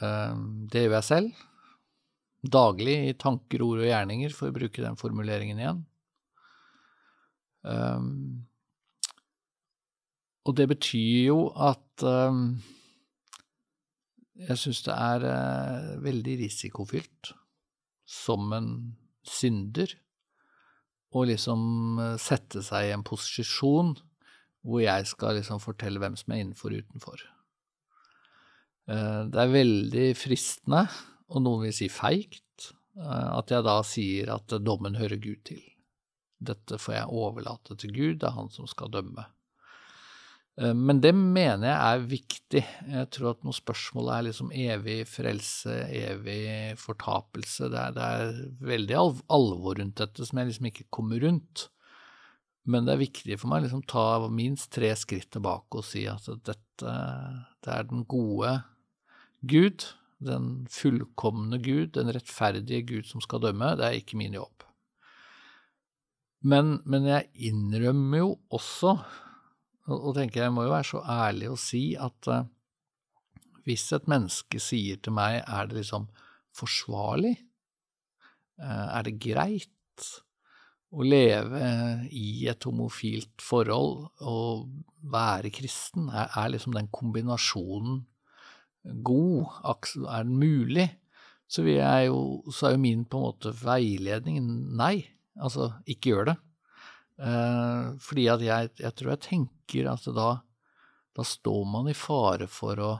Um, 0.00 0.64
det 0.72 0.86
gjør 0.86 0.96
jeg 0.98 1.08
selv. 1.08 1.44
Daglig 2.56 2.96
i 3.10 3.14
tanker, 3.18 3.64
ord 3.64 3.82
og 3.82 3.88
gjerninger, 3.90 4.32
for 4.36 4.48
å 4.48 4.56
bruke 4.56 4.84
den 4.84 4.96
formuleringen 5.00 5.60
igjen. 5.60 5.80
Um, 7.66 8.10
og 10.46 10.54
det 10.56 10.68
betyr 10.70 11.32
jo 11.32 11.40
at 11.58 12.04
jeg 14.36 14.60
syns 14.60 14.84
det 14.86 14.94
er 14.94 15.24
uh, 15.26 15.88
veldig 16.04 16.36
risikofylt 16.44 17.32
som 18.06 18.52
en 18.54 18.70
synder 19.26 19.92
og 21.16 21.28
liksom 21.30 21.62
uh, 22.00 22.12
sette 22.20 22.62
seg 22.64 22.88
i 22.88 22.94
en 22.94 23.06
posisjon 23.06 23.94
hvor 24.66 24.82
jeg 24.82 25.06
skal 25.06 25.38
liksom 25.38 25.62
fortelle 25.62 26.00
hvem 26.02 26.16
som 26.18 26.34
er 26.34 26.42
innenfor 26.42 26.74
og 26.74 26.82
utenfor. 26.82 27.20
Eh, 28.90 29.20
det 29.30 29.38
er 29.38 29.52
veldig 29.52 30.06
fristende, 30.18 30.84
og 31.30 31.42
noen 31.44 31.66
vil 31.66 31.74
si 31.74 31.86
feigt, 31.90 32.72
eh, 32.98 33.30
at 33.38 33.54
jeg 33.54 33.62
da 33.66 33.76
sier 33.86 34.32
at 34.34 34.56
dommen 34.66 34.98
hører 34.98 35.22
Gud 35.22 35.44
til. 35.46 35.62
Dette 36.42 36.78
får 36.82 36.96
jeg 36.98 37.14
overlate 37.22 37.78
til 37.78 37.94
Gud, 37.94 38.18
det 38.20 38.28
er 38.28 38.36
han 38.36 38.50
som 38.50 38.66
skal 38.70 38.90
dømme. 38.90 39.28
Eh, 40.60 40.74
men 40.74 41.00
det 41.04 41.12
mener 41.16 41.68
jeg 41.68 41.78
er 41.78 42.10
viktig. 42.10 42.64
Jeg 42.96 43.10
tror 43.14 43.32
at 43.34 43.46
når 43.46 43.58
spørsmål 43.60 44.12
er 44.14 44.26
liksom 44.28 44.52
evig 44.56 44.98
frelse, 45.10 45.78
evig 45.86 46.76
fortapelse. 46.80 47.70
Det 47.72 47.82
er, 47.82 47.96
det 47.96 48.10
er 48.18 48.68
veldig 48.72 49.00
alvor 49.38 49.80
rundt 49.80 50.02
dette 50.02 50.28
som 50.28 50.40
jeg 50.40 50.52
liksom 50.52 50.70
ikke 50.72 50.88
kommer 50.94 51.20
rundt. 51.24 51.68
Men 52.66 52.86
det 52.86 52.96
er 52.96 53.04
viktig 53.04 53.36
for 53.38 53.52
meg 53.52 53.62
å 53.62 53.66
liksom 53.68 53.84
ta 53.86 54.06
minst 54.32 54.72
tre 54.74 54.90
skritt 54.98 55.28
tilbake 55.36 55.78
og 55.78 55.86
si 55.86 56.02
at 56.10 56.26
dette 56.26 56.94
det 57.62 57.72
er 57.72 57.86
den 57.88 58.02
gode 58.10 58.50
Gud, 59.46 59.84
den 60.22 60.66
fullkomne 60.72 61.60
Gud, 61.62 61.94
den 61.94 62.10
rettferdige 62.14 62.82
Gud 62.88 63.08
som 63.08 63.22
skal 63.22 63.42
dømme. 63.44 63.74
Det 63.78 63.86
er 63.86 64.00
ikke 64.00 64.18
min 64.18 64.34
jobb. 64.36 64.66
Men, 66.46 66.80
men 66.86 67.06
jeg 67.08 67.30
innrømmer 67.48 68.22
jo 68.22 68.28
også, 68.54 68.96
og, 69.86 70.12
tenker 70.16 70.44
jeg 70.44 70.54
må 70.54 70.66
jo 70.66 70.74
være 70.74 70.88
så 70.90 71.02
ærlig 71.16 71.50
å 71.52 71.58
si, 71.60 71.82
at 71.98 72.30
uh, 72.32 72.46
hvis 73.66 73.88
et 73.96 74.08
menneske 74.10 74.60
sier 74.62 74.98
til 75.02 75.14
meg 75.16 75.40
er 75.42 75.70
det 75.70 75.80
liksom 75.80 76.08
forsvarlig, 76.56 77.36
uh, 78.62 78.86
er 78.96 79.06
det 79.06 79.18
greit, 79.22 79.72
å 80.96 81.02
leve 81.02 81.60
i 82.14 82.46
et 82.48 82.62
homofilt 82.64 83.42
forhold 83.42 84.06
og 84.24 84.68
være 85.12 85.50
kristen, 85.52 86.06
er, 86.08 86.30
er 86.38 86.52
liksom 86.54 86.76
den 86.76 86.86
kombinasjonen 86.94 88.04
god? 89.04 89.58
Er 89.66 90.22
den 90.22 90.38
mulig? 90.38 90.86
Så, 91.48 91.62
jo, 91.66 92.42
så, 92.50 92.68
er 92.68 92.74
jo 92.74 92.82
min 92.82 93.04
på 93.06 93.18
en 93.18 93.26
måte 93.28 93.52
veiledning 93.60 94.40
nei. 94.78 95.06
Altså, 95.36 95.72
ikke 95.86 96.14
gjør 96.14 96.30
det. 96.30 96.36
Eh, 97.16 97.96
fordi 98.02 98.26
at 98.28 98.44
jeg, 98.44 98.72
jeg, 98.82 98.92
tror 98.96 99.14
jeg 99.14 99.24
tenker 99.24 99.88
at 99.88 100.04
da, 100.16 100.28
da 101.16 101.24
står 101.24 101.62
man 101.72 101.88
i 101.88 101.96
fare 101.96 102.48
for 102.50 102.82
å, 102.82 102.92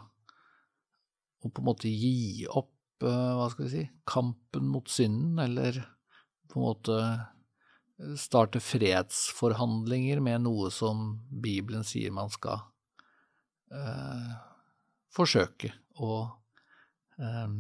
å 1.44 1.50
på 1.50 1.62
en 1.62 1.68
måte 1.68 1.92
gi 1.92 2.46
opp, 2.48 2.72
eh, 3.05 3.33
hva 3.37 3.50
skal 3.52 3.66
vi 3.66 3.72
si, 3.74 3.87
kampen 4.09 4.70
mot 4.72 4.88
synden, 4.92 5.37
eller 5.44 5.83
på 6.48 6.61
en 6.61 6.68
måte 6.70 7.00
starte 8.20 8.61
fredsforhandlinger 8.61 10.20
med 10.20 10.42
noe 10.44 10.68
som 10.72 11.14
Bibelen 11.29 11.85
sier 11.87 12.12
man 12.12 12.29
skal 12.33 12.61
eh, 13.72 14.35
forsøke 15.16 15.72
å 16.05 16.18
eh, 17.20 17.57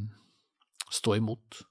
stå 0.92 1.16
imot. 1.16 1.62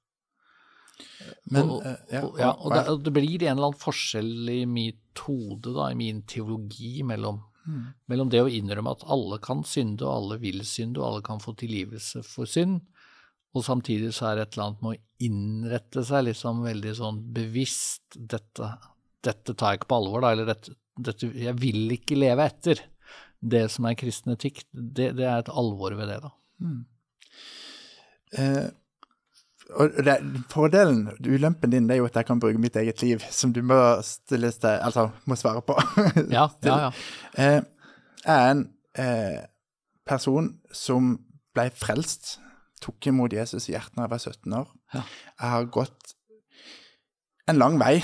Men, 1.51 1.69
og, 1.69 1.83
uh, 1.85 1.97
ja, 2.11 2.21
og, 2.23 2.39
ja, 2.41 2.51
og 2.53 2.73
det, 2.73 2.83
det, 3.05 3.13
blir 3.15 3.43
en 3.43 3.51
eller 3.55 3.69
annen 3.69 3.81
forskjell 3.81 4.49
i 4.53 4.61
mitt 4.69 5.23
hode, 5.25 5.73
da, 5.75 5.89
i 5.91 5.97
min 5.99 6.23
teologi, 6.29 6.97
mellom, 7.07 7.41
mm. 7.65 7.83
mellom 8.11 8.31
det 8.33 8.43
å 8.43 8.51
innrømme 8.51 8.95
at 8.97 9.05
alle 9.15 9.39
kan 9.43 9.63
synde, 9.67 10.05
og 10.05 10.13
alle 10.13 10.39
vil 10.43 10.63
synde, 10.67 11.01
og 11.01 11.07
alle 11.09 11.25
kan 11.25 11.43
få 11.43 11.55
tilgivelse 11.59 12.23
for 12.27 12.49
synd, 12.49 12.81
og 13.55 13.63
samtidig 13.63 14.11
så 14.15 14.29
er 14.29 14.39
det 14.39 14.47
et 14.47 14.57
eller 14.57 14.65
annet 14.65 14.81
med 14.83 14.97
å 14.97 15.25
innrette 15.25 16.03
seg 16.03 16.25
liksom 16.27 16.65
veldig 16.65 16.95
sånn 16.97 17.21
bevisst 17.35 18.17
dette, 18.17 18.71
dette 19.23 19.55
tar 19.55 19.73
jeg 19.73 19.81
ikke 19.81 19.91
på 19.93 19.99
alvor, 20.01 20.25
da, 20.25 20.33
eller 20.35 20.49
dette, 20.49 20.75
dette, 20.99 21.29
Jeg 21.39 21.55
vil 21.61 21.95
ikke 21.95 22.17
leve 22.19 22.49
etter 22.49 22.81
det 23.39 23.67
som 23.71 23.87
er 23.87 23.97
kristen 23.99 24.33
etikk. 24.33 24.63
Det, 24.71 25.13
det 25.15 25.27
er 25.27 25.39
et 25.39 25.51
alvor 25.53 25.95
ved 25.95 26.09
det, 26.11 26.19
da. 26.25 26.31
Mm. 26.65 26.81
Eh, 28.41 28.65
og 29.73 29.97
det, 30.05 30.15
Fordelen, 30.51 31.07
ulempen 31.25 31.71
din, 31.73 31.87
det 31.89 31.95
er 31.95 32.03
jo 32.03 32.07
at 32.09 32.15
jeg 32.19 32.27
kan 32.27 32.39
bruke 32.39 32.61
mitt 32.61 32.75
eget 32.77 33.01
liv, 33.01 33.23
som 33.31 33.53
du 33.53 33.63
må 33.65 33.77
stille 34.05 34.51
til, 34.51 34.77
altså 34.77 35.09
må 35.25 35.37
svare 35.39 35.61
på. 35.65 35.77
ja, 36.37 36.47
ja, 36.63 36.77
ja. 36.85 36.91
Eh, 37.37 37.61
jeg 38.25 38.35
er 38.35 38.51
en 38.51 38.63
eh, 39.01 39.39
person 40.05 40.51
som 40.73 41.15
ble 41.55 41.69
frelst 41.73 42.37
tok 42.83 43.07
imot 43.09 43.33
Jesus 43.33 43.69
i 43.69 43.73
hjertet 43.73 43.97
da 43.97 44.05
jeg 44.05 44.13
var 44.13 44.21
17 44.21 44.57
år. 44.59 44.69
Ja. 44.93 45.01
Jeg 45.39 45.53
har 45.55 45.71
gått 45.73 46.13
en 47.49 47.61
lang 47.61 47.79
vei, 47.81 47.95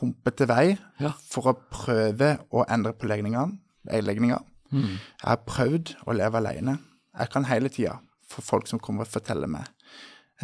humpete 0.00 0.48
vei, 0.50 0.74
ja. 1.02 1.12
for 1.30 1.52
å 1.52 1.58
prøve 1.70 2.36
å 2.50 2.66
endre 2.66 2.94
på 2.98 3.10
legningene. 3.10 4.40
Mm. 4.74 4.96
Jeg 4.96 5.28
har 5.28 5.46
prøvd 5.46 5.94
å 6.08 6.16
leve 6.16 6.40
alene. 6.40 6.78
Jeg 7.14 7.30
kan 7.30 7.46
hele 7.46 7.70
tida 7.70 8.00
få 8.30 8.42
folk 8.42 8.66
som 8.66 8.80
kommer 8.82 9.06
og 9.06 9.12
forteller 9.12 9.50
meg 9.50 9.68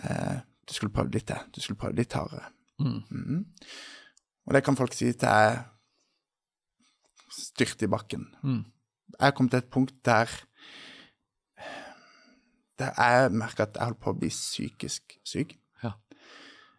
du 0.01 0.75
skulle 0.75 0.95
prøvd 0.95 1.17
litt 1.17 1.29
det, 1.29 1.39
du 1.55 1.61
skulle 1.61 1.81
prøvd 1.81 1.99
litt 1.99 2.15
hardere. 2.17 2.49
Mm. 2.81 3.01
Mm. 3.11 3.45
Og 4.47 4.57
det 4.57 4.63
kan 4.65 4.79
folk 4.79 4.95
si 4.97 5.11
til 5.13 5.29
jeg 5.29 5.59
styrte 7.31 7.87
i 7.87 7.91
bakken. 7.91 8.29
Mm. 8.43 8.63
Jeg 9.21 9.37
kom 9.37 9.51
til 9.51 9.61
et 9.61 9.71
punkt 9.73 9.99
der 10.07 10.31
der 12.81 12.97
jeg 12.97 13.33
merka 13.37 13.67
at 13.67 13.77
jeg 13.77 13.91
holdt 13.91 14.01
på 14.01 14.15
å 14.15 14.17
bli 14.17 14.31
psykisk 14.33 15.19
syk. 15.27 15.53
Ja. 15.83 15.93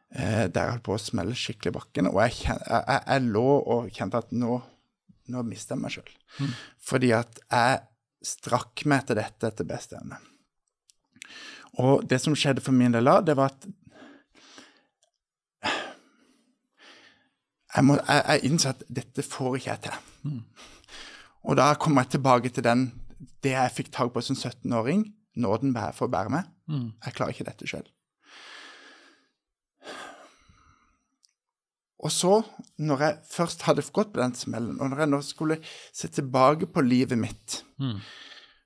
Eh, 0.09 0.47
der 0.49 0.65
jeg 0.65 0.73
holdt 0.73 0.87
på 0.87 0.95
å 0.95 1.01
smelle 1.01 1.37
skikkelig 1.37 1.73
i 1.73 1.77
bakken. 1.77 2.09
Og 2.09 2.17
jeg, 2.23 2.39
jeg, 2.47 2.57
jeg, 2.65 3.03
jeg, 3.05 3.27
lå 3.35 3.45
og 3.59 3.91
kjente 3.93 4.23
at 4.23 4.33
nå, 4.33 4.57
nå 5.33 5.43
mister 5.45 5.77
jeg 5.77 5.83
meg 5.83 5.93
sjøl. 5.93 6.11
Mm. 6.39 6.55
Fordi 6.89 7.13
at 7.19 7.41
jeg 7.45 7.79
strakk 8.31 8.85
meg 8.89 9.03
etter 9.03 9.21
dette 9.21 9.51
etter 9.51 9.69
beste 9.69 9.99
evne. 9.99 10.17
Og 11.79 12.03
det 12.09 12.19
som 12.21 12.35
skjedde 12.35 12.63
for 12.63 12.75
min 12.75 12.91
del 12.91 13.07
da, 13.07 13.19
det 13.23 13.37
var 13.39 13.53
at 13.53 13.69
jeg, 17.71 17.85
må, 17.87 17.95
jeg, 17.95 18.23
jeg 18.27 18.49
innså 18.49 18.73
at 18.73 18.83
dette 18.91 19.23
får 19.23 19.55
ikke 19.55 19.69
jeg 19.69 19.83
til. 19.85 19.95
Mm. 20.27 20.41
Og 21.47 21.57
da 21.57 21.71
kom 21.79 21.97
jeg 22.01 22.11
tilbake 22.17 22.51
til 22.53 22.65
den, 22.65 22.89
det 23.45 23.55
jeg 23.55 23.75
fikk 23.77 23.91
tak 23.93 24.11
på 24.13 24.23
som 24.25 24.35
17-åring 24.35 25.05
nåden 25.41 25.73
for 25.95 26.09
å 26.09 26.11
bære 26.11 26.33
meg. 26.33 26.49
Mm. 26.67 26.91
Jeg 27.05 27.15
klarer 27.15 27.35
ikke 27.35 27.47
dette 27.47 27.69
sjøl. 27.69 27.87
Og 32.01 32.09
så, 32.09 32.39
når 32.81 33.03
jeg 33.05 33.17
først 33.29 33.63
hadde 33.67 33.85
gått 33.93 34.09
på 34.13 34.21
den 34.23 34.33
smellen, 34.37 34.79
og 34.81 34.89
når 34.89 35.03
jeg 35.03 35.11
nå 35.11 35.19
skulle 35.25 35.59
se 35.93 36.09
tilbake 36.09 36.69
på 36.73 36.81
livet 36.81 37.19
mitt 37.19 37.61
mm. 37.77 37.99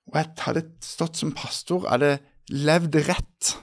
Og 0.06 0.18
jeg 0.20 0.30
hadde 0.46 0.62
stått 0.86 1.18
som 1.18 1.32
pastor, 1.34 1.88
hadde 1.90 2.20
levd 2.50 2.96
rett 3.10 3.56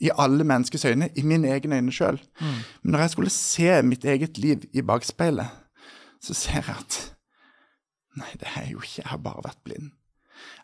i 0.00 0.10
alle 0.16 0.44
menneskers 0.48 0.84
øyne, 0.88 1.10
i 1.16 1.22
mine 1.22 1.50
egne 1.52 1.76
øyne 1.76 1.92
sjøl. 1.92 2.20
Mm. 2.40 2.60
Men 2.82 2.92
når 2.92 3.04
jeg 3.04 3.10
skulle 3.10 3.30
se 3.30 3.82
mitt 3.82 4.04
eget 4.04 4.38
liv 4.38 4.64
i 4.72 4.82
bakspeilet, 4.82 5.48
så 6.22 6.34
ser 6.34 6.62
jeg 6.66 6.76
at 6.78 7.00
Nei, 8.18 8.26
det 8.40 8.48
har 8.52 8.64
jeg 8.66 8.72
jo 8.72 8.80
ikke. 8.82 9.02
Jeg 9.04 9.06
har 9.06 9.20
bare 9.22 9.42
vært 9.44 9.60
blind. 9.64 9.92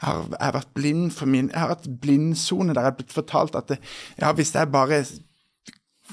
Jeg 0.01 0.09
har, 0.09 0.25
jeg 0.33 0.43
har 0.43 0.55
vært 0.57 0.73
blind 0.75 1.11
for 1.15 1.31
min 1.31 1.51
Jeg 1.53 1.61
har 1.61 1.71
hatt 1.75 1.87
blindsone 2.03 2.75
der 2.75 2.83
jeg 2.83 2.91
har 2.91 2.97
blitt 2.99 3.15
fortalt 3.15 3.55
at 3.55 3.69
det, 3.71 3.77
ja, 4.19 4.33
hvis 4.33 4.51
jeg 4.55 4.73
bare 4.73 4.99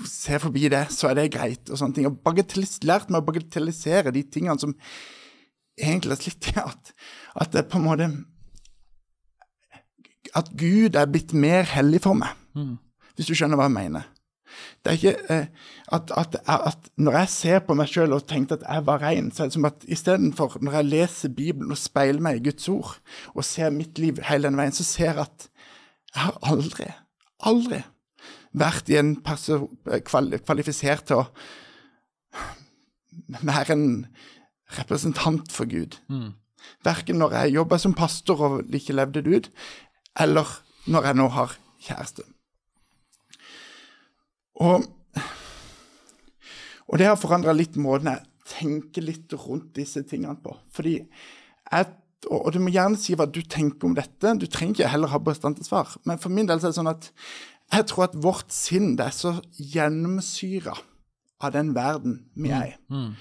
ser 0.05 0.43
forbi 0.43 0.67
det, 0.69 0.85
så 0.93 1.09
er 1.09 1.17
det 1.17 1.31
greit. 1.33 1.69
Og 1.69 1.79
sånne 1.79 1.97
ting. 1.97 2.07
Og 2.07 2.85
lært 2.85 3.09
meg 3.09 3.21
å 3.21 3.25
bagatellisere 3.25 4.13
de 4.13 4.23
tingene 4.23 4.59
som 4.61 4.75
egentlig 5.79 6.17
er 6.17 6.21
slitt 6.21 6.51
i. 6.51 6.55
At, 6.61 6.93
at 7.41 7.53
det 7.53 7.67
på 7.69 7.81
en 7.81 7.87
måte 7.87 8.09
At 10.36 10.50
Gud 10.58 10.98
er 10.98 11.10
blitt 11.12 11.34
mer 11.34 11.67
hellig 11.69 12.02
for 12.06 12.17
meg. 12.17 12.34
Mm. 12.58 12.78
Hvis 13.15 13.30
du 13.30 13.36
skjønner 13.38 13.60
hva 13.60 13.69
jeg 13.69 13.78
mener. 13.78 14.10
Det 14.84 14.91
er 14.91 14.98
ikke 14.98 15.34
eh, 15.34 15.46
at, 15.96 16.12
at, 16.17 16.36
at, 16.46 16.89
Når 16.98 17.17
jeg 17.17 17.30
ser 17.30 17.62
på 17.65 17.76
meg 17.78 17.89
sjøl 17.89 18.13
og 18.13 18.26
tenkte 18.30 18.60
at 18.60 18.65
jeg 18.67 18.86
var 18.86 19.02
rein, 19.02 19.32
så 19.32 19.43
er 19.43 19.50
det 19.50 19.58
som 19.58 19.69
at 19.69 19.86
istedenfor 19.88 20.58
når 20.62 20.78
jeg 20.78 20.89
leser 20.89 21.34
Bibelen 21.34 21.72
og 21.74 21.80
speiler 21.80 22.22
meg 22.22 22.39
i 22.39 22.43
Guds 22.50 22.69
ord 22.69 22.98
og 23.34 23.48
ser 23.48 23.74
mitt 23.74 24.00
liv 24.02 24.22
hele 24.28 24.50
den 24.50 24.60
veien, 24.60 24.76
så 24.76 24.86
ser 24.86 25.13
jeg 25.13 25.26
at 25.26 25.48
jeg 26.13 26.22
har 26.28 26.38
aldri, 26.46 26.89
aldri 27.41 27.82
vært 28.54 28.89
i 28.93 29.00
en 29.00 29.15
kvalifisert 29.26 31.08
til 31.10 31.24
å 31.24 31.26
være 33.41 33.74
en 33.74 33.88
representant 34.78 35.52
for 35.54 35.69
Gud. 35.69 35.98
Mm. 36.10 36.34
Verken 36.86 37.19
når 37.19 37.38
jeg 37.39 37.56
jobba 37.58 37.80
som 37.82 37.96
pastor 37.98 38.46
og 38.46 38.76
ikke 38.78 38.96
levde 38.96 39.24
det 39.26 39.39
ut, 39.39 39.50
eller 40.19 40.49
når 40.91 41.10
jeg 41.10 41.19
nå 41.19 41.28
har 41.34 41.56
kjæreste. 41.84 42.26
Og, 44.63 44.86
og 46.88 47.02
det 47.02 47.10
har 47.10 47.19
forandra 47.19 47.56
litt 47.56 47.78
måten 47.82 48.12
jeg 48.12 48.26
tenker 48.54 49.06
litt 49.06 49.34
rundt 49.39 49.73
disse 49.78 50.04
tingene 50.08 50.36
på. 50.43 50.54
Fordi 50.76 50.97
jeg, 50.99 51.89
og, 52.30 52.52
du 52.54 52.60
må 52.63 52.73
gjerne 52.73 52.99
si 52.99 53.15
hva 53.17 53.28
du 53.28 53.41
tenker 53.41 53.89
om 53.89 53.97
dette. 53.97 54.36
Du 54.39 54.45
trenger 54.47 54.78
ikke 54.78 54.93
heller 54.93 55.13
ha 55.13 55.21
bestandte 55.23 55.65
svar. 55.65 55.95
Men 56.08 56.21
for 56.21 56.34
min 56.34 56.49
del 56.49 56.62
så 56.62 56.69
er 56.69 56.76
det 56.76 56.80
sånn 56.82 56.93
at 56.93 57.10
jeg 57.73 57.88
tror 57.89 58.06
at 58.06 58.17
vårt 58.21 58.54
sinn 58.54 58.93
det 58.99 59.08
er 59.08 59.15
så 59.15 59.38
gjennomsyra 59.58 60.76
av 61.43 61.56
den 61.56 61.71
verden 61.76 62.19
vi 62.38 62.54
er 62.54 62.67
i. 62.69 62.76
Mm. 62.91 63.08
Mm. 63.08 63.15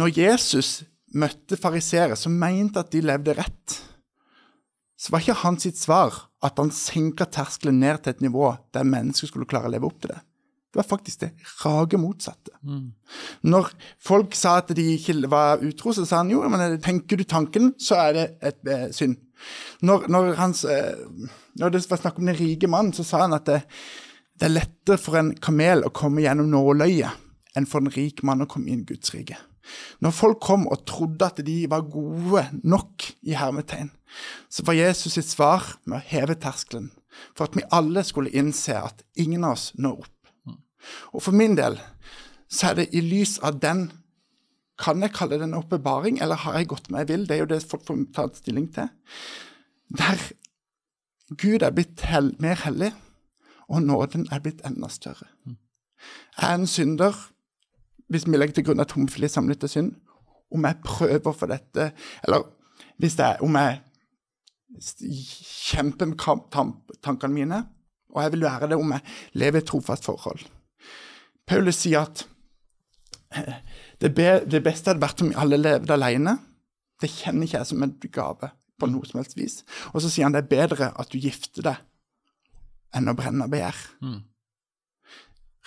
Når 0.00 0.16
Jesus 0.16 0.72
møtte 1.18 1.58
fariseere 1.58 2.18
som 2.18 2.34
mente 2.38 2.82
at 2.82 2.90
de 2.92 3.02
levde 3.02 3.34
rett, 3.38 3.78
så 5.00 5.12
var 5.12 5.22
ikke 5.22 5.40
hans 5.42 5.64
sitt 5.64 5.78
svar 5.80 6.26
at 6.44 6.58
han 6.60 6.72
senka 6.74 7.24
terskelen 7.32 7.78
ned 7.80 8.02
til 8.02 8.12
et 8.12 8.24
nivå 8.24 8.50
der 8.74 8.84
mennesker 8.88 9.30
skulle 9.30 9.48
klare 9.48 9.70
å 9.70 9.72
leve 9.72 9.88
opp 9.88 10.02
til 10.02 10.12
det. 10.12 10.20
Det 10.70 10.78
var 10.78 10.86
faktisk 10.86 11.22
det 11.24 11.30
rage 11.64 11.98
motsatte. 11.98 12.52
Mm. 12.62 12.92
Når 13.50 13.72
folk 14.06 14.36
sa 14.38 14.58
at 14.60 14.70
de 14.76 14.84
ikke 14.94 15.16
var 15.32 15.64
utro, 15.66 15.94
så 15.96 16.04
sa 16.06 16.20
han 16.20 16.30
jo 16.30 16.44
men 16.52 16.76
tenker 16.84 17.18
du 17.18 17.24
tanken, 17.24 17.72
så 17.80 17.98
er 18.04 18.14
det 18.14 18.26
et 18.52 18.70
eh, 18.70 18.86
synd. 18.94 19.16
Når, 19.82 20.06
når, 20.12 20.30
hans, 20.38 20.62
eh, 20.68 21.00
når, 21.58 21.74
det 21.74 21.82
var 21.90 22.02
snakk 22.04 22.20
om 22.20 22.28
den 22.28 22.38
rike 22.38 22.70
mannen, 22.70 22.94
så 22.94 23.06
sa 23.08 23.24
han 23.24 23.34
at 23.34 23.48
det, 23.48 23.62
det, 24.36 24.46
er 24.46 24.58
lettere 24.60 25.00
for 25.00 25.18
en 25.18 25.32
kamel 25.42 25.88
å 25.88 25.94
komme 25.96 26.22
gjennom 26.22 26.52
nåløyet 26.52 27.56
enn 27.58 27.66
for 27.66 27.82
en 27.82 27.90
rik 27.90 28.22
mann 28.22 28.44
å 28.44 28.50
komme 28.50 28.70
inn 28.70 28.84
i 28.84 28.92
Guds 28.92 29.16
rike. 29.16 29.40
Når 30.00 30.14
folk 30.16 30.40
kom 30.42 30.66
og 30.68 30.84
trodde 30.88 31.26
at 31.26 31.42
de 31.46 31.58
var 31.70 31.88
gode 31.90 32.46
nok, 32.62 33.10
i 33.22 33.34
hermetegn, 33.36 33.90
så 34.50 34.64
var 34.66 34.78
Jesus 34.78 35.14
sitt 35.14 35.28
svar 35.28 35.76
med 35.84 36.00
å 36.00 36.06
heve 36.10 36.38
terskelen 36.40 36.90
for 37.34 37.46
at 37.46 37.56
vi 37.58 37.66
alle 37.74 38.02
skulle 38.06 38.32
innse 38.32 38.74
at 38.78 39.04
ingen 39.20 39.44
av 39.44 39.58
oss 39.58 39.70
når 39.76 40.00
opp 40.06 40.16
og 41.12 41.24
for 41.24 41.36
min 41.36 41.56
del 41.58 41.78
så 42.50 42.70
er 42.70 42.80
det 42.80 42.90
i 42.96 43.02
lys 43.04 43.38
av 43.46 43.60
den 43.62 43.90
Kan 44.80 45.02
jeg 45.04 45.12
kalle 45.12 45.36
det 45.36 45.44
en 45.44 45.58
oppbevaring, 45.58 46.22
eller 46.24 46.40
har 46.40 46.54
jeg 46.56 46.70
gått 46.70 46.86
meg 46.88 47.10
vill? 47.10 47.26
Det 47.28 47.34
er 47.34 47.42
jo 47.42 47.48
det 47.50 47.58
folk 47.68 47.82
får 47.84 47.98
ta 48.16 48.22
stilling 48.32 48.70
til. 48.72 48.86
Der 49.92 50.22
Gud 51.36 51.60
er 51.60 51.74
blitt 51.76 52.00
hel 52.08 52.30
mer 52.40 52.56
hellig, 52.62 52.88
og 53.68 53.82
nåden 53.84 54.24
er 54.32 54.40
blitt 54.40 54.64
enda 54.64 54.88
større. 54.88 55.28
Jeg 55.44 56.46
er 56.48 56.54
en 56.54 56.64
synder, 56.66 57.12
hvis 58.10 58.26
vi 58.26 58.38
legger 58.38 58.58
til 58.58 58.66
grunn 58.68 58.82
at 58.82 58.92
homofili 58.96 59.28
samlet 59.30 59.60
til 59.62 59.72
synd. 59.74 59.92
Om 60.50 60.66
jeg 60.66 60.82
prøver 60.84 61.32
for 61.32 61.50
dette, 61.50 61.92
eller 62.26 62.48
hvis 62.98 63.16
det 63.18 63.26
er, 63.26 63.42
om 63.46 63.54
jeg 63.56 63.78
kjemper 65.70 66.10
med 66.10 66.18
tankene 67.02 67.34
mine, 67.34 67.60
og 68.10 68.22
jeg 68.24 68.32
vil 68.34 68.46
være 68.46 68.70
det 68.72 68.78
om 68.78 68.92
jeg 68.96 69.00
lever 69.38 69.60
i 69.60 69.62
et 69.62 69.68
trofast 69.70 70.04
forhold. 70.04 70.42
Paulus 71.46 71.78
sier 71.82 72.02
at 72.02 72.24
eh, 73.34 73.60
det 74.02 74.62
beste 74.62 74.90
hadde 74.90 75.02
vært 75.02 75.22
om 75.22 75.30
vi 75.30 75.38
alle 75.38 75.58
levde 75.60 75.94
alene. 75.94 76.36
Det 77.00 77.10
kjenner 77.10 77.46
ikke 77.46 77.58
jeg 77.58 77.70
som 77.70 77.84
en 77.86 77.94
gave 78.12 78.50
på 78.80 78.88
noe 78.90 79.06
som 79.08 79.20
helst 79.20 79.36
vis. 79.38 79.60
Og 79.92 80.02
så 80.02 80.10
sier 80.10 80.26
han 80.26 80.34
det 80.34 80.44
er 80.44 80.52
bedre 80.52 80.90
at 80.90 81.12
du 81.12 81.18
gifter 81.20 81.66
deg 81.66 81.86
enn 82.96 83.10
å 83.10 83.16
brenne 83.18 83.46
begjær. 83.50 83.78
Mm. 84.02 84.20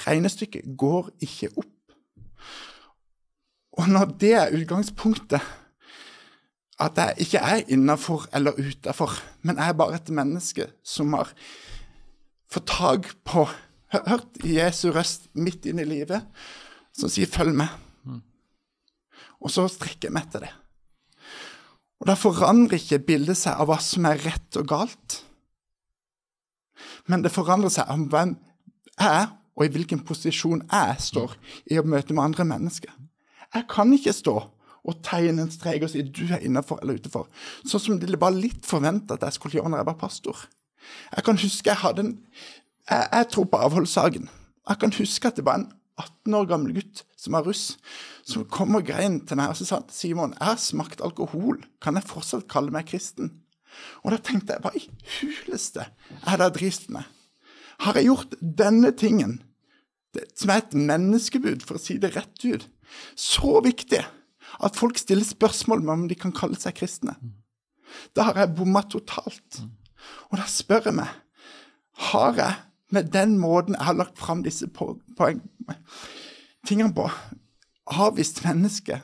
Regnestykket 0.04 0.74
går 0.80 1.14
ikke 1.24 1.54
opp. 1.56 1.70
Og 3.74 3.90
når 3.90 4.16
det 4.22 4.34
er 4.38 4.54
utgangspunktet, 4.54 5.42
at 6.84 6.98
jeg 6.98 7.26
ikke 7.26 7.42
er 7.42 7.70
innafor 7.72 8.26
eller 8.34 8.58
utafor, 8.58 9.14
men 9.42 9.58
jeg 9.58 9.70
er 9.70 9.78
bare 9.78 9.96
et 9.96 10.10
menneske 10.10 10.68
som 10.84 11.14
har 11.14 11.32
fått 12.52 12.68
tak 12.70 13.10
på 13.26 13.46
hørt 13.94 14.42
Jesu 14.46 14.90
røst 14.94 15.30
midt 15.38 15.68
inn 15.70 15.82
i 15.82 15.88
livet 15.88 16.26
som 16.94 17.10
sier 17.10 17.30
'følg 17.30 17.54
med'. 17.54 18.22
Og 19.42 19.52
så 19.52 19.68
strekker 19.68 20.10
jeg 20.10 20.14
meg 20.14 20.28
etter 20.28 20.40
det. 20.40 20.54
Og 22.00 22.08
Da 22.08 22.14
forandrer 22.14 22.80
ikke 22.80 23.00
bildet 23.00 23.38
seg 23.38 23.54
av 23.60 23.68
hva 23.68 23.80
som 23.80 24.06
er 24.06 24.18
rett 24.18 24.58
og 24.58 24.68
galt, 24.68 25.24
men 27.08 27.22
det 27.22 27.32
forandrer 27.32 27.70
seg 27.70 27.88
av 27.88 28.10
hvem 28.10 28.38
jeg 29.00 29.22
er, 29.22 29.28
og 29.56 29.66
i 29.66 29.70
hvilken 29.70 30.00
posisjon 30.04 30.64
jeg 30.72 30.96
står 31.00 31.36
i 31.72 31.78
å 31.78 31.86
møte 31.86 32.14
med 32.14 32.24
andre 32.24 32.46
mennesker. 32.46 32.92
Jeg 33.54 33.68
kan 33.70 33.94
ikke 33.94 34.16
stå 34.16 34.36
og 34.84 35.00
tegne 35.06 35.46
en 35.46 35.54
strek 35.54 35.86
og 35.86 35.92
si 35.94 36.02
du 36.04 36.26
er 36.28 36.44
innafor 36.44 36.82
eller 36.82 37.00
utenfor, 37.00 37.30
sånn 37.64 37.84
som 37.84 38.00
de 38.02 38.20
bare 38.20 38.36
litt 38.36 38.66
forventa 38.68 39.16
at 39.16 39.24
jeg 39.28 39.38
skulle 39.38 39.60
gjøre 39.60 39.72
når 39.72 39.84
jeg 39.84 39.90
var 39.92 40.02
pastor. 40.02 40.42
Jeg 41.16 41.24
kan 41.28 41.40
huske 41.40 41.72
jeg 41.72 41.82
hadde 41.84 42.04
en 42.04 42.18
jeg, 42.90 43.08
jeg 43.14 43.30
tror 43.32 43.46
på 43.48 43.62
avholdssaken. 43.64 44.28
Jeg 44.68 44.80
kan 44.82 44.94
huske 44.98 45.30
at 45.30 45.40
det 45.40 45.46
var 45.48 45.62
en 45.62 45.70
18 46.00 46.36
år 46.36 46.50
gammel 46.50 46.74
gutt 46.76 47.04
som 47.20 47.38
var 47.38 47.46
russ, 47.48 47.78
som 48.28 48.44
kom 48.50 48.76
og 48.76 48.88
grein 48.88 49.22
til 49.28 49.40
meg 49.40 49.54
og 49.54 49.60
sa 49.60 49.78
han, 49.78 49.88
Simon, 49.94 50.36
jeg 50.36 50.50
har 50.50 50.60
smakt 50.60 51.04
alkohol, 51.06 51.62
kan 51.84 52.00
jeg 52.00 52.10
fortsatt 52.10 52.50
kalle 52.52 52.74
meg 52.74 52.90
kristen? 52.90 53.32
Og 54.04 54.14
da 54.14 54.20
tenkte 54.22 54.56
jeg, 54.56 54.64
hva 54.64 54.74
i 54.76 54.84
huleste 55.20 55.86
er 55.86 56.40
det 56.40 56.50
jeg 56.50 56.56
driver 56.60 56.96
med? 56.98 57.10
Har 57.84 57.98
jeg 57.98 58.10
gjort 58.10 58.36
denne 58.42 58.92
tingen, 58.98 59.38
det, 60.14 60.28
som 60.38 60.52
er 60.54 60.62
et 60.62 60.76
menneskebud, 60.78 61.64
for 61.66 61.80
å 61.80 61.82
si 61.82 61.98
det 62.02 62.14
rett 62.16 62.46
ut, 62.46 62.68
så 63.20 63.60
viktig 63.66 64.02
at 64.64 64.78
folk 64.78 65.00
stiller 65.02 65.26
spørsmål 65.26 65.86
om 65.90 66.06
de 66.10 66.18
kan 66.20 66.34
kalle 66.36 66.60
seg 66.60 66.78
kristne? 66.78 67.16
Da 68.18 68.30
har 68.30 68.40
jeg 68.42 68.56
bomma 68.58 68.84
totalt. 68.90 69.62
Og 70.32 70.40
da 70.40 70.48
spør 70.50 70.90
jeg 70.90 70.98
meg, 70.98 71.10
har 72.12 72.38
jeg 72.38 72.60
med 72.94 73.10
den 73.14 73.38
måten 73.42 73.78
jeg 73.78 73.88
har 73.88 73.98
lagt 73.98 74.20
fram 74.22 74.44
disse 74.46 74.68
poeng, 74.70 75.42
tingene 76.68 76.94
på, 76.94 77.08
avvist 77.90 78.44
mennesker 78.46 79.02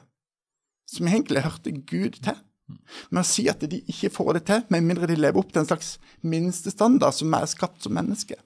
som 0.89 1.09
egentlig 1.09 1.45
hørte 1.45 1.73
Gud 1.73 2.19
til, 2.21 2.37
med 3.09 3.23
å 3.23 3.25
si 3.27 3.47
at 3.49 3.63
de 3.65 3.81
ikke 3.89 4.11
får 4.13 4.37
det 4.37 4.43
til, 4.49 4.61
med 4.69 4.85
mindre 4.85 5.09
de 5.09 5.17
lever 5.17 5.41
opp 5.41 5.49
til 5.53 5.63
en 5.63 5.69
slags 5.71 5.95
minstestandard 6.21 7.17
som 7.17 7.33
er 7.33 7.49
skapt 7.49 7.85
som 7.85 7.95
menneske. 7.97 8.37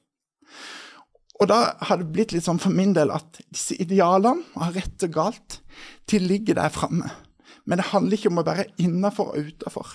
Og 1.44 1.50
da 1.52 1.74
har 1.84 2.00
det 2.00 2.08
blitt 2.16 2.32
litt 2.32 2.46
sånn 2.46 2.62
for 2.62 2.72
min 2.72 2.94
del 2.96 3.12
at 3.12 3.42
disse 3.52 3.76
idealene 3.84 4.46
av 4.56 4.78
rett 4.78 5.04
og 5.04 5.12
galt, 5.12 5.58
de 6.08 6.22
ligger 6.22 6.56
der 6.56 6.72
framme. 6.72 7.10
Men 7.68 7.80
det 7.80 7.90
handler 7.90 8.16
ikke 8.16 8.32
om 8.32 8.40
å 8.40 8.46
være 8.48 8.70
innafor 8.80 9.34
og 9.34 9.50
utafor. 9.52 9.90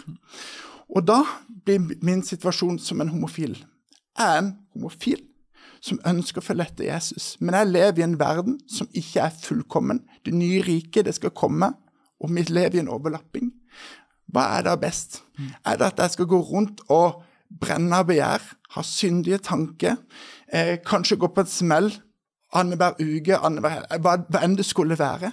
Og 0.93 1.07
da 1.09 1.23
blir 1.49 1.97
min 2.05 2.21
situasjon 2.25 2.77
som 2.85 3.01
en 3.01 3.13
homofil. 3.13 3.57
Jeg 4.19 4.27
er 4.27 4.43
en 4.43 4.53
homofil 4.77 5.25
som 5.85 6.01
ønsker 6.09 6.43
å 6.43 6.45
følge 6.45 6.67
etter 6.69 6.89
Jesus. 6.89 7.31
Men 7.41 7.57
jeg 7.57 7.71
lever 7.71 8.03
i 8.03 8.07
en 8.09 8.19
verden 8.21 8.59
som 8.69 8.89
ikke 8.93 9.25
er 9.25 9.41
fullkommen. 9.41 10.03
Det 10.27 10.35
nye 10.37 10.61
riket, 10.67 11.07
det 11.07 11.17
skal 11.17 11.33
komme, 11.37 11.71
og 12.19 12.35
vi 12.35 12.45
lever 12.49 12.77
i 12.77 12.83
en 12.83 12.93
overlapping. 12.93 13.53
Hva 14.29 14.51
er 14.59 14.67
da 14.67 14.77
best? 14.81 15.23
Er 15.65 15.79
det 15.81 15.93
at 15.93 16.03
jeg 16.05 16.19
skal 16.19 16.29
gå 16.29 16.41
rundt 16.51 16.83
og 16.93 17.23
brenne 17.49 18.03
av 18.03 18.09
begjær, 18.11 18.43
ha 18.75 18.83
syndige 18.85 19.39
tanker, 19.47 19.97
eh, 20.53 20.77
kanskje 20.85 21.19
gå 21.21 21.31
på 21.33 21.45
en 21.45 21.51
smell 21.51 21.91
annenhver 22.57 22.97
uke, 23.01 23.37
annenhver, 23.37 23.85
hva, 24.01 24.17
hva 24.29 24.43
enn 24.45 24.57
det 24.59 24.67
skulle 24.69 24.99
være? 24.99 25.33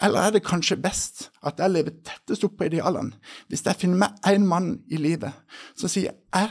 Eller 0.00 0.26
er 0.26 0.36
det 0.36 0.46
kanskje 0.46 0.78
best 0.80 1.26
at 1.44 1.60
jeg 1.60 1.74
lever 1.74 1.98
tettest 2.06 2.46
opp 2.46 2.56
på 2.56 2.70
idealene? 2.70 3.18
Hvis 3.52 3.66
jeg 3.66 3.82
finner 3.82 4.06
meg 4.06 4.30
én 4.30 4.46
mann 4.48 4.78
i 4.88 5.00
livet 5.00 5.36
som 5.74 5.92
sier 5.92 6.16
jeg 6.16 6.50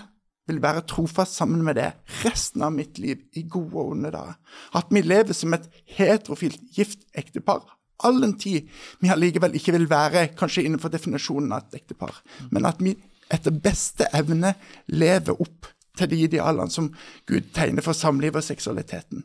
vil 0.49 0.61
være 0.61 0.85
trofast 0.89 1.37
sammen 1.37 1.61
med 1.65 1.77
det 1.77 1.91
resten 2.23 2.63
av 2.65 2.73
mitt 2.73 2.97
liv, 2.97 3.21
i 3.37 3.43
gode 3.45 3.75
og 3.77 3.91
onde 3.93 4.09
dager. 4.13 4.37
At 4.73 4.89
vi 4.89 5.03
lever 5.05 5.37
som 5.37 5.53
et 5.53 5.67
heterofilt 5.97 6.61
gift 6.73 7.05
ektepar 7.17 7.67
all 8.03 8.21
den 8.21 8.35
tid 8.39 8.69
vi 9.01 9.11
allikevel 9.11 9.55
ikke 9.59 9.75
vil 9.75 9.89
være 9.91 10.29
kanskje 10.39 10.65
innenfor 10.65 10.91
definisjonen 10.93 11.53
av 11.55 11.67
et 11.67 11.81
ektepar, 11.81 12.13
men 12.51 12.67
at 12.69 12.81
vi 12.83 12.95
etter 13.29 13.53
beste 13.53 14.07
evne 14.15 14.55
lever 14.87 15.37
opp 15.37 15.69
til 15.97 16.09
de 16.11 16.19
idealene 16.27 16.71
som 16.71 16.89
Gud 17.29 17.49
tegner 17.55 17.85
for 17.85 17.97
samlivet 17.97 18.41
og 18.41 18.45
seksualiteten. 18.45 19.23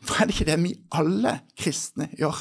For 0.00 0.20
er 0.20 0.28
det 0.28 0.36
ikke 0.36 0.48
det 0.50 0.58
vi 0.62 0.74
alle 0.96 1.38
kristne 1.58 2.08
gjør? 2.18 2.40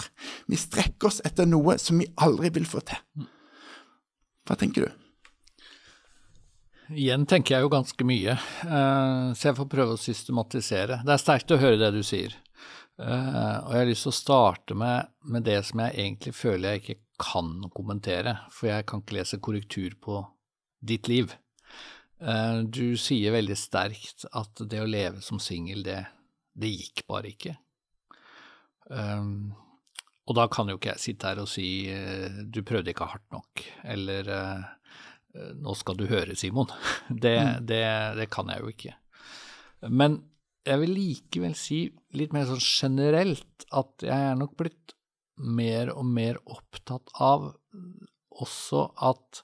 Vi 0.52 0.60
strekker 0.60 1.12
oss 1.12 1.22
etter 1.28 1.50
noe 1.50 1.78
som 1.82 2.00
vi 2.02 2.10
aldri 2.24 2.54
vil 2.56 2.70
få 2.70 2.84
til. 2.88 3.28
Hva 4.46 4.58
tenker 4.60 4.86
du? 4.86 5.02
Igjen 6.94 7.26
tenker 7.26 7.56
jeg 7.56 7.66
jo 7.66 7.72
ganske 7.74 8.06
mye, 8.06 8.36
eh, 8.38 9.30
så 9.34 9.48
jeg 9.48 9.58
får 9.58 9.70
prøve 9.72 9.96
å 9.96 10.02
systematisere. 10.02 11.00
Det 11.06 11.16
er 11.16 11.22
sterkt 11.22 11.54
å 11.56 11.58
høre 11.58 11.80
det 11.82 11.90
du 11.96 12.04
sier. 12.06 12.36
Eh, 13.02 13.56
og 13.66 13.72
jeg 13.74 13.82
har 13.82 13.90
lyst 13.90 14.06
til 14.06 14.14
å 14.14 14.20
starte 14.20 14.78
med, 14.78 15.10
med, 15.26 15.44
det 15.48 15.58
som 15.66 15.82
jeg 15.82 15.98
egentlig 15.98 16.36
føler 16.38 16.76
jeg 16.76 16.84
ikke 16.84 17.00
kan 17.26 17.50
kommentere, 17.74 18.38
for 18.54 18.70
jeg 18.70 18.86
kan 18.88 19.02
ikke 19.02 19.18
lese 19.18 19.42
korrektur 19.42 19.98
på 20.04 20.22
ditt 20.86 21.10
liv. 21.10 21.34
Eh, 22.20 22.60
du 22.64 22.96
sier 23.00 23.36
veldig 23.36 23.58
sterkt 23.60 24.28
at 24.32 24.64
det 24.70 24.82
å 24.82 24.90
leve 24.90 25.24
som 25.26 25.42
singel, 25.42 25.84
det, 25.86 26.02
det, 26.54 26.72
gikk 26.72 27.06
bare 27.10 27.32
ikke. 27.34 27.58
og 30.26 30.36
da 30.38 30.44
kan 30.54 30.70
jo 30.70 30.78
ikke 30.78 30.92
jeg 30.94 31.02
sitte 31.02 31.32
her 31.32 31.40
og 31.42 31.48
si 31.50 31.90
du 32.54 32.60
prøvde 32.62 32.92
ikke 32.94 33.08
hardt 33.10 33.26
nok, 33.34 33.64
eller 33.82 34.30
nå 35.34 35.74
skal 35.76 35.98
du 35.98 36.06
høre, 36.06 36.38
Simon. 36.38 36.70
Det, 37.10 37.34
mm. 37.34 37.66
det, 37.66 37.82
det, 38.20 38.30
kan 38.30 38.50
jeg 38.54 38.62
jo 38.62 38.72
ikke. 38.72 38.94
Men 39.90 40.20
jeg 40.66 40.82
vil 40.82 40.94
likevel 40.98 41.58
si 41.58 41.80
litt 42.18 42.34
mer 42.34 42.48
sånn 42.50 42.62
generelt 42.62 43.66
at 43.76 44.06
jeg 44.06 44.30
er 44.32 44.38
nok 44.40 44.56
blitt 44.58 44.96
mer 45.36 45.92
og 45.94 46.08
mer 46.08 46.40
opptatt 46.46 47.12
av 47.22 47.52
også 48.36 48.88
at 49.04 49.44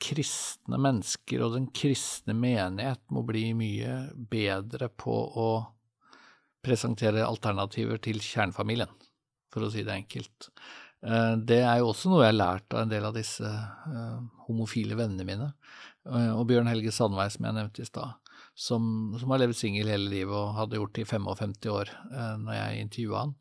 kristne 0.00 0.78
mennesker 0.80 1.44
og 1.44 1.54
den 1.56 1.68
kristne 1.76 2.34
menighet 2.36 3.02
må 3.12 3.22
bli 3.26 3.50
mye 3.56 3.96
bedre 4.30 4.88
på 4.88 5.14
å 5.14 5.50
presentere 6.64 7.24
alternativer 7.24 8.00
til 8.04 8.20
kjernefamilien, 8.20 8.90
for 9.52 9.64
å 9.64 9.70
si 9.72 9.84
det 9.86 9.96
enkelt. 9.96 10.50
Eh, 11.00 11.34
det 11.48 11.62
er 11.64 11.80
jo 11.80 11.90
også 11.92 12.12
noe 12.12 12.24
jeg 12.24 12.34
har 12.34 12.40
lært 12.40 12.74
av 12.76 12.84
en 12.84 12.92
del 12.92 13.06
av 13.08 13.14
disse 13.16 13.48
uh, 13.48 14.18
homofile 14.46 14.98
vennene 14.98 15.26
mine. 15.26 15.52
Uh, 16.04 16.34
og 16.34 16.44
Bjørn 16.50 16.68
Helge 16.68 16.92
Sandveig, 16.92 17.32
som 17.32 17.46
jeg 17.48 17.56
nevnte 17.56 17.84
i 17.84 17.88
stad, 17.88 18.34
som, 18.52 18.84
som, 19.20 19.32
har 19.32 19.40
levd 19.40 19.56
singel 19.56 19.88
hele 19.88 20.10
livet 20.12 20.36
og 20.36 20.58
hadde 20.58 20.76
gjort 20.76 20.92
det 20.98 21.06
i 21.06 21.08
55 21.08 21.56
år 21.72 21.92
når 22.42 22.56
jeg 22.56 22.84
intervjua 22.84 23.22
han. 23.22 23.32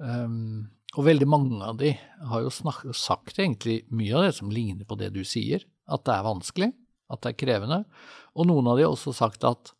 Um, 0.00 0.68
og 0.98 1.06
veldig 1.06 1.28
mange 1.30 1.60
av 1.64 1.78
de 1.80 1.92
har 1.94 2.42
jo 2.42 2.50
snak, 2.52 2.82
sagt 2.98 3.38
egentlig 3.38 3.84
mye 3.94 4.16
av 4.18 4.26
det 4.26 4.34
som 4.36 4.50
ligner 4.52 4.88
på 4.88 4.98
det 5.00 5.12
du 5.14 5.22
sier, 5.28 5.62
at 5.90 6.06
det 6.06 6.14
er 6.16 6.26
vanskelig, 6.26 6.70
at 7.10 7.22
det 7.24 7.32
er 7.32 7.40
krevende. 7.42 7.82
Og 8.38 8.48
noen 8.48 8.70
av 8.70 8.78
de 8.78 8.86
har 8.86 8.94
også 8.94 9.14
sagt 9.16 9.44
at, 9.48 9.72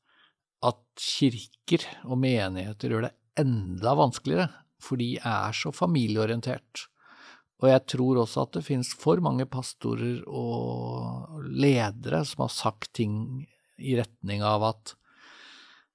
at 0.66 0.80
kirker 1.00 1.86
og 2.04 2.20
menigheter 2.20 2.92
gjør 2.92 3.08
det 3.08 3.16
enda 3.40 3.94
vanskeligere, 3.98 4.48
for 4.80 5.00
de 5.00 5.14
er 5.16 5.56
så 5.56 5.72
familieorientert. 5.74 6.86
Og 7.61 7.68
jeg 7.68 7.84
tror 7.92 8.22
også 8.22 8.46
at 8.46 8.56
det 8.56 8.64
finnes 8.66 8.90
for 8.96 9.20
mange 9.22 9.44
pastorer 9.48 10.22
og 10.26 11.42
ledere 11.44 12.22
som 12.28 12.46
har 12.46 12.54
sagt 12.54 12.94
ting 12.96 13.14
i 13.80 13.96
retning 13.98 14.44
av 14.44 14.64
at 14.70 14.94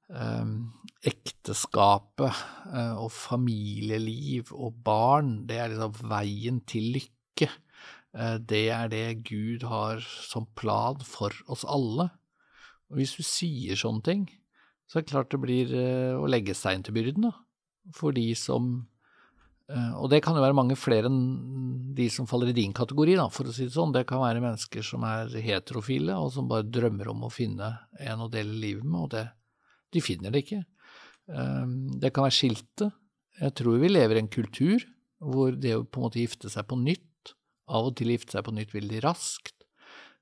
um, 0.09 0.73
ekteskapet 1.05 2.29
uh, 2.69 3.01
og 3.01 3.09
familieliv 3.13 4.53
og 4.53 4.77
barn, 4.85 5.39
det 5.49 5.59
er 5.61 5.73
liksom 5.73 6.11
veien 6.11 6.61
til 6.69 6.93
lykke. 6.99 7.49
Uh, 8.15 8.37
det 8.39 8.67
er 8.73 8.89
det 8.91 9.05
Gud 9.27 9.65
har 9.67 10.01
som 10.03 10.47
plan 10.55 11.03
for 11.05 11.35
oss 11.51 11.65
alle. 11.67 12.09
Og 12.89 13.01
hvis 13.01 13.15
du 13.17 13.23
sier 13.25 13.77
sånne 13.79 14.05
ting, 14.05 14.25
så 14.87 14.99
er 14.99 15.05
det 15.05 15.11
klart 15.11 15.31
det 15.33 15.41
blir 15.43 15.71
uh, 15.75 16.21
å 16.21 16.29
legge 16.29 16.55
stein 16.57 16.85
til 16.85 16.95
byrden, 16.97 17.29
da. 17.29 17.35
For 17.93 18.15
de 18.15 18.31
som 18.39 18.85
Eh, 19.65 19.93
og 19.97 20.11
det 20.13 20.19
kan 20.21 20.35
jo 20.37 20.43
være 20.43 20.57
mange 20.57 20.77
flere 20.77 21.09
enn 21.09 21.93
de 21.97 22.05
som 22.13 22.27
faller 22.29 22.51
i 22.51 22.57
din 22.57 22.73
kategori, 22.75 23.15
da, 23.17 23.25
for 23.33 23.49
å 23.49 23.55
si 23.55 23.65
det 23.65 23.73
sånn. 23.73 23.95
Det 23.95 24.05
kan 24.09 24.21
være 24.21 24.43
mennesker 24.43 24.85
som 24.85 25.05
er 25.07 25.33
heterofile, 25.41 26.17
og 26.21 26.31
som 26.35 26.49
bare 26.51 26.67
drømmer 26.69 27.09
om 27.13 27.25
å 27.25 27.33
finne 27.33 27.71
en 27.97 28.25
å 28.25 28.29
dele 28.31 28.59
livet 28.61 28.85
med, 28.85 28.99
og 29.07 29.09
det, 29.15 29.25
de 29.95 30.03
finner 30.05 30.33
det 30.33 30.45
ikke. 30.45 30.61
Eh, 31.33 31.65
det 32.03 32.13
kan 32.13 32.27
være 32.27 32.37
skilte. 32.37 32.91
Jeg 33.41 33.57
tror 33.57 33.81
vi 33.81 33.91
lever 33.91 34.19
i 34.19 34.23
en 34.23 34.31
kultur 34.31 34.85
hvor 35.25 35.55
det 35.57 35.73
å 35.73 35.83
på 35.83 35.99
en 35.99 36.05
måte 36.05 36.21
gifte 36.21 36.51
seg 36.51 36.67
på 36.69 36.77
nytt, 36.77 37.07
av 37.65 37.89
og 37.89 37.97
til 37.99 38.13
gifte 38.13 38.35
seg 38.35 38.45
på 38.45 38.55
nytt 38.55 38.75
veldig 38.75 39.01
raskt, 39.05 39.53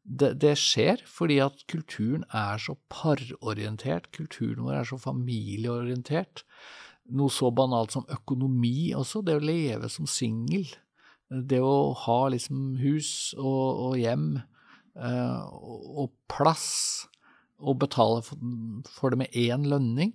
det, 0.03 0.33
det, 0.43 0.57
skjer 0.59 0.99
fordi 1.07 1.37
at 1.45 1.61
kulturen 1.71 2.25
er 2.35 2.59
så 2.59 2.75
parorientert, 2.91 4.09
kulturen 4.15 4.65
vår 4.65 4.81
er 4.81 4.89
så 4.89 4.97
familieorientert 4.99 6.43
noe 7.11 7.31
så 7.33 7.51
banalt 7.51 7.95
som 7.95 8.07
økonomi 8.11 8.93
også, 8.95 9.23
det 9.25 9.37
å 9.37 9.43
leve 9.43 9.89
som 9.91 10.07
singel. 10.09 10.67
Det 11.27 11.59
å 11.63 11.93
ha 12.05 12.19
liksom 12.31 12.75
hus 12.81 13.33
og, 13.39 13.87
og 13.87 13.95
hjem 13.99 14.27
eh, 14.37 15.39
og 15.49 16.13
plass, 16.31 17.07
og 17.63 17.79
betale 17.79 18.21
for, 18.25 18.39
for 18.91 19.13
det 19.13 19.23
med 19.23 19.37
én 19.39 19.65
lønning. 19.71 20.13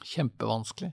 Kjempevanskelig. 0.00 0.92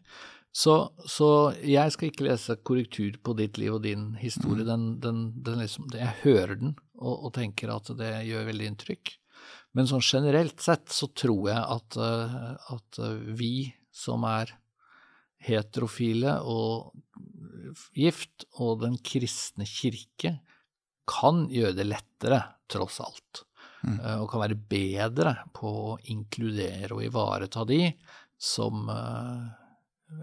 Så, 0.52 0.74
så, 1.06 1.54
jeg 1.62 1.94
skal 1.94 2.10
ikke 2.10 2.26
lese 2.26 2.58
korrektur 2.66 3.20
på 3.24 3.36
ditt 3.38 3.60
liv 3.62 3.76
og 3.78 3.84
din 3.86 4.12
historie. 4.20 4.66
Mm. 4.66 4.70
Den, 4.70 4.86
den, 5.04 5.20
den 5.46 5.62
liksom, 5.62 5.90
jeg 5.94 6.22
hører 6.24 6.58
den 6.60 6.76
og, 6.98 7.14
og, 7.14 7.34
tenker 7.38 7.72
at 7.74 7.92
det 8.00 8.14
gjør 8.28 8.48
veldig 8.50 8.72
inntrykk. 8.74 9.14
Men 9.78 9.88
sånn 9.88 10.04
generelt 10.04 10.62
sett 10.64 10.90
så 10.92 11.12
tror 11.14 11.52
jeg 11.52 11.62
at, 11.62 12.00
eh, 12.02 12.40
at 12.74 13.02
vi 13.38 13.54
som 13.94 14.26
er 14.28 14.56
heterofile 15.46 16.40
og 16.44 16.96
gift 17.96 18.48
og 18.60 18.82
Den 18.82 18.98
kristne 19.06 19.68
kirke 19.70 20.40
kan 21.10 21.46
gjøre 21.54 21.78
det 21.78 21.86
lettere, 21.88 22.42
tross 22.70 23.00
alt. 23.06 23.44
Mm. 23.86 24.00
Eh, 24.00 24.18
og 24.24 24.28
kan 24.32 24.44
være 24.44 24.58
bedre 24.58 25.36
på 25.56 25.72
å 25.94 25.98
inkludere 26.12 26.98
og 26.98 27.06
ivareta 27.06 27.64
de 27.70 27.84
som 28.40 28.90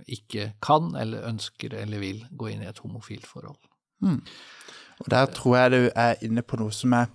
ikke 0.06 0.52
kan 0.62 0.94
eller 0.98 1.26
ønsker 1.28 1.74
eller 1.74 2.02
vil 2.02 2.24
gå 2.30 2.50
inn 2.52 2.64
i 2.64 2.70
et 2.70 2.82
homofilt 2.82 3.26
forhold. 3.26 3.58
Mm. 4.04 4.20
Og 4.98 5.10
Der 5.10 5.26
tror 5.26 5.56
jeg 5.56 5.70
du 5.70 5.90
er 5.94 6.20
inne 6.24 6.42
på 6.42 6.58
noe 6.60 6.74
som 6.74 6.96
er 6.96 7.12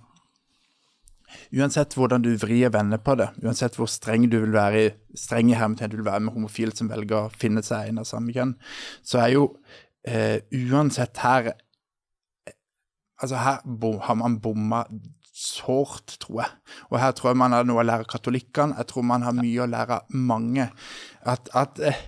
Uansett 1.56 1.94
hvordan 1.96 2.20
du 2.20 2.34
vrir 2.36 2.66
og 2.68 2.74
vender 2.74 3.00
på 3.00 3.14
det, 3.16 3.30
uansett 3.40 3.78
hvor 3.78 3.88
streng 3.88 4.26
du 4.28 4.34
vil 4.42 4.52
være 4.52 4.90
streng 5.16 5.48
i 5.48 5.56
hermetegn 5.56 5.88
du 5.88 5.96
vil 5.96 6.04
være 6.10 6.20
med 6.26 6.34
homofile 6.34 6.76
som 6.76 6.90
velger 6.90 7.16
å 7.22 7.30
finne 7.32 7.62
seg 7.64 7.88
en 7.88 8.02
av 8.02 8.04
samme 8.04 8.34
kjønn, 8.36 8.52
så 9.00 9.22
er 9.22 9.30
jo 9.38 9.46
eh, 10.04 10.44
uansett 10.52 11.22
her 11.24 11.54
Altså, 13.22 13.36
her 13.38 13.60
har 14.02 14.16
man 14.18 14.40
bomma 14.42 14.80
sårt, 15.32 16.16
tror 16.18 16.40
jeg. 16.42 16.54
Og 16.90 16.96
her 16.98 17.12
tror 17.14 17.30
jeg 17.30 17.38
man 17.38 17.54
har 17.54 17.66
noe 17.68 17.78
å 17.78 17.86
lære 17.86 18.08
katolikkene. 18.10 18.74
Jeg 18.80 18.88
tror 18.90 19.06
man 19.06 19.22
har 19.22 19.36
mye 19.36 19.62
å 19.62 19.68
lære 19.70 20.00
mange. 20.18 20.66
At, 21.22 21.46
at 21.54 21.78
eh, 21.86 22.00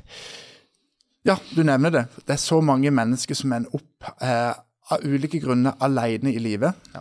Ja, 1.24 1.38
du 1.56 1.62
nevner 1.64 1.90
det. 1.90 2.04
Det 2.26 2.34
er 2.36 2.40
så 2.42 2.60
mange 2.60 2.90
mennesker 2.92 3.36
som 3.38 3.52
ender 3.56 3.72
opp 3.78 4.08
eh, 4.20 4.52
av 4.92 5.04
ulike 5.08 5.40
grunner 5.40 5.76
alene 5.80 6.34
i 6.34 6.40
livet. 6.42 6.76
Ja. 6.94 7.00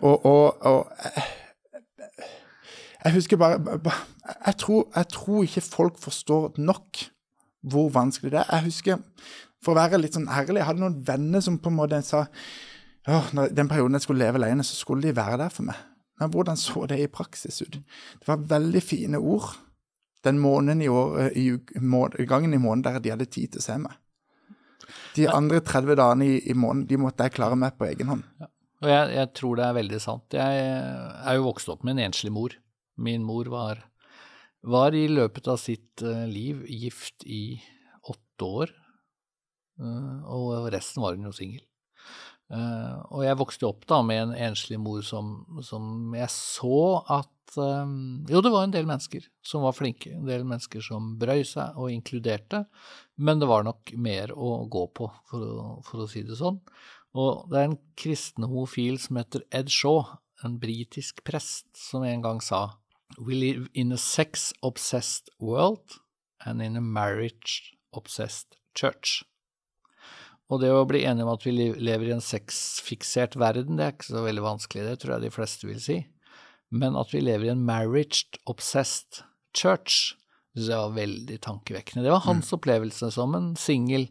Og, 0.00 0.24
og, 0.26 0.64
og 0.66 0.90
Jeg 3.04 3.12
husker 3.12 3.36
bare 3.36 3.60
jeg 4.46 4.56
tror, 4.56 4.88
jeg 4.96 5.08
tror, 5.12 5.42
ikke 5.42 5.60
folk 5.60 5.98
forstår 6.00 6.54
nok 6.56 7.02
hvor 7.60 7.90
vanskelig 7.92 8.32
det 8.32 8.38
er. 8.40 8.48
Jeg 8.52 8.64
husker, 8.70 9.02
for 9.64 9.72
å 9.72 9.82
være 9.82 10.00
litt 10.00 10.16
sånn 10.16 10.28
ærlig, 10.28 10.62
jeg 10.62 10.68
hadde 10.68 10.80
noen 10.80 11.02
venner 11.04 11.44
som 11.44 11.58
på 11.60 11.68
en 11.72 11.76
måte 11.76 12.00
sa 12.04 12.24
at 13.04 13.34
den 13.52 13.68
perioden 13.68 13.98
jeg 13.98 14.06
skulle 14.06 14.24
leve 14.24 14.40
alene, 14.40 14.64
så 14.64 14.76
skulle 14.78 15.04
de 15.04 15.16
være 15.16 15.42
der 15.42 15.52
for 15.52 15.68
meg. 15.68 15.76
Men 16.20 16.32
hvordan 16.32 16.56
så 16.56 16.86
det 16.88 17.02
i 17.02 17.10
praksis 17.12 17.60
ut? 17.60 17.76
Det 17.76 18.28
var 18.28 18.48
veldig 18.48 18.82
fine 18.82 19.20
ord 19.20 19.50
den 20.24 20.40
måneden 20.42 20.82
i, 20.82 20.88
år, 20.88 21.30
i, 21.36 21.50
må, 21.80 22.06
gangen 22.28 22.54
i 22.56 22.60
måneden 22.60 22.86
der 22.86 23.04
de 23.04 23.12
hadde 23.14 23.28
tid 23.30 23.54
til 23.54 23.62
å 23.62 23.66
se 23.66 23.78
meg. 23.82 24.00
De 25.14 25.28
andre 25.30 25.60
30 25.64 25.96
dagene 26.00 26.26
i, 26.26 26.38
i 26.50 26.56
måneden 26.58 26.88
de 26.90 27.00
måtte 27.00 27.26
jeg 27.26 27.36
klare 27.36 27.58
meg 27.58 27.76
på 27.78 27.86
egen 27.88 28.10
hånd. 28.10 28.24
Ja. 28.40 28.50
Og 28.84 28.90
jeg, 28.90 29.12
jeg, 29.16 29.28
tror 29.38 29.56
det 29.56 29.64
er 29.64 29.76
veldig 29.78 30.00
sant. 30.02 30.36
Jeg 30.36 30.62
er 31.24 31.36
jo 31.38 31.46
vokst 31.46 31.70
opp 31.72 31.84
med 31.86 31.96
en 31.96 32.10
enslig 32.10 32.32
mor. 32.34 32.52
Min 33.00 33.22
mor 33.24 33.48
var, 33.52 33.80
var 34.60 34.96
i 34.96 35.06
løpet 35.08 35.48
av 35.48 35.60
sitt 35.62 36.04
uh, 36.04 36.26
liv 36.28 36.66
gift 36.68 37.24
i 37.24 37.60
åtte 38.04 38.44
år, 38.44 38.74
og 39.74 40.68
resten 40.70 41.02
var 41.02 41.16
hun 41.16 41.24
jo 41.26 41.32
singel. 41.34 41.62
Uh, 42.52 43.00
og 43.08 43.24
jeg 43.24 43.38
vokste 43.40 43.66
opp 43.66 43.86
da 43.88 44.02
med 44.06 44.20
en 44.20 44.34
enslig 44.50 44.76
mor 44.78 45.00
som, 45.06 45.32
som 45.64 46.12
jeg 46.14 46.28
så 46.30 46.82
at 47.16 47.33
um, 47.58 48.24
Jo, 48.30 48.40
det 48.44 48.52
var 48.52 48.66
en 48.66 48.74
del 48.74 48.86
mennesker 48.88 49.26
som 49.44 49.64
var 49.66 49.76
flinke, 49.76 50.12
en 50.14 50.28
del 50.28 50.44
mennesker 50.46 50.84
som 50.84 51.14
brøy 51.20 51.44
seg 51.48 51.78
og 51.80 51.92
inkluderte, 51.92 52.64
men 53.16 53.40
det 53.42 53.48
var 53.50 53.66
nok 53.66 53.94
mer 54.00 54.32
å 54.34 54.64
gå 54.70 54.86
på, 54.96 55.08
for 55.30 55.46
å, 55.46 55.66
for 55.86 56.04
å 56.04 56.10
si 56.10 56.24
det 56.26 56.38
sånn. 56.40 56.60
Og 57.14 57.44
det 57.50 57.60
er 57.60 57.68
en 57.68 57.80
kristen 58.00 58.46
homofil 58.48 58.98
som 59.02 59.20
heter 59.20 59.44
Ed 59.54 59.70
Shaw, 59.70 60.16
en 60.44 60.58
britisk 60.60 61.22
prest, 61.26 61.68
som 61.78 62.04
en 62.06 62.24
gang 62.24 62.42
sa 62.42 62.80
We 63.18 63.36
live 63.38 63.68
in 63.74 63.92
a 63.92 63.98
sex-obsessed 64.00 65.30
world 65.38 66.00
and 66.44 66.60
in 66.62 66.76
a 66.76 66.80
marriage-obsessed 66.80 68.58
church. 68.74 69.22
Og 70.52 70.60
det 70.60 70.72
å 70.74 70.84
bli 70.88 71.04
enige 71.06 71.24
om 71.24 71.32
at 71.32 71.44
vi 71.46 71.54
lever 71.54 72.10
i 72.10 72.14
en 72.16 72.24
sexfiksert 72.24 73.36
verden, 73.40 73.78
det 73.78 73.86
er 73.86 73.94
ikke 73.94 74.10
så 74.10 74.24
veldig 74.24 74.44
vanskelig, 74.44 74.88
det 74.88 74.98
tror 75.00 75.14
jeg 75.14 75.24
de 75.24 75.32
fleste 75.32 75.68
vil 75.68 75.80
si. 75.80 76.00
Men 76.74 76.98
at 76.98 77.14
vi 77.14 77.22
lever 77.22 77.48
i 77.48 77.52
en 77.52 77.64
marriage-obsessed 77.66 79.22
church, 79.54 80.16
det 80.54 80.70
var 80.70 80.94
veldig 80.94 81.38
tankevekkende. 81.42 82.04
Det 82.06 82.12
var 82.14 82.26
hans 82.26 82.50
mm. 82.50 82.56
opplevelse 82.58 83.10
som 83.14 83.34
en 83.38 83.52
singel, 83.58 84.08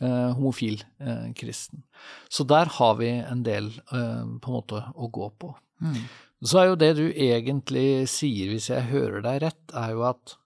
eh, 0.00 0.30
homofil 0.36 0.82
eh, 1.00 1.28
kristen. 1.36 1.84
Så 2.28 2.44
der 2.48 2.72
har 2.78 2.96
vi 3.00 3.10
en 3.18 3.44
del 3.44 3.70
eh, 3.92 4.24
på 4.40 4.52
en 4.52 4.56
måte 4.56 4.82
å 4.94 5.08
gå 5.12 5.30
på. 5.40 5.52
Mm. 5.84 6.02
Så 6.44 6.60
er 6.60 6.68
jo 6.70 6.80
det 6.80 6.92
du 6.98 7.06
egentlig 7.08 8.08
sier, 8.10 8.52
hvis 8.52 8.68
jeg 8.70 8.90
hører 8.92 9.24
deg 9.24 9.42
rett, 9.46 9.64
er 9.76 9.96
jo 9.96 10.04
at 10.08 10.36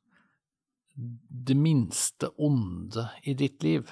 det 0.94 1.56
minste 1.56 2.30
onde 2.42 3.06
i 3.28 3.34
ditt 3.38 3.62
liv, 3.64 3.90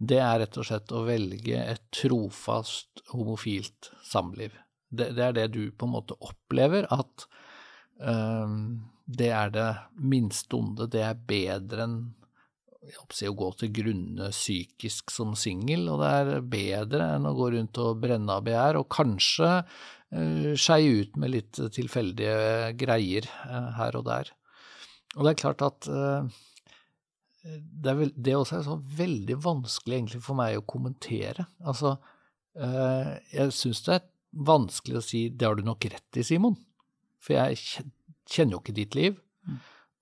det 0.00 0.20
er 0.22 0.40
rett 0.42 0.56
og 0.58 0.66
slett 0.66 0.92
å 0.96 1.04
velge 1.04 1.60
et 1.60 1.82
trofast 1.94 3.02
homofilt 3.12 3.92
samliv. 4.06 4.54
Det, 4.90 5.12
det 5.16 5.26
er 5.26 5.36
det 5.36 5.48
du 5.54 5.62
på 5.70 5.86
en 5.86 5.94
måte 5.94 6.16
opplever, 6.18 6.88
at 6.90 7.26
um, 8.02 8.80
det 9.06 9.30
er 9.34 9.52
det 9.54 9.68
minste 10.02 10.58
onde. 10.58 10.88
Det 10.90 11.04
er 11.06 11.22
bedre 11.30 11.86
enn 11.86 12.00
si, 13.14 13.28
å 13.28 13.36
gå 13.36 13.52
til 13.60 13.72
grunne 13.76 14.30
psykisk 14.34 15.12
som 15.14 15.36
singel, 15.38 15.86
og 15.92 16.02
det 16.02 16.10
er 16.18 16.44
bedre 16.56 17.14
enn 17.16 17.28
å 17.28 17.36
gå 17.38 17.52
rundt 17.54 17.80
og 17.82 18.02
brenne 18.02 18.36
av 18.36 18.44
begjær, 18.48 18.80
og 18.80 18.90
kanskje 18.92 19.54
uh, 19.60 20.52
skeie 20.58 21.00
ut 21.04 21.18
med 21.20 21.34
litt 21.36 21.62
tilfeldige 21.76 22.74
greier 22.80 23.30
uh, 23.46 23.72
her 23.78 23.98
og 24.00 24.06
der. 24.10 24.34
Og 25.16 25.26
det 25.26 25.34
er 25.34 25.42
klart 25.42 25.66
at 25.66 25.90
uh, 25.90 26.26
det, 27.42 27.94
vel, 27.96 28.12
det 28.14 28.36
også 28.36 28.58
er 28.58 28.64
så 28.66 28.76
veldig 28.98 29.36
vanskelig 29.42 29.98
egentlig 29.98 30.22
for 30.24 30.38
meg 30.38 30.58
å 30.58 30.66
kommentere. 30.68 31.46
Altså, 31.64 31.94
eh, 32.58 33.12
jeg 33.32 33.54
syns 33.56 33.82
det 33.86 33.94
er 33.96 34.08
vanskelig 34.30 35.00
å 35.00 35.04
si 35.04 35.28
'det 35.28 35.46
har 35.46 35.56
du 35.56 35.62
nok 35.66 35.84
rett 35.84 36.16
i, 36.16 36.22
Simon', 36.22 36.58
for 37.18 37.34
jeg 37.34 37.84
kjenner 38.26 38.56
jo 38.56 38.60
ikke 38.60 38.76
ditt 38.76 38.94
liv. 38.94 39.20
Mm. 39.46 39.58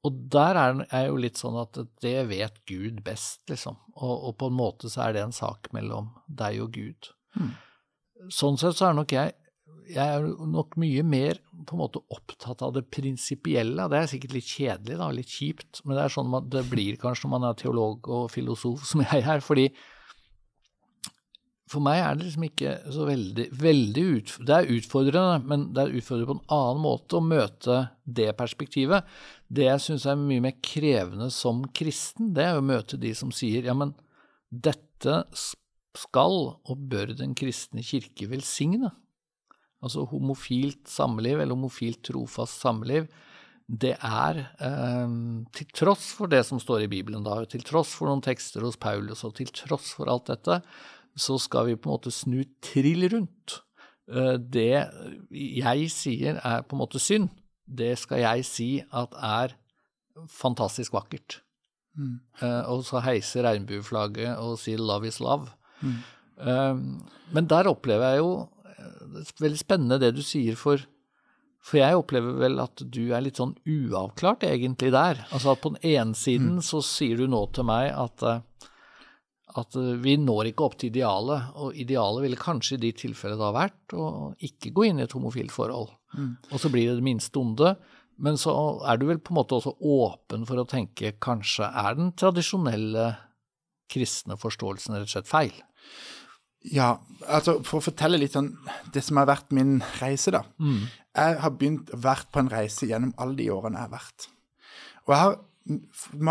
Og 0.06 0.18
der 0.30 0.54
er 0.54 0.74
det 0.78 1.06
jo 1.08 1.16
litt 1.16 1.40
sånn 1.40 1.56
at 1.58 1.78
det 2.02 2.28
vet 2.28 2.64
Gud 2.66 3.02
best, 3.04 3.42
liksom. 3.50 3.76
Og, 3.96 4.14
og, 4.28 4.36
på 4.38 4.46
en 4.46 4.58
måte 4.58 4.90
så 4.92 5.08
er 5.08 5.12
det 5.16 5.24
en 5.24 5.34
sak 5.34 5.72
mellom 5.72 6.12
deg 6.28 6.60
og 6.62 6.72
Gud. 6.72 7.10
Mm. 7.34 7.52
Sånn 8.30 8.58
sett 8.60 8.78
så 8.78 8.90
er 8.90 8.98
nok 8.98 9.12
jeg 9.12 9.34
jeg 9.88 10.04
er 10.04 10.26
nok 10.52 10.76
mye 10.80 11.02
mer 11.06 11.38
på 11.66 11.74
en 11.74 11.80
måte 11.80 12.02
opptatt 12.12 12.60
av 12.64 12.74
det 12.76 12.84
prinsipielle. 12.92 13.86
Det 13.88 13.98
er 13.98 14.10
sikkert 14.10 14.34
litt 14.36 14.50
kjedelig, 14.50 14.98
da, 15.00 15.08
litt 15.14 15.32
kjipt, 15.32 15.80
men 15.84 15.96
det 15.96 16.02
er 16.04 16.12
sånn 16.12 16.34
det 16.52 16.64
blir 16.68 16.98
kanskje 17.00 17.26
når 17.26 17.32
man 17.32 17.46
er 17.48 17.56
teolog 17.56 18.10
og 18.12 18.26
filosof, 18.32 18.84
som 18.90 19.04
jeg 19.06 19.24
er. 19.24 19.40
fordi 19.44 19.70
for 21.68 21.84
meg 21.84 22.00
er 22.00 22.16
det 22.16 22.26
liksom 22.26 22.46
ikke 22.48 22.74
så 22.94 23.06
veldig, 23.08 23.46
veldig 23.60 24.04
ut, 24.16 24.34
Det 24.48 24.54
er 24.56 24.70
utfordrende, 24.78 25.38
men 25.48 25.66
det 25.76 25.84
er 25.84 25.96
utfordrende 26.00 26.30
på 26.30 26.36
en 26.38 26.56
annen 26.58 26.84
måte 26.84 27.18
å 27.18 27.24
møte 27.24 27.80
det 28.04 28.30
perspektivet. 28.38 29.08
Det 29.48 29.66
jeg 29.68 29.84
syns 29.84 30.06
er 30.08 30.20
mye 30.20 30.44
mer 30.44 30.56
krevende 30.64 31.30
som 31.34 31.64
kristen, 31.76 32.32
det 32.36 32.46
er 32.46 32.60
å 32.60 32.64
møte 32.64 33.00
de 33.00 33.12
som 33.16 33.32
sier 33.34 33.68
ja, 33.68 33.76
men 33.76 33.92
dette 34.48 35.22
skal 35.98 36.40
og 36.54 36.88
bør 36.88 37.12
den 37.18 37.34
kristne 37.36 37.84
kirke 37.84 38.30
velsigne 38.30 38.92
altså 39.84 40.04
homofilt 40.10 40.88
samliv, 40.90 41.38
eller 41.38 41.54
homofilt 41.54 42.02
trofast 42.08 42.62
samliv, 42.64 43.08
det 43.68 43.94
er, 44.00 44.38
eh, 44.64 45.16
til 45.52 45.66
tross 45.76 46.12
for 46.16 46.26
det 46.26 46.44
som 46.46 46.60
står 46.60 46.86
i 46.86 46.90
Bibelen, 46.90 47.22
da, 47.24 47.44
til 47.44 47.62
tross 47.62 47.92
for 47.94 48.08
noen 48.08 48.24
tekster 48.24 48.64
hos 48.64 48.80
Paulus, 48.80 49.24
og 49.24 49.34
til 49.36 49.50
tross 49.52 49.92
for 49.92 50.08
alt 50.08 50.30
dette, 50.32 50.62
så 51.18 51.38
skal 51.42 51.68
vi 51.68 51.76
på 51.76 51.90
en 51.90 51.96
måte 51.96 52.14
snu 52.14 52.42
trill 52.64 53.08
rundt. 53.12 53.60
Eh, 54.08 54.36
det 54.38 54.88
jeg 55.30 55.90
sier 55.92 56.40
er 56.40 56.64
på 56.64 56.76
en 56.76 56.82
måte 56.82 57.02
synd, 57.02 57.28
det 57.68 57.96
skal 58.00 58.22
jeg 58.24 58.46
si 58.48 58.70
at 58.80 59.16
er 59.18 59.56
fantastisk 60.32 60.94
vakkert. 60.96 61.40
Mm. 61.98 62.20
Eh, 62.40 62.62
og 62.70 62.84
så 62.86 63.02
heise 63.04 63.42
regnbueflagget 63.44 64.38
og 64.38 64.58
si 64.58 64.76
'love 64.76 65.06
is 65.06 65.18
love'. 65.20 65.50
Mm. 65.82 65.98
Eh, 66.40 66.74
men 67.32 67.46
der 67.46 67.68
opplever 67.68 68.14
jeg 68.14 68.18
jo 68.18 68.48
det 68.78 69.24
er 69.24 69.42
veldig 69.42 69.58
spennende 69.58 69.98
det 70.00 70.14
du 70.14 70.22
sier, 70.22 70.54
for, 70.54 70.82
for 71.64 71.80
jeg 71.80 71.96
opplever 71.96 72.36
vel 72.38 72.60
at 72.60 72.82
du 72.84 73.12
er 73.14 73.24
litt 73.24 73.40
sånn 73.40 73.56
uavklart 73.66 74.44
egentlig 74.44 74.92
der. 74.92 75.24
Altså 75.32 75.54
at 75.54 75.62
på 75.62 75.72
den 75.74 75.82
ene 75.82 76.14
siden 76.14 76.58
mm. 76.60 76.62
så 76.62 76.82
sier 76.84 77.16
du 77.16 77.26
nå 77.26 77.46
til 77.56 77.66
meg 77.68 77.90
at, 77.90 78.44
at 79.56 79.76
eh, 79.78 79.94
vi 80.02 80.16
når 80.20 80.50
ikke 80.50 80.66
opp 80.66 80.76
til 80.80 80.90
idealet, 80.92 81.52
og 81.56 81.76
idealet 81.78 82.26
ville 82.26 82.40
kanskje 82.40 82.76
i 82.76 82.82
de 82.86 82.92
tilfellene 83.04 83.40
da 83.40 83.52
vært 83.56 83.94
å 83.96 84.08
ikke 84.44 84.74
gå 84.76 84.88
inn 84.88 85.00
i 85.00 85.06
et 85.06 85.16
homofilt 85.16 85.54
forhold. 85.54 85.94
Mm. 86.16 86.34
Og 86.50 86.60
så 86.60 86.72
blir 86.72 86.90
det 86.90 86.98
det 86.98 87.06
minste 87.06 87.40
onde. 87.40 87.76
Men 88.18 88.38
så 88.40 88.52
er 88.90 88.98
du 88.98 89.06
vel 89.08 89.20
på 89.22 89.32
en 89.32 89.38
måte 89.38 89.56
også 89.58 89.76
åpen 89.78 90.44
for 90.48 90.58
å 90.58 90.66
tenke 90.68 91.14
kanskje 91.22 91.68
er 91.68 91.98
den 91.98 92.10
tradisjonelle 92.18 93.12
kristne 93.88 94.36
forståelsen 94.40 94.96
rett 94.96 95.06
og 95.06 95.12
slett 95.12 95.30
feil? 95.30 95.60
Ja, 96.66 96.96
altså 97.30 97.60
for 97.64 97.78
å 97.78 97.84
fortelle 97.84 98.18
litt 98.18 98.34
sånn 98.34 98.50
det 98.92 99.04
som 99.06 99.20
har 99.20 99.28
vært 99.30 99.54
min 99.54 99.78
reise, 100.00 100.32
da. 100.34 100.42
Mm. 100.58 100.88
Jeg 101.18 101.36
har 101.44 101.54
begynt 101.54 101.92
vært 101.94 102.28
på 102.34 102.42
en 102.42 102.50
reise 102.50 102.88
gjennom 102.90 103.14
alle 103.22 103.38
de 103.38 103.46
årene 103.54 103.78
jeg 103.78 103.86
har 103.86 103.94
vært. 103.94 104.26
Og 105.06 105.14
jeg 105.14 105.22
har 105.22 105.38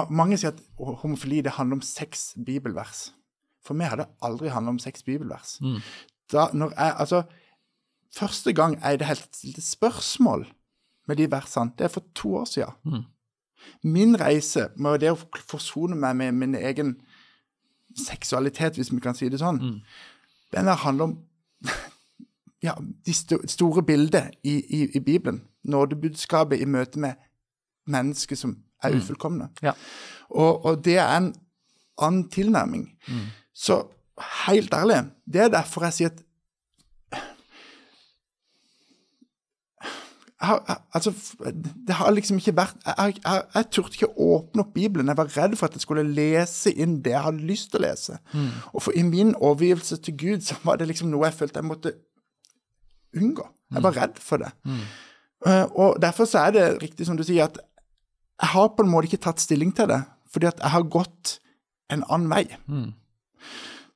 Mange 0.10 0.38
sier 0.38 0.54
at 0.56 0.62
homofili 1.02 1.42
det 1.46 1.58
handler 1.58 1.80
om 1.80 1.86
seks 1.86 2.32
bibelvers. 2.46 3.12
For 3.66 3.78
meg 3.78 3.92
har 3.92 4.02
det 4.02 4.08
aldri 4.24 4.50
handlet 4.54 4.78
om 4.78 4.80
seks 4.82 5.04
bibelvers. 5.04 5.58
Mm. 5.62 5.82
Da, 6.32 6.48
når 6.54 6.74
jeg, 6.76 6.96
altså, 7.04 7.24
Første 8.16 8.54
gang 8.54 8.82
jeg 8.82 8.94
i 8.94 8.98
det 8.98 9.08
hele 9.08 9.20
stilte 9.20 9.62
spørsmål 9.62 10.48
med 11.08 11.16
de 11.16 11.32
versene, 11.32 11.72
det 11.78 11.86
er 11.86 11.88
for 11.88 12.04
to 12.16 12.36
år 12.36 12.46
siden. 12.46 12.74
Mm. 12.86 13.04
Min 13.84 14.20
reise 14.20 14.70
med 14.76 15.00
det 15.00 15.12
å 15.12 15.20
forsone 15.50 15.96
meg 15.96 16.16
med 16.16 16.32
min 16.32 16.56
egen 16.56 16.96
seksualitet, 17.98 18.76
hvis 18.76 18.92
vi 18.94 19.02
kan 19.04 19.16
si 19.16 19.30
det 19.30 19.42
sånn, 19.42 19.60
mm. 19.62 19.80
Den 20.56 20.70
der 20.70 20.80
handler 20.80 21.04
om 21.04 21.16
ja, 22.64 22.74
de 23.06 23.14
store 23.48 23.84
bildet 23.84 24.38
i, 24.44 24.56
i, 24.56 24.98
i 24.98 25.00
Bibelen. 25.00 25.42
Nådebudskapet 25.64 26.62
i 26.62 26.66
møte 26.66 27.00
med 27.00 27.20
mennesker 27.86 28.36
som 28.40 28.56
er 28.84 28.94
mm. 28.94 29.02
ufullkomne. 29.02 29.50
Ja. 29.64 29.74
Og, 30.30 30.66
og, 30.66 30.86
det 30.86 30.98
er 30.98 31.18
en 31.18 31.34
annen 31.98 32.30
tilnærming. 32.30 32.90
Mm. 33.08 33.28
Så 33.56 33.82
helt 34.48 34.74
ærlig, 34.74 35.04
det 35.34 35.42
er 35.42 35.54
derfor 35.54 35.88
jeg 35.88 35.94
sier 35.94 36.14
at 36.14 36.24
jeg, 40.42 40.76
altså, 40.94 41.14
det 41.88 41.96
har 41.96 42.12
liksom 42.12 42.38
ikke 42.38 42.56
vært 42.56 42.76
Jeg, 42.86 43.16
jeg, 43.26 43.42
jeg 43.56 43.66
turte 43.72 43.98
ikke 43.98 44.10
å 44.10 44.36
åpne 44.36 44.62
opp 44.62 44.74
Bibelen. 44.74 45.10
Jeg 45.10 45.18
var 45.18 45.32
redd 45.34 45.56
for 45.58 45.66
at 45.66 45.74
jeg 45.74 45.82
skulle 45.82 46.04
lese 46.06 46.74
inn 46.78 47.00
det 47.02 47.16
jeg 47.16 47.24
hadde 47.26 47.48
lyst 47.50 47.72
til 47.72 47.82
å 47.82 47.86
lese. 47.88 48.20
Mm. 48.34 48.52
Og 48.74 48.84
for 48.86 48.98
i 48.98 49.02
min 49.08 49.34
overgivelse 49.36 49.98
til 50.06 50.18
Gud 50.18 50.46
så 50.46 50.60
var 50.64 50.78
det 50.78 50.92
liksom 50.92 51.10
noe 51.10 51.26
jeg 51.26 51.40
følte 51.40 51.64
jeg 51.64 51.70
måtte 51.72 51.94
unngå. 53.18 53.48
Jeg 53.74 53.84
var 53.84 53.96
mm. 53.96 53.98
redd 53.98 54.22
for 54.28 54.44
det. 54.44 54.52
Mm. 54.64 54.86
Uh, 55.48 55.66
og 55.74 55.98
derfor 56.02 56.30
så 56.30 56.46
er 56.46 56.54
det 56.54 56.68
riktig 56.84 57.10
som 57.10 57.18
du 57.18 57.26
sier, 57.26 57.50
at 57.50 57.58
jeg 58.42 58.54
har 58.54 58.70
på 58.76 58.86
en 58.86 58.92
måte 58.92 59.10
ikke 59.10 59.24
tatt 59.26 59.42
stilling 59.42 59.74
til 59.76 59.90
det. 59.90 60.02
Fordi 60.32 60.50
at 60.50 60.62
jeg 60.62 60.74
har 60.74 60.86
gått 60.92 61.38
en 61.94 62.04
annen 62.12 62.30
vei. 62.30 62.44
Mm. 62.68 62.92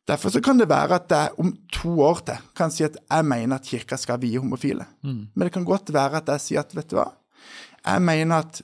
Derfor 0.09 0.33
så 0.33 0.41
kan 0.43 0.59
det 0.59 0.69
være 0.71 0.97
at 0.97 1.13
jeg 1.13 1.35
om 1.39 1.51
to 1.71 1.93
år 2.03 2.23
til 2.27 2.47
kan 2.57 2.73
si 2.73 2.83
at 2.87 2.97
jeg 2.97 3.27
mener 3.27 3.59
at 3.59 3.67
kirka 3.67 3.99
skal 3.99 4.19
vie 4.23 4.39
homofile. 4.41 4.87
Mm. 5.05 5.21
Men 5.33 5.45
det 5.45 5.53
kan 5.53 5.67
godt 5.67 5.93
være 5.93 6.21
at 6.21 6.31
jeg 6.33 6.45
sier 6.45 6.63
at 6.63 6.75
vet 6.75 6.89
du 6.91 6.97
hva, 6.97 7.11
jeg 7.85 8.03
mener 8.05 8.45
at 8.45 8.61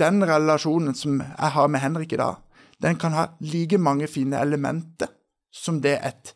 den 0.00 0.22
relasjonen 0.26 0.94
som 0.94 1.20
jeg 1.22 1.54
har 1.54 1.70
med 1.70 1.82
Henrik 1.82 2.12
i 2.14 2.20
dag, 2.20 2.42
den 2.82 2.98
kan 2.98 3.14
ha 3.14 3.26
like 3.40 3.78
mange 3.78 4.08
fine 4.08 4.38
elementer 4.40 5.10
som 5.52 5.80
det 5.82 5.96
et 5.98 6.34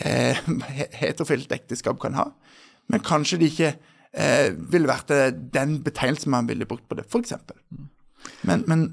eh, 0.00 0.38
heterofilt 1.02 1.52
ekteskap 1.52 2.00
kan 2.00 2.16
ha. 2.18 2.30
Men 2.88 3.04
kanskje 3.04 3.38
det 3.40 3.52
ikke 3.52 3.72
eh, 4.12 4.54
ville 4.56 4.88
vært 4.88 5.12
den 5.54 5.78
betegnelsen 5.84 6.32
man 6.32 6.48
ville 6.48 6.68
brukt 6.68 6.88
på 6.88 6.98
det, 6.98 7.06
f.eks. 7.08 7.36
Men, 8.48 8.64
men, 8.70 8.84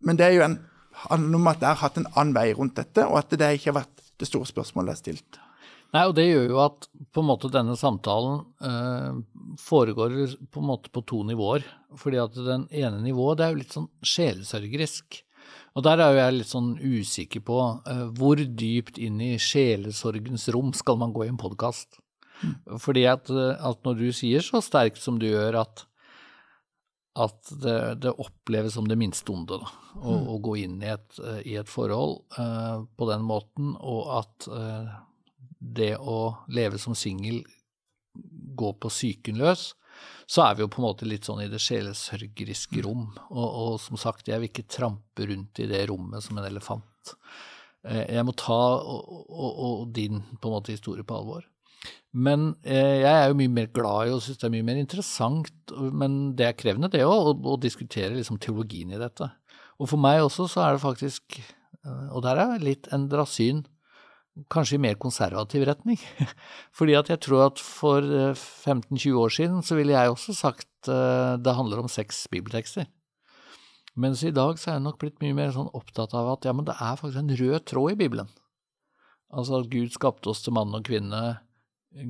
men 0.00 0.18
det 0.18 0.28
er 0.28 0.36
jo 0.36 0.46
en 0.46 0.58
handler 1.06 1.40
om 1.40 1.50
at 1.50 1.60
jeg 1.60 1.68
har 1.68 1.82
hatt 1.82 1.98
en 2.00 2.08
annen 2.14 2.36
vei 2.36 2.46
rundt 2.56 2.78
dette, 2.78 3.04
og 3.04 3.18
at 3.20 3.34
det 3.36 3.50
ikke 3.56 3.72
har 3.72 3.82
vært 3.82 4.06
det 4.16 4.28
store 4.30 4.48
spørsmålet 4.48 4.92
jeg 4.92 4.96
har 4.96 5.02
stilt. 5.02 5.40
Nei, 5.94 6.02
og 6.08 6.16
det 6.18 6.26
gjør 6.26 6.48
jo 6.50 6.62
at 6.64 6.88
på 7.14 7.22
en 7.22 7.28
måte 7.28 7.50
denne 7.52 7.76
samtalen 7.78 8.40
eh, 8.68 9.20
foregår 9.62 10.16
på 10.52 10.62
en 10.62 10.68
måte 10.68 10.90
på 10.92 11.02
to 11.08 11.22
nivåer. 11.28 11.64
Fordi 11.96 12.18
at 12.20 12.34
den 12.36 12.66
ene 12.74 12.98
nivået 13.04 13.38
det 13.38 13.46
er 13.46 13.54
jo 13.54 13.60
litt 13.60 13.76
sånn 13.76 13.88
sjelesørgerisk. 14.04 15.20
Og 15.76 15.84
der 15.86 16.02
er 16.02 16.10
jo 16.10 16.20
jeg 16.20 16.36
litt 16.36 16.50
sånn 16.50 16.72
usikker 16.80 17.44
på 17.46 17.60
eh, 17.86 18.02
hvor 18.18 18.40
dypt 18.40 18.98
inn 18.98 19.22
i 19.24 19.36
sjelesorgens 19.40 20.48
rom 20.56 20.74
skal 20.76 20.98
man 21.00 21.14
gå 21.16 21.24
i 21.24 21.30
en 21.32 21.40
podkast. 21.40 22.00
Mm. 22.42 22.56
Fordi 22.82 23.06
at, 23.08 23.30
at, 23.30 23.80
når 23.86 24.00
du 24.00 24.08
sier 24.12 24.44
så 24.44 24.60
sterkt 24.64 25.00
som 25.00 25.20
du 25.22 25.28
gjør 25.30 25.62
at 25.62 25.86
at 27.16 27.50
det, 27.62 27.78
det, 28.04 28.12
oppleves 28.20 28.74
som 28.76 28.88
det 28.88 28.98
minste 29.00 29.32
onde 29.32 29.58
da, 29.62 29.70
å, 29.96 30.12
mm. 30.18 30.28
å 30.28 30.36
gå 30.44 30.56
inn 30.66 30.76
i 30.84 30.90
et, 30.92 31.18
i 31.48 31.56
et 31.56 31.70
forhold 31.70 32.18
uh, 32.36 32.84
på 32.96 33.08
den 33.08 33.24
måten, 33.24 33.72
og 33.80 34.10
at 34.18 34.48
uh, 34.52 34.98
det 35.56 35.94
å 35.96 36.36
leve 36.52 36.80
som 36.80 36.96
singel 36.98 37.40
går 38.56 38.76
på 38.80 38.92
psyken 38.92 39.40
løs, 39.40 39.70
så 40.28 40.44
er 40.44 40.56
vi 40.56 40.64
jo 40.64 40.70
på 40.72 40.82
en 40.82 40.88
måte 40.88 41.08
litt 41.08 41.24
sånn 41.28 41.40
i 41.44 41.48
det 41.48 41.60
sjelesørgeriske 41.62 42.84
rom. 42.84 43.08
Og, 43.30 43.46
og, 43.46 43.74
som 43.80 43.96
sagt, 44.00 44.28
jeg 44.28 44.42
vil 44.42 44.50
ikke 44.50 44.68
trampe 44.68 45.28
rundt 45.30 45.60
i 45.62 45.68
det 45.70 45.86
rommet 45.88 46.24
som 46.24 46.36
en 46.36 46.48
elefant. 46.48 47.16
Uh, 47.86 48.04
jeg 48.04 48.28
må 48.28 48.36
ta 48.36 48.60
og, 48.76 49.12
og, 49.24 49.60
og 49.66 49.84
din 49.96 50.20
på 50.36 50.50
en 50.50 50.58
måte 50.58 50.76
historie 50.76 51.06
på 51.06 51.16
alvor. 51.16 51.48
Men 52.16 52.54
eh, 52.64 53.02
jeg 53.02 53.12
er 53.12 53.28
jo 53.28 53.38
mye 53.38 53.52
mer 53.52 53.68
glad 53.76 54.08
i 54.08 54.14
og 54.14 54.22
syns 54.24 54.40
det 54.40 54.48
er 54.48 54.54
mye 54.54 54.66
mer 54.66 54.80
interessant, 54.80 55.74
men 55.74 56.32
det 56.38 56.46
er 56.48 56.56
krevende 56.56 56.88
det 56.92 57.04
òg, 57.04 57.32
å, 57.32 57.34
å, 57.52 57.56
diskutere 57.60 58.14
liksom 58.16 58.40
teologien 58.40 58.94
i 58.94 59.00
dette. 59.00 59.28
Og 59.76 59.90
for 59.90 60.00
meg 60.00 60.22
også 60.24 60.46
så 60.48 60.62
er 60.64 60.76
det 60.76 60.84
faktisk, 60.84 61.40
eh, 61.82 62.06
og 62.08 62.24
der 62.24 62.40
er 62.40 62.64
litt 62.64 62.88
endra 62.94 63.26
syn, 63.28 63.66
kanskje 64.52 64.76
i 64.76 64.82
mer 64.84 64.98
konservativ 65.00 65.64
retning. 65.68 66.00
Fordi 66.76 66.96
at 66.98 67.10
jeg 67.12 67.22
tror 67.24 67.46
at 67.46 67.60
for 67.62 68.04
15-20 68.04 68.96
eh, 69.08 69.20
år 69.20 69.36
siden 69.36 69.62
så 69.64 69.78
ville 69.78 69.96
jeg 69.96 70.12
også 70.12 70.36
sagt 70.36 70.90
eh, 70.92 71.36
det 71.40 71.56
handler 71.56 71.84
om 71.84 71.92
seks 71.92 72.26
bibeltekster. 72.32 72.88
Mens 73.96 74.20
i 74.28 74.34
dag 74.34 74.58
så 74.60 74.70
er 74.70 74.76
jeg 74.76 74.84
nok 74.84 74.98
blitt 75.00 75.22
mye 75.24 75.36
mer 75.36 75.54
sånn 75.54 75.72
opptatt 75.72 76.12
av 76.16 76.34
at 76.34 76.44
ja, 76.44 76.52
men 76.52 76.66
det 76.68 76.76
er 76.76 76.98
faktisk 77.00 77.22
en 77.22 77.36
rød 77.40 77.64
tråd 77.64 77.94
i 77.94 78.00
Bibelen. 78.02 78.28
Altså 79.32 79.62
at 79.62 79.70
Gud 79.72 79.94
skapte 79.94 80.28
oss 80.30 80.44
til 80.44 80.54
mann 80.56 80.74
og 80.76 80.84
kvinne 80.86 81.22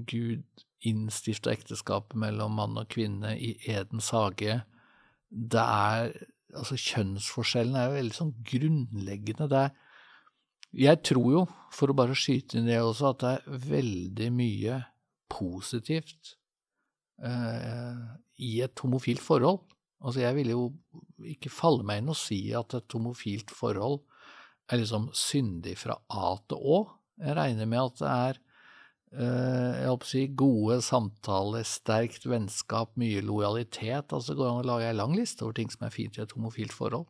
Gud 0.09 0.65
innstifta 0.87 1.53
ekteskapet 1.55 2.19
mellom 2.19 2.57
mann 2.59 2.79
og 2.79 2.89
kvinne 2.93 3.35
i 3.39 3.55
Edens 3.71 4.13
hage. 4.15 4.63
Det 5.31 5.63
er 5.63 6.15
Altså, 6.57 6.77
kjønnsforskjellen 6.79 7.75
er 7.77 7.89
jo 7.89 7.97
veldig 7.97 8.15
sånn 8.17 8.35
grunnleggende. 8.47 9.49
Det 9.51 9.63
er 9.67 9.75
Jeg 10.77 11.01
tror 11.09 11.27
jo, 11.33 11.43
for 11.73 11.91
å 11.91 11.97
bare 11.97 12.17
skyte 12.19 12.59
inn 12.59 12.69
det 12.69 12.79
også, 12.83 13.11
at 13.11 13.23
det 13.23 13.31
er 13.33 13.61
veldig 13.71 14.29
mye 14.35 14.79
positivt 15.33 16.35
eh, 17.25 18.01
i 18.45 18.61
et 18.65 18.83
homofilt 18.85 19.23
forhold. 19.25 19.63
Altså, 20.03 20.21
jeg 20.21 20.37
ville 20.37 20.57
jo 20.57 20.67
ikke 21.33 21.53
falle 21.53 21.87
meg 21.87 22.03
inn 22.03 22.13
og 22.13 22.19
si 22.21 22.41
at 22.57 22.77
et 22.77 22.97
homofilt 22.97 23.55
forhold 23.57 24.03
er 24.69 24.83
liksom 24.83 25.09
syndig 25.17 25.79
fra 25.81 25.97
A 26.13 26.35
til 26.49 26.61
Å. 26.61 26.83
Jeg 27.25 27.39
regner 27.39 27.71
med 27.71 27.83
at 27.87 28.03
det 28.03 28.13
er 28.13 28.43
jeg 29.13 29.87
håper 29.87 30.07
å 30.07 30.11
si, 30.11 30.23
gode 30.37 30.79
samtaler, 30.85 31.67
sterkt 31.69 32.27
vennskap, 32.29 32.91
mye 33.01 33.23
lojalitet. 33.25 34.11
Altså 34.11 34.33
det 34.35 34.41
går 34.41 34.51
an 34.51 34.65
å 34.65 34.71
lage 34.73 34.89
ei 34.91 34.97
lang 34.97 35.15
liste 35.17 35.47
over 35.47 35.57
ting 35.57 35.71
som 35.73 35.87
er 35.87 35.95
fint 35.95 36.19
i 36.19 36.25
et 36.25 36.35
homofilt 36.37 36.75
forhold. 36.75 37.07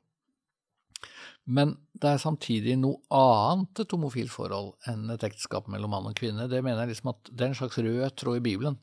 Men 1.47 1.77
det 1.95 2.11
er 2.11 2.21
samtidig 2.23 2.75
noe 2.81 2.99
annet 3.15 3.85
et 3.85 3.93
homofilt 3.95 4.33
forhold 4.35 4.75
enn 4.91 5.07
et 5.15 5.25
ekteskap 5.27 5.71
mellom 5.71 5.93
mann 5.95 6.09
og 6.11 6.19
kvinne. 6.19 6.49
Det 6.51 6.59
mener 6.65 6.83
jeg 6.83 6.97
liksom 6.97 7.13
at 7.13 7.31
det 7.31 7.45
er 7.45 7.53
en 7.53 7.59
slags 7.61 7.79
rød 7.79 8.17
tråd 8.19 8.41
i 8.41 8.45
Bibelen. 8.49 8.79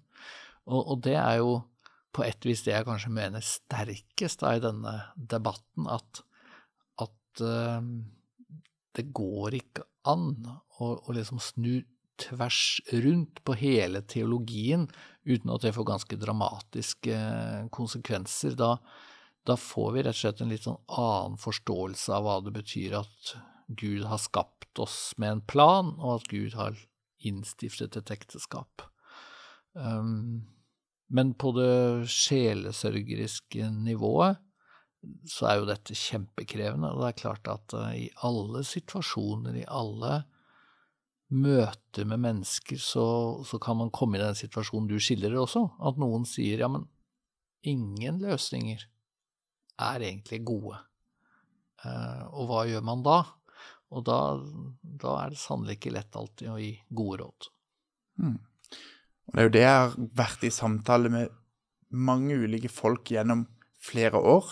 Og, 0.72 0.80
og 0.80 1.01
det 1.03 1.18
er 1.20 1.41
jo 1.41 1.57
på 2.14 2.24
et 2.24 2.45
vis 2.47 2.64
det 2.64 2.76
jeg 2.76 2.88
kanskje 2.88 3.11
mener 3.11 3.43
sterkest 3.43 4.43
da, 4.43 4.53
i 4.55 4.64
denne 4.64 4.93
debatten, 5.18 5.89
at, 5.91 6.22
at 7.03 7.43
uh, 7.43 7.82
det 8.95 9.09
går 9.18 9.57
ikke 9.59 9.88
an 10.07 10.30
å, 10.80 10.93
å 10.93 11.16
liksom 11.16 11.41
snu 11.43 11.82
tvers 12.22 12.82
rundt 13.03 13.41
på 13.45 13.55
hele 13.57 14.03
teologien, 14.09 14.88
uten 15.26 15.53
at 15.53 15.66
det 15.66 15.74
får 15.76 15.88
ganske 15.88 16.20
dramatiske 16.20 17.16
eh, 17.16 17.66
konsekvenser. 17.74 18.57
Da, 18.59 18.76
da, 19.47 19.57
får 19.59 19.91
vi 19.95 20.05
rett 20.05 20.18
og 20.18 20.22
slett 20.22 20.43
en 20.43 20.53
litt 20.53 20.68
sånn 20.68 20.82
annen 20.88 21.39
forståelse 21.41 22.16
av 22.16 22.28
hva 22.28 22.39
det 22.45 22.55
betyr 22.55 22.99
at 23.01 23.36
Gud 23.68 24.05
har 24.09 24.22
skapt 24.22 24.80
oss 24.84 25.14
med 25.22 25.38
en 25.38 25.45
plan, 25.45 25.93
og 25.99 26.20
at 26.20 26.32
Gud 26.32 26.57
har 26.59 26.78
innstiftet 27.24 27.95
et 27.97 28.11
ekteskap. 28.14 28.84
Um, 29.74 30.43
men 31.14 31.34
på 31.39 31.53
det 31.55 32.09
sjelesørgeriske 32.11 33.70
nivået 33.74 34.41
så 35.28 35.49
er 35.49 35.59
jo 35.59 35.68
dette 35.68 35.95
kjempekrevende. 35.97 36.93
Og 36.93 37.03
det 37.03 37.09
er 37.09 37.20
klart 37.20 37.49
at 37.51 37.76
uh, 37.76 37.89
i 37.95 38.07
alle 38.26 38.64
situasjoner, 38.68 39.57
i 39.59 39.68
alle 39.68 40.24
møter 41.34 42.07
med 42.07 42.21
mennesker, 42.21 42.79
så, 42.81 43.05
så, 43.47 43.59
kan 43.61 43.79
man 43.79 43.91
komme 43.93 44.19
i 44.19 44.21
den 44.21 44.38
situasjonen 44.38 44.89
du 44.89 44.99
skildrer 45.01 45.39
også, 45.41 45.65
at 45.81 45.99
noen 46.01 46.27
sier 46.29 46.61
ja, 46.61 46.69
men 46.71 46.86
ingen 47.65 48.19
løsninger 48.21 48.84
er 49.81 50.05
egentlig 50.05 50.43
gode. 50.45 50.77
Eh, 51.84 52.23
og 52.31 52.49
hva 52.49 52.65
gjør 52.69 52.86
man 52.86 53.05
da? 53.05 53.19
Og 53.93 54.05
da, 54.07 54.19
da 54.81 55.17
er 55.21 55.34
det 55.34 55.41
sannelig 55.41 55.77
ikke 55.77 55.93
lett 55.95 56.17
alltid 56.17 56.51
å 56.53 56.59
gi 56.61 56.73
gode 56.93 57.21
råd. 57.23 57.49
Mm. 58.23 58.38
Og 59.23 59.34
det 59.34 59.41
er 59.41 59.47
jo 59.47 59.53
det 59.55 59.63
jeg 59.63 59.79
har 59.79 59.97
vært 60.21 60.45
i 60.45 60.53
samtale 60.53 61.11
med 61.13 61.34
mange 61.93 62.38
ulike 62.41 62.71
folk 62.73 63.11
gjennom 63.13 63.45
flere 63.84 64.17
år, 64.17 64.49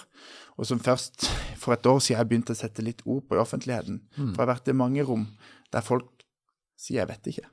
og 0.59 0.67
som 0.67 0.81
først 0.83 1.25
for 1.57 1.73
et 1.73 1.87
år 1.87 2.01
siden 2.03 2.19
jeg 2.19 2.29
begynte 2.29 2.55
å 2.55 2.59
sette 2.59 2.85
litt 2.85 3.01
ord 3.05 3.23
på 3.27 3.37
i 3.37 3.41
offentligheten. 3.41 4.01
Mm. 4.17 4.33
For 4.33 4.41
jeg 4.41 4.43
har 4.43 4.51
vært 4.53 4.71
i 4.73 4.77
mange 4.77 5.05
rom 5.07 5.25
der 5.73 5.85
folk 5.85 6.20
sier 6.81 7.03
jeg 7.03 7.11
vet 7.11 7.33
ikke. 7.33 7.49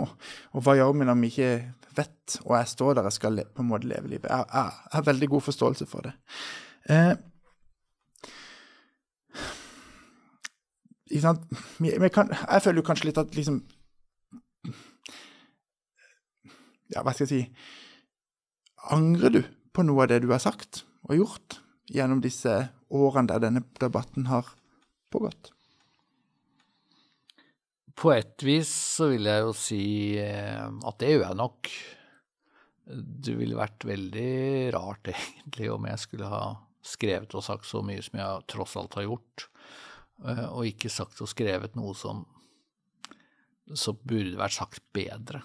Og, 0.00 0.08
og 0.56 0.64
hva 0.64 0.74
gjør 0.78 0.94
vi 0.96 1.06
når 1.06 1.20
vi 1.20 1.28
ikke 1.28 1.50
vet, 1.98 2.38
og 2.46 2.56
jeg 2.56 2.70
står 2.72 2.98
der 2.98 3.08
og 3.08 3.14
skal 3.14 3.42
på 3.52 3.62
en 3.62 3.68
måte 3.68 3.88
leve 3.90 4.10
livet? 4.10 4.30
Jeg, 4.30 4.46
jeg, 4.48 4.72
jeg 4.88 4.96
har 4.96 5.06
veldig 5.10 5.28
god 5.34 5.44
forståelse 5.44 5.86
for 5.90 6.08
det. 6.08 6.14
Eh, 6.90 7.14
vi 11.14 11.20
kan, 12.10 12.32
jeg 12.32 12.62
føler 12.64 12.80
jo 12.80 12.86
kanskje 12.86 13.10
litt 13.10 13.20
at 13.22 13.36
liksom 13.36 13.62
Ja, 16.92 17.00
hva 17.00 17.14
skal 17.14 17.24
jeg 17.24 17.30
si 17.30 17.42
Angrer 18.94 19.32
du 19.32 19.40
på 19.74 19.84
noe 19.86 20.04
av 20.04 20.10
det 20.10 20.22
du 20.24 20.30
har 20.32 20.42
sagt 20.42 20.82
og 21.08 21.16
gjort 21.16 21.58
gjennom 21.92 22.20
disse 22.24 22.52
årene 22.92 23.30
der 23.30 23.42
denne 23.46 23.62
debatten 23.80 24.28
har 24.28 24.50
pågått? 25.12 25.53
På 27.94 28.10
et 28.14 28.42
vis 28.42 28.70
så 28.70 29.08
vil 29.12 29.28
jeg 29.30 29.44
jo 29.44 29.54
si 29.56 29.84
eh, 30.18 30.66
at 30.66 30.98
det 31.00 31.12
gjør 31.12 31.26
jeg 31.28 31.38
nok. 31.38 31.70
Det 33.24 33.34
ville 33.38 33.58
vært 33.58 33.86
veldig 33.88 34.34
rart, 34.74 35.10
egentlig, 35.14 35.70
om 35.72 35.86
jeg 35.88 36.02
skulle 36.02 36.30
ha 36.30 36.44
skrevet 36.84 37.32
og 37.38 37.44
sagt 37.46 37.68
så 37.68 37.80
mye 37.86 38.02
som 38.04 38.18
jeg 38.20 38.46
tross 38.50 38.74
alt 38.76 38.98
har 38.98 39.06
gjort, 39.06 39.48
eh, 40.26 40.46
og 40.50 40.68
ikke 40.68 40.92
sagt 40.92 41.22
og 41.24 41.30
skrevet 41.30 41.78
noe 41.78 41.94
som, 41.96 42.24
som 43.72 43.98
burde 44.02 44.36
vært 44.40 44.58
sagt 44.58 44.84
bedre. 44.96 45.44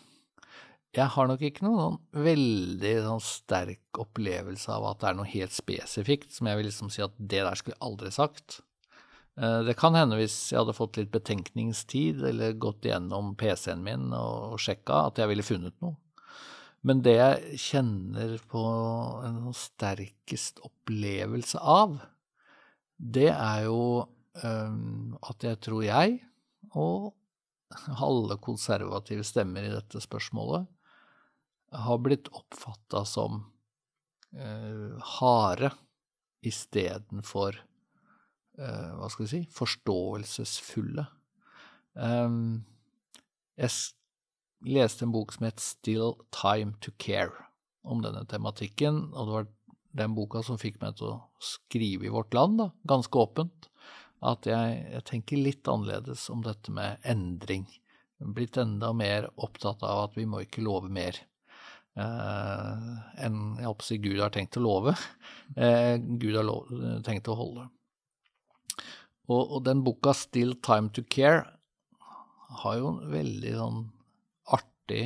Jeg 0.97 1.05
har 1.13 1.27
nok 1.29 1.43
ikke 1.45 1.67
noen 1.67 1.99
veldig 2.17 2.95
sånn 3.05 3.21
sterk 3.21 3.99
opplevelse 4.01 4.73
av 4.73 4.87
at 4.89 5.03
det 5.03 5.09
er 5.11 5.19
noe 5.19 5.29
helt 5.29 5.53
spesifikt 5.53 6.33
som 6.33 6.49
jeg 6.49 6.57
vil 6.57 6.65
liksom 6.65 6.89
si 6.89 7.03
at 7.05 7.13
det 7.19 7.43
der 7.45 7.59
skulle 7.59 7.77
jeg 7.77 7.85
aldri 7.85 8.09
sagt. 8.15 8.63
Eh, 9.39 9.59
det 9.63 9.75
kan 9.79 9.95
hende 9.95 10.17
hvis 10.19 10.35
jeg 10.51 10.59
hadde 10.59 10.75
fått 10.75 10.99
litt 10.99 11.11
betenkningstid 11.13 12.23
eller 12.31 12.57
gått 12.59 12.87
gjennom 12.89 13.35
PC-en 13.39 13.83
min 13.85 14.09
og 14.15 14.59
sjekka, 14.59 15.05
at 15.07 15.21
jeg 15.21 15.31
ville 15.31 15.45
funnet 15.45 15.77
noe. 15.83 15.95
Men 16.83 17.03
det 17.03 17.15
jeg 17.17 17.59
kjenner 17.59 18.37
på 18.51 18.63
en 19.27 19.39
sånn 19.43 19.57
sterkest 19.57 20.61
opplevelse 20.63 21.59
av, 21.59 21.97
det 22.99 23.29
er 23.33 23.65
jo 23.67 24.07
um, 24.43 25.15
at 25.19 25.43
jeg 25.43 25.59
tror 25.63 25.83
jeg, 25.83 26.21
og 26.79 27.11
alle 27.99 28.39
konservative 28.43 29.27
stemmer 29.27 29.67
i 29.67 29.73
dette 29.73 29.99
spørsmålet, 30.03 30.67
har 31.83 31.99
blitt 32.01 32.31
oppfatta 32.31 33.03
som 33.07 33.43
uh, 34.39 34.95
harde 35.19 35.73
istedenfor 36.47 37.59
hva 38.59 39.07
skal 39.11 39.25
vi 39.25 39.31
si, 39.31 39.41
forståelsesfulle. 39.55 41.05
Um, 41.99 42.65
jeg 43.59 43.71
leste 44.67 45.05
en 45.05 45.13
bok 45.15 45.33
som 45.35 45.47
het 45.47 45.63
Still 45.63 46.13
Time 46.35 46.75
to 46.83 46.93
Care 46.99 47.47
om 47.87 48.03
denne 48.03 48.25
tematikken, 48.29 49.09
og 49.13 49.27
det 49.27 49.35
var 49.35 49.49
den 49.99 50.15
boka 50.15 50.43
som 50.45 50.59
fikk 50.61 50.79
meg 50.83 50.97
til 50.99 51.13
å 51.13 51.21
skrive 51.43 52.07
i 52.07 52.13
Vårt 52.13 52.35
Land, 52.37 52.59
da, 52.61 52.69
ganske 52.87 53.19
åpent, 53.19 53.69
at 54.25 54.47
jeg, 54.49 54.81
jeg 54.93 55.05
tenker 55.07 55.41
litt 55.41 55.69
annerledes 55.71 56.27
om 56.33 56.43
dette 56.45 56.73
med 56.75 56.99
endring. 57.07 57.65
blitt 58.19 58.57
enda 58.59 58.91
mer 58.93 59.29
opptatt 59.37 59.83
av 59.83 60.09
at 60.09 60.17
vi 60.19 60.25
må 60.27 60.43
ikke 60.43 60.63
love 60.65 60.91
mer 60.91 61.15
eh, 61.95 62.89
enn 63.23 63.37
jeg 63.55 63.69
håper 63.69 64.01
Gud 64.03 64.19
har 64.19 64.33
tenkt 64.35 64.59
å 64.59 64.65
love. 64.65 64.95
Eh, 65.55 65.95
Gud 65.97 66.35
har 66.35 66.43
lov, 66.43 66.67
tenkt 67.07 67.31
å 67.31 67.37
holde. 67.39 67.69
Og, 69.29 69.41
og, 69.45 69.63
den 69.65 69.83
boka 69.85 70.13
'Still 70.13 70.55
Time 70.65 70.89
to 70.89 71.03
Care' 71.05 71.45
har 72.63 72.77
jo 72.79 72.95
en 72.95 73.11
veldig 73.11 73.51
sånn 73.53 73.81
artig 74.57 75.03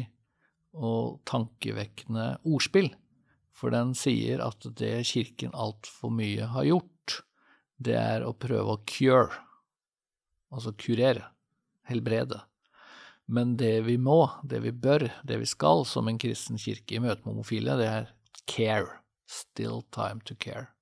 og 0.74 1.19
tankevekkende 1.28 2.38
ordspill. 2.47 2.93
For 3.51 3.74
den 3.76 3.91
sier 3.93 4.39
at 4.45 4.63
det 4.80 5.03
Kirken 5.11 5.51
altfor 5.53 6.13
mye 6.15 6.47
har 6.55 6.63
gjort, 6.63 7.19
det 7.84 7.99
er 7.99 8.24
å 8.24 8.32
prøve 8.34 8.78
å 8.78 8.82
cure, 8.88 9.36
altså 10.53 10.71
kurere, 10.71 11.28
helbrede. 11.91 12.39
Men 13.28 13.55
det 13.59 13.86
vi 13.88 13.97
må, 13.97 14.26
det 14.43 14.63
vi 14.65 14.71
bør, 14.71 15.07
det 15.24 15.39
vi 15.43 15.47
skal 15.47 15.86
som 15.88 16.07
en 16.07 16.19
kristen 16.19 16.59
kirke 16.59 16.97
i 16.97 17.03
møte 17.03 17.24
med 17.24 17.36
homofile, 17.36 17.78
det 17.80 17.88
er 17.88 18.11
care. 18.45 18.99
Still 19.28 19.82
time 19.95 20.19
to 20.28 20.36
care. 20.36 20.72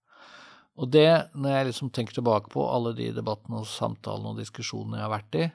Og 0.80 0.92
det, 0.94 1.10
når 1.36 1.56
jeg 1.56 1.68
liksom 1.68 1.90
tenker 1.94 2.16
tilbake 2.16 2.52
på 2.54 2.64
alle 2.72 2.94
de 2.98 3.10
debattene 3.16 3.60
og 3.60 3.70
samtalene 3.70 4.32
og 4.32 4.40
diskusjonene 4.40 5.00
jeg 5.00 5.06
har 5.06 5.14
vært 5.14 5.40
i, 5.40 5.48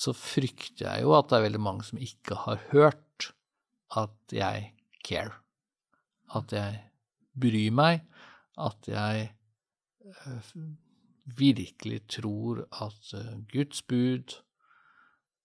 så 0.00 0.14
frykter 0.16 0.86
jeg 0.86 1.04
jo 1.04 1.14
at 1.16 1.28
det 1.28 1.38
er 1.38 1.46
veldig 1.48 1.62
mange 1.62 1.86
som 1.86 2.00
ikke 2.00 2.38
har 2.46 2.62
hørt 2.70 3.30
at 4.00 4.34
jeg 4.34 4.70
care. 5.04 5.34
At 6.32 6.54
jeg 6.54 6.78
bryr 7.36 7.74
meg. 7.74 8.06
At 8.60 8.88
jeg 8.88 9.26
uh, 10.24 10.52
virkelig 11.36 12.00
tror 12.16 12.64
at 12.70 13.12
uh, 13.18 13.36
Guds 13.50 13.82
bud, 13.82 14.38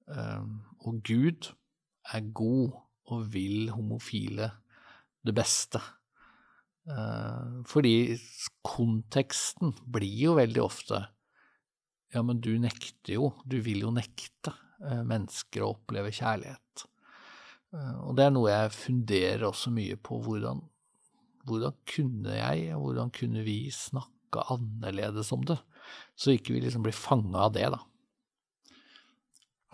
Ehm, 0.09 0.61
og 0.79 1.01
Gud 1.03 1.53
er 2.13 2.33
god 2.33 2.71
og 3.05 3.33
vil 3.33 3.69
homofile 3.69 4.51
det 5.25 5.35
beste. 5.35 5.81
Ehm, 6.85 7.63
fordi 7.65 8.15
konteksten 8.65 9.73
blir 9.89 10.19
jo 10.27 10.37
veldig 10.37 10.61
ofte 10.61 11.05
Ja, 12.13 12.21
men 12.23 12.37
du 12.39 12.53
nekter 12.61 13.17
jo, 13.17 13.31
du 13.43 13.57
vil 13.65 13.81
jo 13.83 13.89
nekte 13.91 14.53
eh, 14.85 15.01
mennesker 15.03 15.65
å 15.65 15.71
oppleve 15.73 16.13
kjærlighet. 16.15 16.85
Ehm, 17.75 17.97
og 18.05 18.13
det 18.15 18.27
er 18.27 18.31
noe 18.31 18.53
jeg 18.53 18.75
funderer 18.77 19.43
også 19.49 19.73
mye 19.75 19.97
på. 19.99 20.21
Hvordan, 20.23 20.61
hvordan 21.49 21.75
kunne 21.91 22.37
jeg, 22.37 22.69
og 22.77 22.85
hvordan 22.85 23.11
kunne 23.17 23.43
vi 23.43 23.57
snakke 23.73 24.45
annerledes 24.53 25.33
om 25.35 25.43
det? 25.49 25.57
Så 26.15 26.37
ikke 26.37 26.55
vi 26.55 26.63
liksom 26.63 26.85
blir 26.85 26.95
fanga 26.95 27.49
av 27.49 27.57
det, 27.57 27.67
da. 27.73 27.81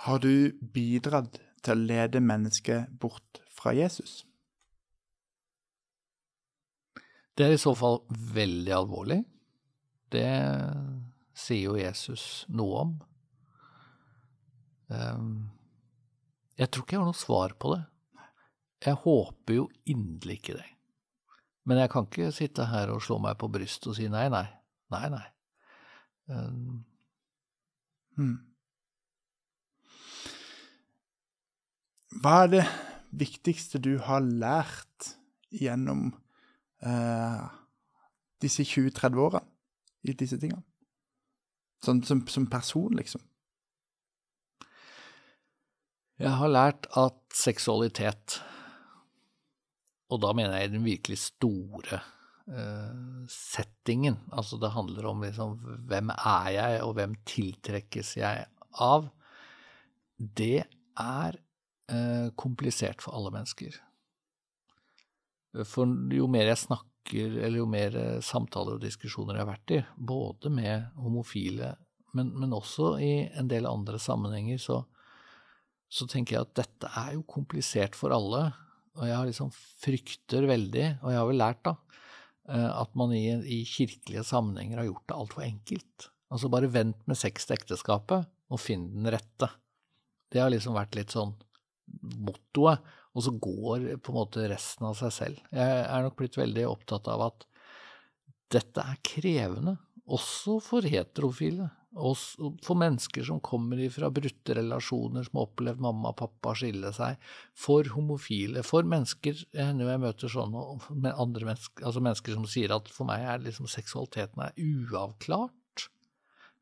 Har 0.08 0.24
du 0.24 0.58
bidratt 0.74 1.38
til 1.62 1.76
å 1.76 1.88
lede 1.94 2.24
mennesket 2.26 2.90
bort 2.98 3.44
fra 3.54 3.76
Jesus? 3.78 4.24
Det 7.42 7.48
er 7.48 7.56
i 7.56 7.62
så 7.62 7.72
fall 7.74 7.96
veldig 8.36 8.74
alvorlig. 8.76 9.16
Det 10.14 10.28
sier 11.34 11.72
jo 11.72 11.80
Jesus 11.80 12.26
noe 12.54 12.84
om. 12.84 12.92
Ehm, 14.94 15.32
jeg 16.60 16.70
tror 16.70 16.86
ikke 16.86 17.00
jeg 17.00 17.02
har 17.02 17.10
noe 17.10 17.18
svar 17.18 17.58
på 17.58 17.74
det. 17.74 17.82
Jeg 18.86 19.02
håper 19.08 19.58
jo 19.58 19.66
inderlig 19.90 20.38
ikke 20.38 20.60
det. 20.60 20.70
Men 21.66 21.82
jeg 21.82 21.94
kan 21.96 22.06
ikke 22.06 22.30
sitte 22.38 22.70
her 22.70 22.94
og 22.94 23.02
slå 23.02 23.18
meg 23.26 23.42
på 23.42 23.50
brystet 23.50 23.90
og 23.90 23.98
si 23.98 24.06
nei, 24.06 24.28
nei. 24.30 24.46
Nei, 24.94 25.04
nei. 25.10 25.26
Um, 26.30 26.82
hmm. 28.22 28.40
Hva 32.22 32.42
er 32.46 32.58
det 32.60 32.66
viktigste 33.18 33.82
du 33.82 33.96
har 34.06 34.22
lært 34.22 35.16
gjennom 35.50 36.12
eh, 36.86 37.42
disse 38.42 38.66
20-30 38.68 39.22
årene 39.26 39.44
i 40.08 40.16
disse 40.18 40.40
tingene? 40.42 40.64
Sånn 41.86 42.04
som, 42.06 42.22
som 42.30 42.46
person, 42.50 42.94
liksom. 42.98 43.24
Jeg 46.22 46.38
har 46.38 46.52
lært 46.54 46.86
at 47.00 47.18
seksualitet, 47.34 48.38
og 50.14 50.22
da 50.22 50.34
mener 50.38 50.60
jeg 50.60 50.74
den 50.76 50.86
virkelig 50.86 51.18
store 51.24 51.98
eh, 51.98 53.24
settingen, 53.34 54.20
altså 54.30 54.60
det 54.62 54.76
handler 54.76 55.08
om 55.10 55.24
liksom 55.26 55.56
hvem 55.90 56.14
er 56.14 56.52
jeg, 56.54 56.82
og 56.86 56.94
hvem 57.00 57.18
tiltrekkes 57.26 58.14
jeg 58.22 58.46
av, 58.78 59.10
det 60.22 60.68
er 61.02 61.42
Eh, 61.92 62.30
komplisert 62.40 63.02
for 63.04 63.16
alle 63.18 63.34
mennesker. 63.34 63.76
For 65.68 65.90
jo 66.16 66.28
mer 66.32 66.48
jeg 66.48 66.62
snakker, 66.64 67.38
eller 67.44 67.60
jo 67.60 67.68
mer 67.70 67.96
eh, 68.00 68.24
samtaler 68.24 68.78
og 68.78 68.84
diskusjoner 68.84 69.36
jeg 69.36 69.44
har 69.44 69.52
vært 69.52 69.74
i, 69.76 69.80
både 69.98 70.52
med 70.54 70.92
homofile, 71.02 71.74
men, 72.16 72.32
men 72.40 72.56
også 72.56 72.94
i 73.04 73.12
en 73.40 73.50
del 73.52 73.68
andre 73.68 74.00
sammenhenger, 74.00 74.60
så, 74.62 74.82
så, 75.92 76.08
tenker 76.12 76.38
jeg 76.38 76.48
at 76.48 76.58
dette 76.64 76.92
er 77.04 77.16
jo 77.18 77.26
komplisert 77.28 77.96
for 78.00 78.16
alle. 78.16 78.50
Og 79.00 79.06
jeg 79.08 79.30
liksom 79.30 79.52
frykter 79.56 80.48
veldig, 80.50 80.88
og 81.00 81.14
jeg 81.14 81.20
har 81.22 81.30
vel 81.30 81.40
lært, 81.40 81.62
da, 81.68 81.76
eh, 82.52 82.70
at 82.72 82.98
man 83.00 83.16
i, 83.16 83.26
i 83.60 83.62
kirkelige 83.68 84.26
sammenhenger 84.28 84.82
har 84.82 84.90
gjort 84.90 85.08
det 85.08 85.20
altfor 85.20 85.46
enkelt. 85.48 86.10
Altså 86.32 86.52
bare 86.52 86.72
vent 86.72 87.00
med 87.12 87.20
sex 87.20 87.48
til 87.48 87.58
ekteskapet, 87.60 88.28
og 88.52 88.60
finn 88.60 88.90
den 88.92 89.12
rette. 89.12 89.48
Det 90.32 90.40
har 90.44 90.52
liksom 90.52 90.76
vært 90.76 90.96
litt 90.96 91.16
sånn 91.16 91.34
mottoet, 92.24 92.84
og 93.12 93.26
så 93.26 93.34
går 93.44 93.88
på 94.04 94.14
en 94.14 94.20
måte 94.22 94.48
resten 94.52 94.88
av 94.88 94.96
seg 95.00 95.14
selv. 95.16 95.40
Jeg 95.52 95.84
er 95.84 96.06
nok 96.06 96.18
blitt 96.20 96.38
veldig 96.40 96.68
opptatt 96.70 97.10
av 97.12 97.26
at 97.28 97.48
dette 98.52 98.84
er 98.84 99.00
krevende, 99.06 99.78
også 100.12 100.58
for 100.64 100.88
heterofile. 100.88 101.70
Også 101.92 102.54
for 102.64 102.80
mennesker 102.80 103.26
som 103.28 103.42
kommer 103.44 103.82
fra 103.92 104.08
brutte 104.16 104.56
relasjoner, 104.56 105.26
som 105.28 105.42
har 105.42 105.50
opplevd 105.50 105.82
mamma 105.84 106.14
og 106.14 106.20
pappa 106.22 106.54
skille 106.56 106.94
seg. 106.96 107.20
For 107.52 107.88
homofile. 107.92 108.64
For 108.64 108.88
mennesker 108.88 109.42
Når 109.52 109.90
jeg 109.90 110.04
møter 110.06 110.32
sånne 110.32 111.12
andre 111.12 111.50
mennesker, 111.50 111.84
altså 111.84 112.04
mennesker 112.04 112.38
som 112.38 112.48
sier 112.48 112.72
at 112.76 112.88
for 112.92 113.10
meg 113.10 113.26
er 113.28 113.44
liksom 113.44 113.68
seksualiteten 113.72 114.46
er 114.46 114.56
uavklart. 114.56 115.88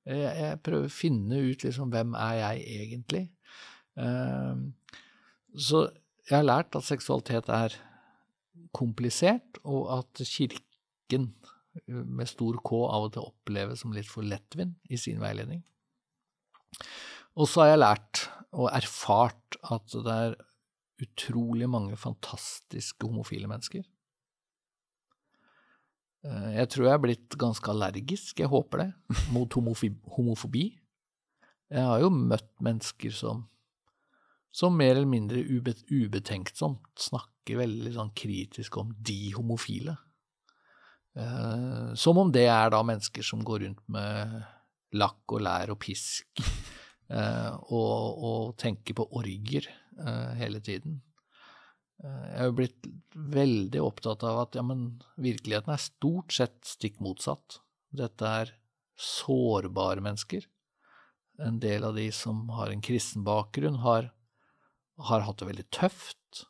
Jeg, 0.09 0.33
jeg 0.41 0.61
prøver 0.65 0.89
å 0.89 0.97
finne 0.97 1.43
ut 1.45 1.63
liksom 1.67 1.93
hvem 1.93 2.17
er 2.17 2.35
jeg 2.39 2.65
egentlig. 2.81 3.25
Uh, 3.99 4.73
så 5.53 5.85
jeg 6.29 6.37
har 6.37 6.47
lært 6.47 6.75
at 6.77 6.85
seksualitet 6.85 7.49
er 7.49 7.75
komplisert, 8.75 9.57
og 9.63 9.89
at 9.97 10.21
Kirken 10.29 11.31
med 11.87 12.29
stor 12.29 12.57
K 12.65 12.81
av 12.85 13.07
og 13.07 13.13
til 13.15 13.25
oppleves 13.25 13.83
som 13.83 13.93
litt 13.95 14.09
for 14.09 14.25
lettvint 14.25 14.77
i 14.89 14.99
sin 14.99 15.21
veiledning. 15.21 15.63
Og 17.39 17.47
så 17.49 17.63
har 17.63 17.73
jeg 17.73 17.81
lært 17.81 18.25
og 18.49 18.69
erfart 18.73 19.57
at 19.69 19.93
det 19.93 20.15
er 20.15 20.37
utrolig 20.99 21.69
mange 21.71 21.95
fantastiske 21.97 23.07
homofile 23.07 23.47
mennesker. 23.49 23.85
Eh, 26.25 26.49
jeg 26.57 26.71
tror 26.73 26.87
jeg 26.87 26.97
er 26.97 27.03
blitt 27.05 27.37
ganske 27.39 27.71
allergisk, 27.71 28.41
jeg 28.41 28.51
håper 28.51 28.83
det, 28.83 28.89
mot 29.35 29.53
homofobi. 29.55 30.65
Jeg 31.69 31.85
har 31.85 32.01
jo 32.03 32.09
møtt 32.11 32.51
mennesker 32.65 33.13
som 33.15 33.45
som 34.51 34.77
mer 34.77 34.95
eller 34.95 35.09
mindre 35.09 35.43
ubetenksomt 35.45 36.93
snakker 36.99 37.59
veldig 37.61 37.93
sånn 37.95 38.13
kritisk 38.17 38.77
om 38.81 38.93
de 38.97 39.33
homofile. 39.35 39.95
Eh, 41.17 41.93
som 41.97 42.17
om 42.21 42.31
det 42.33 42.47
er 42.49 42.71
da 42.73 42.81
mennesker 42.85 43.25
som 43.25 43.43
går 43.45 43.65
rundt 43.65 43.83
med 43.91 44.39
lakk 44.97 45.35
og 45.35 45.43
lær 45.45 45.73
og 45.73 45.79
pisk 45.81 46.41
eh, 46.41 47.53
og, 47.69 48.23
og, 48.25 48.57
tenker 48.61 48.97
på 48.97 49.07
orger 49.19 49.69
eh, 49.69 50.31
hele 50.41 50.61
tiden. 50.65 50.99
Eh, 52.03 52.25
jeg 52.33 52.45
har 52.45 52.55
blitt 52.57 52.89
veldig 53.13 53.81
opptatt 53.83 54.25
av 54.27 54.43
at 54.45 54.57
ja, 54.57 54.65
men 54.65 55.01
virkeligheten 55.21 55.73
er 55.75 55.83
stort 55.83 56.33
sett 56.35 56.57
stikk 56.65 57.01
motsatt. 57.03 57.59
Dette 57.89 58.35
er 58.43 58.55
sårbare 58.99 60.03
mennesker. 60.03 60.45
En 61.39 61.59
del 61.63 61.85
av 61.87 61.95
de 61.95 62.09
som 62.11 62.49
har 62.57 62.71
en 62.71 62.83
kristen 62.83 63.23
bakgrunn, 63.23 63.79
har 63.85 64.09
har 65.07 65.25
hatt 65.25 65.41
det 65.41 65.49
veldig 65.49 65.67
tøft. 65.75 66.45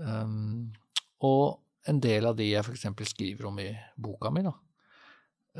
Um, 0.00 0.72
og 1.22 1.60
en 1.88 2.00
del 2.02 2.28
av 2.28 2.36
de 2.38 2.48
jeg 2.48 2.64
f.eks. 2.64 2.88
skriver 3.12 3.48
om 3.50 3.60
i 3.62 3.70
boka 4.00 4.32
mi, 4.32 4.44
da, 4.46 4.54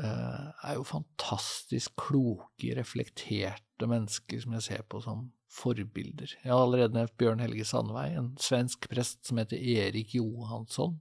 uh, 0.01 0.47
er 0.67 0.77
jo 0.77 0.87
fantastisk 0.87 1.95
kloke, 2.07 2.73
reflekterte 2.77 3.89
mennesker 3.89 4.43
som 4.43 4.57
jeg 4.57 4.67
ser 4.67 4.83
på 4.89 5.01
som 5.03 5.29
forbilder. 5.51 6.35
Jeg 6.43 6.51
har 6.51 6.63
allerede 6.63 6.95
nevnt 6.95 7.17
Bjørn 7.19 7.41
Helge 7.43 7.65
Sandveig, 7.67 8.15
en 8.15 8.33
svensk 8.39 8.87
prest 8.91 9.25
som 9.27 9.41
heter 9.41 9.59
Erik 9.59 10.15
Johansson. 10.15 10.99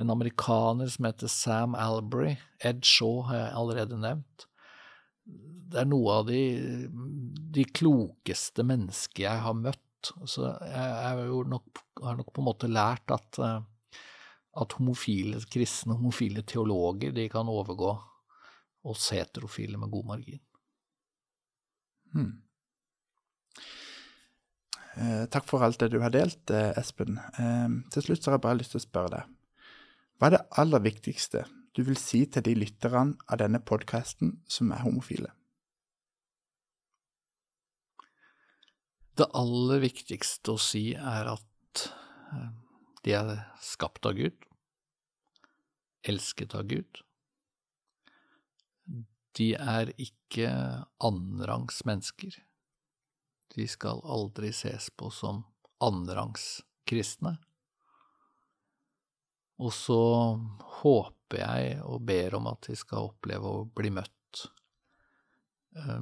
En 0.00 0.10
amerikaner 0.10 0.88
som 0.88 1.04
heter 1.04 1.28
Sam 1.28 1.76
Albury. 1.76 2.38
Ed 2.64 2.80
Shaw 2.86 3.26
har 3.28 3.42
jeg 3.42 3.54
allerede 3.60 4.00
nevnt. 4.00 4.48
det 5.72 5.80
er 5.80 5.86
noe 5.88 6.16
av 6.20 6.26
de, 6.28 6.40
de 7.56 7.62
klokeste 7.64 8.64
mennesker 8.66 9.22
jeg 9.24 9.44
har 9.44 9.54
møtt. 9.56 9.80
Så 10.10 10.46
jeg, 10.46 10.72
jeg 10.72 11.48
nok, 11.52 11.82
har 12.02 12.16
nok 12.18 12.32
på 12.34 12.42
en 12.42 12.48
måte 12.48 12.70
lært 12.70 13.12
at, 13.14 13.38
eh, 13.38 14.00
at 14.62 14.78
homofile 14.78 15.40
kristne, 15.52 15.98
homofile 15.98 16.42
teologer, 16.42 17.14
de 17.14 17.28
kan 17.32 17.50
overgå 17.50 17.92
oss 18.90 19.10
heterofile 19.14 19.78
med 19.78 19.92
god 19.92 20.08
margin. 20.10 20.42
Hmm. 22.12 22.32
Eh, 24.96 25.24
takk 25.32 25.46
for 25.48 25.64
alt 25.64 25.80
det 25.80 25.92
du 25.94 26.00
har 26.02 26.12
delt, 26.12 26.50
eh, 26.50 26.72
Espen. 26.76 27.18
Eh, 27.38 27.68
til 27.94 28.08
slutt 28.08 28.26
har 28.26 28.36
jeg 28.36 28.44
bare 28.44 28.58
lyst 28.60 28.74
til 28.74 28.82
å 28.82 28.86
spørre 28.86 29.14
deg. 29.16 29.36
Hva 30.18 30.28
er 30.28 30.36
det 30.36 30.46
aller 30.60 30.82
viktigste 30.84 31.46
du 31.72 31.82
vil 31.86 31.96
si 31.96 32.26
til 32.26 32.44
de 32.44 32.54
lytterne 32.54 33.16
av 33.28 33.40
denne 33.40 33.62
podkasten 33.64 34.36
som 34.46 34.72
er 34.72 34.84
homofile? 34.84 35.32
Det 39.18 39.28
aller 39.36 39.82
viktigste 39.82 40.54
å 40.54 40.60
si 40.60 40.92
er 40.96 41.28
at 41.34 41.82
eh, 42.32 42.48
de 43.04 43.16
er 43.18 43.32
skapt 43.60 44.06
av 44.08 44.16
Gud, 44.16 44.46
elsket 46.08 46.54
av 46.56 46.64
Gud. 46.70 47.02
De 49.36 49.52
er 49.56 49.92
ikke 50.00 50.48
annenrangs 51.00 51.82
mennesker. 51.88 52.36
De 53.52 53.68
skal 53.68 54.00
aldri 54.04 54.52
ses 54.56 54.88
på 54.96 55.10
som 55.12 55.42
annenrangs 55.82 56.62
kristne. 56.88 57.36
Og 59.60 59.72
så 59.76 60.00
håper 60.80 61.42
jeg 61.42 61.76
og 61.84 62.00
ber 62.08 62.38
om 62.40 62.48
at 62.50 62.64
de 62.68 62.76
skal 62.80 63.12
oppleve 63.12 63.52
å 63.60 63.64
bli 63.76 63.92
møtt 63.92 64.16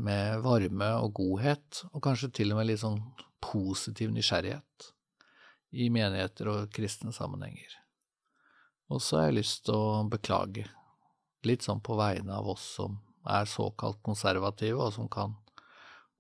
med 0.03 0.41
varme 0.43 0.89
og 1.01 1.13
godhet, 1.21 1.85
og 1.93 2.03
kanskje 2.05 2.33
til 2.41 2.55
og 2.55 2.61
med 2.61 2.71
litt 2.71 2.83
sånn 2.83 2.99
positiv 3.45 4.11
nysgjerrighet 4.15 4.91
i 5.71 5.87
menigheter 5.93 6.51
og 6.51 6.73
kristne 6.75 7.15
sammenhenger. 7.15 7.77
Og 8.91 9.03
så 9.05 9.21
har 9.21 9.29
jeg 9.29 9.39
lyst 9.39 9.67
til 9.69 9.79
å 9.79 10.01
beklage, 10.11 10.67
litt 11.47 11.65
sånn 11.65 11.81
på 11.85 11.95
vegne 11.97 12.35
av 12.37 12.49
oss 12.51 12.65
som 12.81 12.99
er 13.31 13.47
såkalt 13.49 14.01
konservative, 14.05 14.81
og 14.81 14.93
som 14.97 15.09
kan 15.13 15.37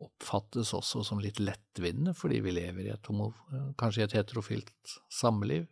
oppfattes 0.00 0.70
også 0.76 1.02
som 1.04 1.20
litt 1.20 1.40
lettvinne, 1.42 2.14
fordi 2.16 2.38
vi 2.44 2.54
lever 2.56 2.86
i 2.86 2.92
et 2.94 3.10
homo, 3.10 3.32
kanskje 3.80 4.04
i 4.04 4.06
et 4.06 4.16
heterofilt 4.20 4.94
samliv, 5.12 5.66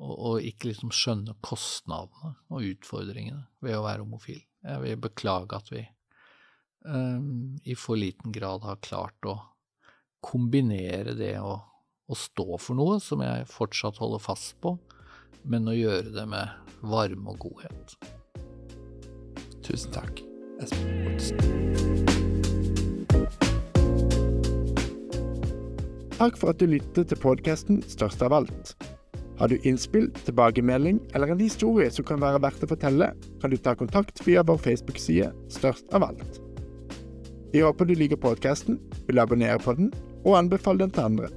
og, 0.00 0.12
og, 0.12 0.36
ikke 0.46 0.70
liksom 0.70 0.92
skjønner 0.96 1.36
kostnadene 1.44 2.30
og 2.48 2.68
utfordringene 2.70 3.42
ved 3.60 3.76
å 3.76 3.82
være 3.84 4.04
homofil. 4.04 4.38
Jeg 4.64 4.84
vil 4.84 5.02
beklage 5.02 5.58
at 5.58 5.68
vi 5.72 5.82
i 7.64 7.74
for 7.76 7.96
liten 7.96 8.32
grad 8.32 8.64
har 8.64 8.80
klart 8.80 9.26
å 9.28 9.34
kombinere 10.24 11.14
det 11.16 11.34
å, 11.40 11.58
å 12.08 12.16
stå 12.16 12.56
for 12.60 12.78
noe, 12.78 13.00
som 13.00 13.20
jeg 13.24 13.48
fortsatt 13.50 14.00
holder 14.00 14.22
fast 14.22 14.56
på, 14.64 14.76
men 15.42 15.68
å 15.68 15.76
gjøre 15.76 16.12
det 16.14 16.26
med 16.28 16.80
varme 16.80 17.32
og 17.34 17.44
godhet. 17.44 17.96
Tusen 19.64 19.92
takk, 19.94 20.22
Espen 20.60 21.12
Olsen. 21.12 21.60
Takk 26.20 26.36
for 26.36 26.52
at 26.52 26.60
du 26.60 26.66
lyttet 26.68 27.08
til 27.08 27.16
podkasten 27.20 27.80
Størst 27.88 28.20
av 28.26 28.34
alt. 28.36 28.74
Har 29.40 29.48
du 29.48 29.56
innspill, 29.64 30.10
tilbakemelding 30.26 30.98
eller 31.16 31.32
en 31.32 31.40
historie 31.40 31.88
som 31.88 32.04
kan 32.04 32.20
være 32.20 32.42
verdt 32.44 32.66
å 32.66 32.68
fortelle, 32.68 33.14
kan 33.40 33.52
du 33.52 33.56
ta 33.56 33.72
kontakt 33.72 34.20
via 34.26 34.44
vår 34.44 34.60
Facebook-side 34.66 35.32
Størst 35.48 35.88
av 35.96 36.10
alt. 36.10 36.49
Vi 37.52 37.62
håper 37.64 37.88
du 37.88 37.96
liker 37.98 38.20
podkasten, 38.20 38.78
vil 39.08 39.18
abonnere 39.18 39.58
på 39.58 39.74
den 39.78 39.90
og 40.24 40.36
anbefale 40.38 40.84
den 40.84 40.94
til 40.94 41.08
andre. 41.08 41.30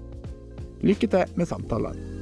Lykke 0.83 1.09
til 1.09 1.39
med 1.39 1.49
samtalene. 1.49 2.12